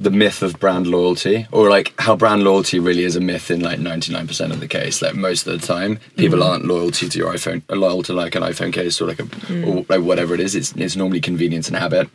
the 0.00 0.10
myth 0.10 0.42
of 0.42 0.58
brand 0.58 0.86
loyalty 0.86 1.46
or 1.52 1.68
like 1.70 1.94
how 2.00 2.16
brand 2.16 2.42
loyalty 2.42 2.80
really 2.80 3.04
is 3.04 3.14
a 3.14 3.20
myth 3.20 3.48
in 3.48 3.60
like 3.60 3.78
99% 3.78 4.50
of 4.50 4.58
the 4.58 4.66
case 4.66 5.00
like 5.00 5.14
most 5.14 5.46
of 5.46 5.60
the 5.60 5.64
time 5.64 6.00
people 6.16 6.42
aren't 6.42 6.64
loyal 6.64 6.90
to 6.90 7.06
your 7.16 7.32
iphone 7.32 7.62
loyal 7.68 8.02
to 8.02 8.12
like 8.12 8.34
an 8.34 8.42
iphone 8.42 8.72
case 8.72 9.00
or 9.00 9.06
like 9.06 9.20
a 9.20 9.64
or 9.64 9.86
like 9.88 10.02
whatever 10.02 10.34
it 10.34 10.40
is 10.40 10.56
it's, 10.56 10.72
it's 10.72 10.96
normally 10.96 11.20
convenience 11.20 11.68
and 11.68 11.76
habit 11.76 12.08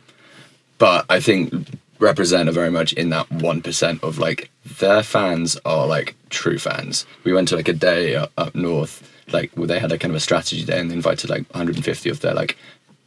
but 0.76 1.06
i 1.08 1.18
think 1.18 1.54
represent 2.00 2.48
are 2.48 2.52
very 2.52 2.70
much 2.70 2.92
in 2.94 3.10
that 3.10 3.28
1% 3.28 4.02
of 4.02 4.18
like 4.18 4.50
their 4.64 5.02
fans 5.02 5.58
are 5.64 5.86
like 5.86 6.16
true 6.30 6.58
fans. 6.58 7.06
We 7.24 7.32
went 7.32 7.48
to 7.48 7.56
like 7.56 7.68
a 7.68 7.72
day 7.72 8.16
up, 8.16 8.54
north 8.54 9.06
like 9.32 9.52
where 9.52 9.68
they 9.68 9.78
had 9.78 9.92
a 9.92 9.98
kind 9.98 10.10
of 10.10 10.16
a 10.16 10.20
strategy 10.20 10.64
day 10.64 10.80
and 10.80 10.90
they 10.90 10.94
invited 10.94 11.30
like 11.30 11.48
150 11.54 12.10
of 12.10 12.20
their 12.20 12.34
like 12.34 12.56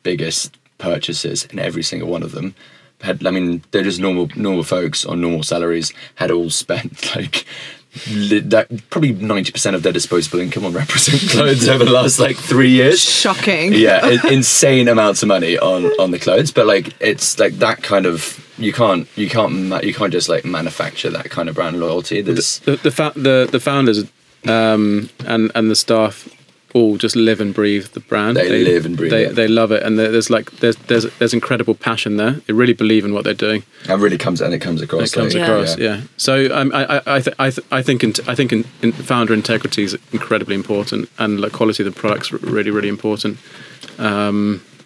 biggest 0.04 0.58
purchases 0.78 1.46
and 1.50 1.60
every 1.60 1.84
single 1.84 2.10
one 2.10 2.24
of 2.24 2.32
them. 2.32 2.56
Had 3.02 3.26
i 3.28 3.32
mean 3.32 3.62
they're 3.72 3.84
just 3.84 4.00
normal 4.00 4.30
normal 4.36 4.64
folks 4.64 5.06
on 5.06 5.20
normal 5.20 5.44
salaries 5.44 5.92
had 6.16 6.32
all 6.32 6.50
spent 6.64 7.14
like 7.16 7.46
li- 7.83 7.83
that 7.94 8.68
probably 8.90 9.14
90% 9.14 9.76
of 9.76 9.84
their 9.84 9.94
disposable 9.94 10.40
income 10.40 10.66
on 10.66 10.74
represent 10.74 11.22
clothes 11.32 11.68
over 11.68 11.86
the 11.86 11.92
last 11.92 12.20
like 12.20 12.36
three 12.38 12.70
years 12.72 13.00
Shocking. 13.02 13.72
yeah 13.74 14.18
insane 14.32 14.88
amounts 14.88 15.22
of 15.22 15.28
money 15.28 15.58
on 15.60 15.86
on 16.00 16.12
the 16.12 16.18
clothes 16.20 16.52
but 16.52 16.66
like 16.66 16.94
it's 17.00 17.38
like 17.40 17.54
that 17.60 17.84
kind 17.84 18.06
of 18.08 18.40
you 18.58 18.74
can't 18.74 19.08
you 19.16 19.30
can't 19.30 19.54
ma- 19.54 19.80
you 19.82 19.94
can't 19.94 20.12
just 20.12 20.28
like 20.28 20.44
manufacture 20.44 21.10
that 21.12 21.30
kind 21.30 21.50
of 21.50 21.56
brand 21.56 21.80
loyalty 21.80 22.22
there's 22.22 22.60
the 22.60 22.78
the, 22.78 22.92
fa- 22.92 23.14
the 23.16 23.48
the 23.52 23.60
founders 23.60 24.04
um, 24.48 25.10
and 25.26 25.52
and 25.56 25.70
the 25.72 25.76
staff 25.76 26.28
all 26.74 26.98
just 26.98 27.16
live 27.16 27.40
and 27.40 27.54
breathe 27.54 27.86
the 27.94 28.00
brand. 28.00 28.36
They 28.38 28.64
live 28.64 28.86
and 28.86 28.98
breathe 28.98 29.12
They 29.12 29.26
it. 29.26 29.36
they 29.36 29.48
love 29.48 29.72
it, 29.72 29.84
and 29.84 29.98
there's 30.00 30.30
like 30.30 30.50
there's 30.60 30.76
there's 30.88 31.06
there's 31.20 31.34
incredible 31.34 31.76
passion 31.76 32.18
there. 32.18 32.32
They 32.48 32.54
really 32.54 32.74
believe 32.74 33.06
in 33.06 33.14
what 33.14 33.24
they're 33.24 33.34
doing. 33.34 33.64
it 33.88 33.94
really 33.94 34.18
comes 34.18 34.42
and 34.42 34.54
it 34.54 34.60
comes 34.60 34.82
across 34.82 35.12
It 35.12 35.16
comes 35.16 35.36
like, 35.36 35.44
across, 35.44 35.78
yeah. 35.78 36.02
So 36.18 36.48
um, 36.54 36.72
I 36.74 36.86
I 36.98 37.02
I 37.18 37.22
th- 37.22 37.36
I, 37.40 37.50
th- 37.52 37.68
I 37.72 37.82
think 37.84 38.04
in 38.04 38.14
I 38.28 38.36
think 38.36 38.52
in, 38.52 38.66
in 38.82 38.92
founder 38.92 39.34
integrity 39.34 39.84
is 39.84 39.98
incredibly 40.12 40.56
important, 40.56 41.10
and 41.20 41.40
like 41.40 41.52
quality 41.52 41.84
of 41.84 41.94
the 41.94 42.00
products 42.00 42.32
really 42.32 42.72
really 42.72 42.90
important. 42.90 43.38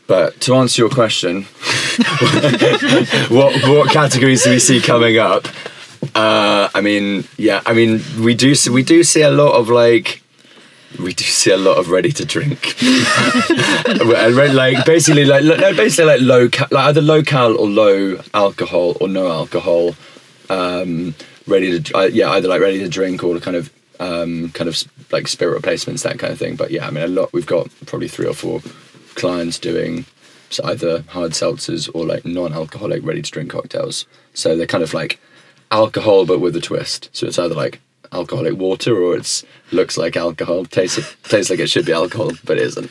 But 0.07 0.39
to 0.41 0.55
answer 0.55 0.81
your 0.83 0.89
question, 0.89 1.43
what 3.29 3.51
what 3.67 3.91
categories 3.91 4.43
do 4.43 4.51
we 4.51 4.59
see 4.59 4.79
coming 4.81 5.17
up? 5.17 5.47
Uh, 6.15 6.69
I 6.73 6.81
mean, 6.81 7.25
yeah, 7.37 7.61
I 7.65 7.73
mean, 7.73 8.01
we 8.21 8.33
do 8.33 8.55
see, 8.55 8.69
we 8.69 8.83
do 8.83 9.03
see 9.03 9.21
a 9.23 9.31
lot 9.31 9.53
of 9.53 9.69
like 9.69 10.21
we 10.99 11.13
do 11.13 11.23
see 11.23 11.51
a 11.51 11.57
lot 11.57 11.77
of 11.77 11.89
ready 11.89 12.11
to 12.11 12.25
drink, 12.25 12.75
And 12.81 14.55
like 14.55 14.85
basically 14.85 15.25
like 15.25 15.43
no, 15.43 15.73
basically 15.75 16.17
like 16.17 16.21
low 16.21 16.43
like 16.71 16.87
either 16.89 17.01
low 17.01 17.23
cal 17.23 17.57
or 17.57 17.67
low 17.67 18.19
alcohol 18.33 18.95
or 18.99 19.07
no 19.07 19.31
alcohol, 19.31 19.95
um, 20.49 21.13
ready 21.45 21.79
to 21.79 21.97
uh, 21.97 22.03
yeah 22.03 22.31
either 22.31 22.47
like 22.47 22.61
ready 22.61 22.79
to 22.79 22.89
drink 22.89 23.23
or 23.23 23.39
kind 23.39 23.55
of 23.57 23.71
um, 23.99 24.49
kind 24.51 24.67
of 24.67 24.83
like 25.11 25.27
spirit 25.27 25.53
replacements 25.53 26.03
that 26.03 26.19
kind 26.19 26.31
of 26.33 26.39
thing. 26.39 26.55
But 26.55 26.71
yeah, 26.71 26.87
I 26.87 26.91
mean 26.91 27.03
a 27.03 27.07
lot 27.07 27.33
we've 27.33 27.45
got 27.45 27.69
probably 27.85 28.07
three 28.07 28.27
or 28.27 28.33
four 28.33 28.61
clients 29.15 29.59
doing 29.59 30.05
s- 30.49 30.59
either 30.63 31.03
hard 31.09 31.31
seltzers 31.31 31.89
or 31.93 32.05
like 32.05 32.25
non-alcoholic 32.25 33.03
ready 33.03 33.21
to 33.21 33.31
drink 33.31 33.51
cocktails. 33.51 34.05
So 34.33 34.55
they're 34.55 34.67
kind 34.67 34.83
of 34.83 34.93
like 34.93 35.19
alcohol 35.71 36.25
but 36.25 36.39
with 36.39 36.55
a 36.55 36.61
twist. 36.61 37.09
So 37.11 37.27
it's 37.27 37.39
either 37.39 37.55
like 37.55 37.79
alcoholic 38.11 38.55
water 38.57 38.95
or 38.95 39.15
it's 39.17 39.43
looks 39.71 39.97
like 39.97 40.15
alcohol, 40.15 40.65
tastes 40.65 41.15
tastes 41.23 41.49
like 41.49 41.59
it 41.59 41.69
should 41.69 41.85
be 41.85 41.93
alcohol 41.93 42.31
but 42.45 42.57
it 42.57 42.63
isn't. 42.63 42.89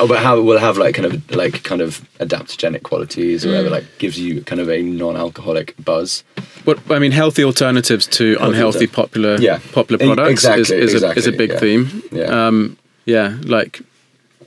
Oh, 0.00 0.06
but 0.08 0.18
how 0.18 0.38
it 0.38 0.42
will 0.42 0.58
have 0.58 0.76
like 0.76 0.94
kind 0.94 1.06
of 1.06 1.30
like 1.30 1.62
kind 1.62 1.80
of 1.80 2.00
adaptogenic 2.18 2.82
qualities 2.82 3.44
or 3.44 3.48
whatever, 3.50 3.70
like 3.70 3.84
gives 3.98 4.18
you 4.18 4.42
kind 4.42 4.60
of 4.60 4.68
a 4.68 4.82
non-alcoholic 4.82 5.74
buzz. 5.84 6.24
What 6.64 6.78
I 6.90 6.98
mean, 6.98 7.12
healthy 7.12 7.44
alternatives 7.44 8.06
to 8.08 8.36
unhealthy 8.40 8.86
alter- 8.86 8.92
popular 8.92 9.36
Yeah. 9.40 9.60
popular 9.72 9.98
products 9.98 10.30
exactly, 10.30 10.62
is, 10.78 10.94
is, 10.94 11.02
a, 11.02 11.10
is 11.12 11.26
a 11.26 11.32
big 11.32 11.50
yeah. 11.50 11.58
theme. 11.58 12.02
Yeah. 12.12 12.46
Um, 12.46 12.76
yeah, 13.06 13.38
like 13.42 13.82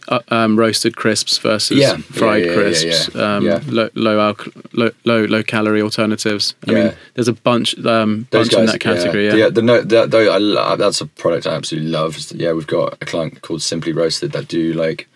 uh, 0.08 0.20
um, 0.30 0.58
roasted 0.58 0.96
crisps 0.96 1.38
versus 1.38 1.78
Yeah, 1.78 1.98
fried 1.98 2.44
yeah, 2.44 2.50
yeah, 2.52 2.56
crisps. 2.56 3.16
Um. 3.16 3.46
Low 3.68 3.90
low, 3.96 4.20
alc- 4.20 4.74
low 4.74 4.92
low 5.06 5.26
low 5.26 5.44
calorie 5.44 5.82
alternatives. 5.82 6.56
I 6.68 6.72
mean, 6.72 6.94
there's 7.14 7.28
a 7.28 7.34
bunch 7.34 7.78
um, 7.86 8.28
Those 8.32 8.50
bunch 8.50 8.60
in 8.60 8.66
that 8.68 8.80
category. 8.80 9.28
Yeah, 9.28 9.36
yeah. 9.36 9.50
The, 9.50 9.62
no, 9.62 9.82
though 9.82 10.34
I, 10.34 10.38
lo- 10.38 10.76
that's 10.76 11.02
a 11.02 11.06
product 11.06 11.48
I 11.48 11.56
absolutely 11.56 11.90
love. 11.90 12.18
Yeah, 12.32 12.54
we've 12.54 12.68
got 12.68 12.98
a 13.02 13.06
client 13.06 13.42
called 13.42 13.62
Simply 13.62 13.94
Roasted 13.94 14.32
that 14.34 14.48
do 14.48 14.74
like 14.74 15.08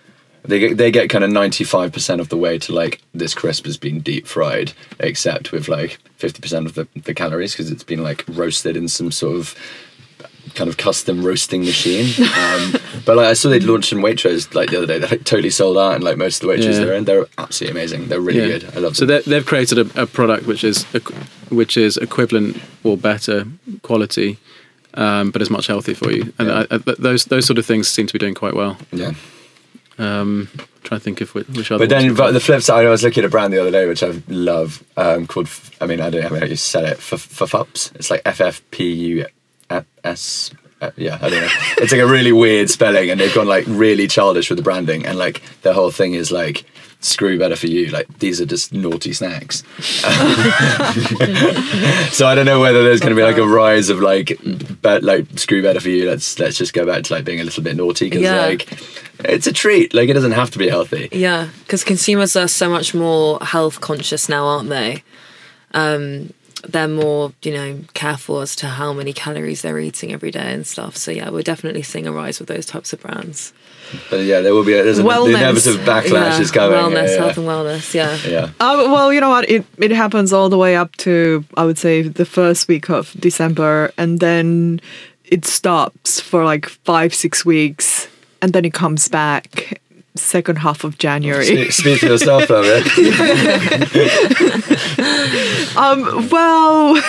they 0.44 0.60
get 0.60 0.78
they 0.78 0.92
get 0.92 1.10
kind 1.10 1.24
of 1.24 1.30
ninety 1.30 1.64
five 1.64 1.92
percent 1.92 2.22
of 2.22 2.30
the 2.30 2.38
way 2.38 2.58
to 2.60 2.74
like 2.74 3.02
this 3.14 3.34
crisp 3.34 3.66
has 3.66 3.78
been 3.78 4.00
deep 4.00 4.26
fried, 4.28 4.72
except 5.00 5.52
with 5.52 5.68
like 5.68 6.00
fifty 6.16 6.42
percent 6.42 6.66
of 6.66 6.76
the, 6.76 6.88
the 6.96 7.14
calories 7.14 7.52
because 7.52 7.70
it's 7.70 7.84
been 7.84 8.02
like 8.02 8.24
roasted 8.30 8.78
in 8.78 8.88
some 8.88 9.12
sort 9.12 9.36
of 9.36 9.56
kind 10.58 10.70
of 10.70 10.76
custom 10.78 11.24
roasting 11.24 11.62
machine. 11.62 12.08
Um, 12.38 12.74
but 13.06 13.16
like 13.16 13.28
I 13.28 13.34
saw 13.34 13.50
they 13.50 13.60
launched 13.62 13.94
in 13.94 14.00
Waitrose 14.00 14.54
like 14.54 14.70
the 14.72 14.78
other 14.78 14.88
day. 14.88 15.00
They're 15.00 15.10
like 15.10 15.24
totally 15.24 15.50
sold 15.52 15.78
out, 15.78 15.94
and 15.96 16.04
like 16.04 16.18
most 16.18 16.44
of 16.44 16.48
the 16.50 16.54
Waitrose 16.56 16.74
Yeah. 16.74 16.80
they're 16.86 16.94
in, 16.96 17.06
they're 17.06 17.26
absolutely 17.38 17.80
amazing. 17.80 18.08
They're 18.10 18.20
really 18.20 18.60
good. 18.60 18.76
I 18.76 18.80
love 18.80 18.98
so 18.98 19.06
them. 19.06 19.22
they- 19.26 19.30
they've 19.32 19.46
created 19.46 19.78
a, 19.78 20.02
a 20.04 20.06
product 20.08 20.46
which 20.48 20.64
is 20.64 20.84
which 21.50 21.78
is 21.78 21.96
equivalent 21.98 22.58
or 22.84 22.98
better 22.98 23.46
quality, 23.84 24.38
um, 24.96 25.32
but 25.32 25.42
is 25.42 25.50
much 25.50 25.68
healthier 25.68 25.96
for 25.96 26.12
you. 26.12 26.34
And 26.40 26.48
Yeah. 26.50 26.66
I, 26.72 26.76
I, 26.76 26.96
those 27.00 27.26
those 27.26 27.46
sort 27.46 27.60
of 27.60 27.66
things 27.66 27.88
seem 27.88 28.08
to 28.08 28.14
be 28.14 28.20
doing 28.20 28.34
quite 28.34 28.56
well. 28.56 28.78
yeah. 28.92 29.14
Um, 30.00 30.48
trying 30.84 31.00
to 31.00 31.04
think 31.04 31.22
of 31.22 31.34
which, 31.34 31.48
which 31.50 31.72
other. 31.72 31.84
But 31.88 31.90
then, 31.90 32.14
but 32.14 32.32
the 32.32 32.40
flip 32.40 32.62
side, 32.62 32.86
I 32.86 32.90
was 32.90 33.02
looking 33.04 33.24
at 33.24 33.28
a 33.28 33.32
brand 33.32 33.52
the 33.52 33.60
other 33.60 33.72
day, 33.72 33.88
which 33.88 34.04
I 34.04 34.22
love, 34.28 34.84
um, 34.96 35.26
called. 35.26 35.50
I 35.82 35.88
mean, 35.88 36.02
I 36.02 36.12
don't 36.12 36.22
know 36.22 36.40
how 36.40 36.46
you 36.46 36.56
sell 36.56 36.86
it. 36.86 36.98
For 37.00 37.18
Fups. 37.18 37.92
It's 37.96 38.12
like 38.12 38.22
F 38.24 38.40
F 38.40 38.62
P 38.70 38.92
U 38.94 39.26
S. 40.04 40.52
uh, 40.82 40.92
Yeah, 40.96 41.18
I 41.22 41.30
don't 41.30 41.42
know. 41.42 41.50
It's 41.78 41.92
like 41.92 42.02
a 42.02 42.08
really 42.08 42.32
weird 42.32 42.70
spelling, 42.70 43.10
and 43.10 43.20
they've 43.20 43.34
gone 43.34 43.48
like 43.48 43.66
really 43.68 44.08
childish 44.08 44.50
with 44.50 44.58
the 44.58 44.64
branding, 44.64 45.06
and 45.06 45.18
like 45.18 45.42
the 45.62 45.74
whole 45.74 45.92
thing 45.92 46.14
is 46.14 46.32
like 46.32 46.66
screw 47.00 47.38
better 47.38 47.56
for 47.56 47.68
you. 47.68 47.88
Like 47.88 48.08
these 48.20 48.42
are 48.42 48.46
just 48.46 48.74
naughty 48.74 49.14
snacks. 49.14 49.64
so 52.12 52.26
I 52.26 52.34
don't 52.36 52.46
know 52.46 52.60
whether 52.60 52.84
there's 52.84 53.00
going 53.00 53.12
to 53.12 53.16
be 53.16 53.24
like 53.24 53.38
a 53.38 53.46
rise 53.48 53.90
of 53.90 54.00
like, 54.00 54.38
bet 54.82 55.04
like 55.04 55.26
screw 55.38 55.62
better 55.62 55.80
for 55.80 55.90
you. 55.90 56.08
Let's 56.10 56.40
let's 56.40 56.58
just 56.58 56.74
go 56.74 56.86
back 56.86 57.04
to 57.04 57.14
like 57.14 57.26
being 57.26 57.40
a 57.40 57.44
little 57.44 57.64
bit 57.64 57.76
naughty 57.76 58.06
because 58.10 58.22
Yeah. 58.24 58.42
like 58.42 58.68
it's 59.26 59.48
a 59.48 59.54
treat. 59.54 59.94
Like 59.94 60.10
it 60.10 60.14
doesn't 60.14 60.32
have 60.32 60.52
to 60.52 60.60
be 60.60 60.70
healthy. 60.70 61.10
Yeah, 61.12 61.50
because 61.64 61.84
consumers 61.84 62.36
are 62.36 62.48
so 62.48 62.70
much 62.70 62.94
more 62.94 63.40
health 63.42 63.82
conscious 63.82 64.30
now, 64.30 64.46
aren't 64.46 64.70
they? 64.70 65.04
Um, 65.74 66.34
they're 66.62 66.88
more, 66.88 67.34
you 67.44 67.54
know, 67.54 67.80
careful 67.94 68.42
as 68.42 68.56
to 68.58 68.68
how 68.68 68.94
many 68.94 69.14
calories 69.14 69.62
they're 69.62 69.80
eating 69.80 70.14
every 70.14 70.32
day 70.32 70.54
and 70.54 70.66
stuff. 70.66 70.98
So 70.98 71.12
yeah, 71.12 71.30
we're 71.30 71.44
definitely 71.44 71.84
seeing 71.84 72.08
a 72.08 72.12
rise 72.12 72.40
with 72.40 72.48
those 72.48 72.66
types 72.66 72.94
of 72.94 73.02
brands. 73.02 73.54
But 74.10 74.22
yeah, 74.24 74.42
there 74.42 74.54
will 74.54 74.66
be 74.66 74.74
a, 74.74 74.84
there's 74.84 75.00
a, 75.00 75.04
the 75.04 75.10
Wellness. 75.10 75.30
inevitable 75.30 75.86
backlash 75.86 76.12
yeah, 76.12 76.40
is 76.42 76.52
coming. 76.52 76.78
Wellness, 76.78 77.08
yeah, 77.08 77.12
yeah. 77.12 77.18
health 77.18 77.38
and 77.38 77.48
wellness. 77.48 77.94
Yeah. 77.94 78.18
yeah. 78.28 78.46
Uh, 78.60 78.90
well, 78.92 79.14
you 79.14 79.22
know 79.22 79.30
what? 79.30 79.50
It 79.50 79.66
it 79.78 79.92
happens 79.92 80.34
all 80.34 80.50
the 80.50 80.58
way 80.58 80.76
up 80.76 80.96
to 80.98 81.46
I 81.56 81.66
would 81.66 81.78
say 81.78 82.02
the 82.02 82.26
first 82.26 82.68
week 82.68 82.90
of 82.90 83.16
December, 83.20 83.92
and 83.98 84.20
then 84.20 84.82
it 85.26 85.46
stops 85.46 86.20
for 86.20 86.44
like 86.44 86.66
five 86.66 87.14
six 87.14 87.46
weeks, 87.46 88.08
and 88.42 88.52
then 88.54 88.66
it 88.66 88.74
comes 88.74 89.08
back 89.08 89.80
second 90.18 90.58
half 90.58 90.84
of 90.84 90.98
January. 90.98 91.46
Speak, 91.46 91.72
speak 91.72 92.00
for 92.00 92.08
yourself, 92.08 92.48
though. 92.48 92.64
Um, 95.78 96.28
well, 96.30 96.94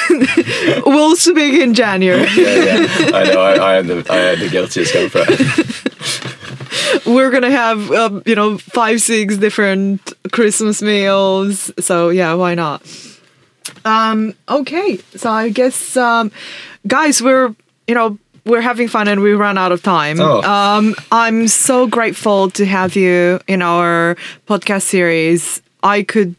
we'll 0.87 1.17
speak 1.17 1.55
in 1.55 1.73
January. 1.73 2.29
yeah, 2.37 2.65
yeah. 2.65 2.87
I 3.15 3.25
know. 3.25 3.41
I, 3.41 3.55
I 3.55 3.77
am 3.79 3.87
the 3.87 4.05
I 4.11 4.17
am 4.17 4.41
the 4.41 4.49
guiltiest 4.51 4.93
culprit. 4.93 5.41
We're 7.07 7.31
gonna 7.31 7.51
have 7.51 7.91
um, 7.93 8.23
you 8.27 8.35
know 8.35 8.59
five 8.59 9.01
six 9.01 9.39
different 9.39 10.13
Christmas 10.33 10.83
meals, 10.83 11.73
so 11.79 12.11
yeah, 12.11 12.35
why 12.35 12.55
not? 12.55 12.83
Um, 13.87 14.35
okay, 14.49 14.99
so 15.17 15.31
I 15.31 15.49
guess 15.49 15.97
um, 15.97 16.31
guys, 16.87 17.23
we're 17.23 17.55
you 17.87 17.95
know 17.95 18.19
we're 18.49 18.61
having 18.63 18.89
fun 18.89 19.07
and 19.09 19.21
we 19.21 19.33
run 19.33 19.57
out 19.59 19.73
of 19.73 19.83
time. 19.83 20.19
Oh. 20.21 20.41
Um, 20.43 20.95
I'm 21.13 21.49
so 21.49 21.87
grateful 21.87 22.51
to 22.53 22.65
have 22.67 22.97
you 22.97 23.39
in 23.47 23.63
our 23.63 24.17
podcast 24.47 24.83
series. 24.83 25.63
I 25.83 26.03
could 26.03 26.35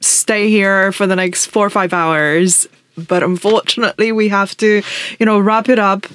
stay 0.00 0.50
here 0.50 0.92
for 0.92 1.06
the 1.06 1.16
next 1.16 1.46
four 1.46 1.66
or 1.66 1.70
five 1.70 1.92
hours, 1.92 2.66
but 3.08 3.22
unfortunately, 3.22 4.12
we 4.12 4.28
have 4.28 4.56
to, 4.58 4.82
you 5.18 5.26
know, 5.26 5.38
wrap 5.38 5.68
it 5.68 5.78
up. 5.78 6.06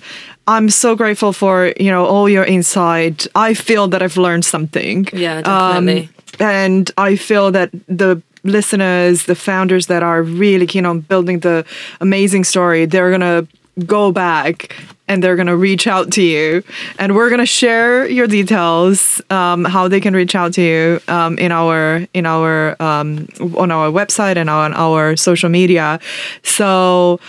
I'm 0.47 0.69
so 0.69 0.95
grateful 0.95 1.34
for 1.34 1.71
you 1.79 1.91
know 1.91 2.05
all 2.05 2.27
your 2.27 2.43
insight. 2.43 3.27
I 3.36 3.53
feel 3.53 3.88
that 3.89 4.01
I've 4.01 4.17
learned 4.17 4.43
something. 4.43 5.07
Yeah, 5.13 5.38
Um, 5.45 5.86
definitely. 5.86 6.09
and 6.39 6.91
I 6.97 7.15
feel 7.15 7.51
that 7.51 7.69
the 7.88 8.21
listeners, 8.43 9.23
the 9.25 9.36
founders 9.36 9.86
that 9.88 10.01
are 10.03 10.23
really 10.23 10.65
keen 10.67 10.86
on 10.86 11.01
building 11.01 11.39
the 11.41 11.63
amazing 12.01 12.43
story, 12.43 12.86
they're 12.86 13.11
gonna 13.11 13.45
go 13.86 14.11
back 14.11 14.75
and 15.12 15.22
they're 15.22 15.36
gonna 15.36 15.57
reach 15.57 15.88
out 15.88 16.09
to 16.14 16.22
you, 16.24 16.64
and 16.97 17.14
we're 17.16 17.30
gonna 17.30 17.45
share 17.45 18.07
your 18.07 18.28
details, 18.28 19.22
um, 19.30 19.66
how 19.66 19.89
they 19.89 19.99
can 19.99 20.14
reach 20.14 20.36
out 20.36 20.53
to 20.53 20.62
you 20.62 21.01
um, 21.09 21.38
in 21.38 21.51
our 21.51 22.07
in 22.14 22.26
our 22.26 22.82
um, 22.82 23.28
on 23.57 23.72
our 23.72 23.91
website 23.91 24.38
and 24.38 24.49
on 24.49 24.74
our 24.74 25.18
social 25.18 25.49
media. 25.49 25.99
So, 26.43 27.20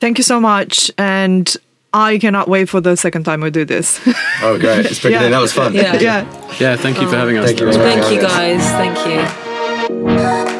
thank 0.00 0.18
you 0.18 0.24
so 0.24 0.40
much, 0.40 0.90
and 0.98 1.56
I 1.92 2.18
cannot 2.18 2.48
wait 2.48 2.68
for 2.68 2.80
the 2.80 2.96
second 2.96 3.22
time 3.22 3.40
we 3.40 3.50
do 3.50 3.64
this. 3.64 4.00
Oh, 4.40 4.56
great. 4.56 4.86
It's 4.86 5.00
pretty, 5.00 5.14
Yeah. 5.14 5.28
That 5.30 5.40
was 5.40 5.52
fun. 5.52 5.74
Yeah. 5.74 5.98
yeah. 5.98 6.24
Yeah, 6.60 6.76
thank 6.76 7.00
you 7.00 7.08
for 7.10 7.16
having 7.16 7.38
us. 7.38 7.46
Thank 7.46 7.58
you 7.58 7.66
That 7.66 7.76
was 7.76 7.76
very. 7.76 8.00
Thank 8.00 8.14
you 8.14 8.22
guys. 8.22 8.62
Thank 8.78 10.52
you. 10.52 10.57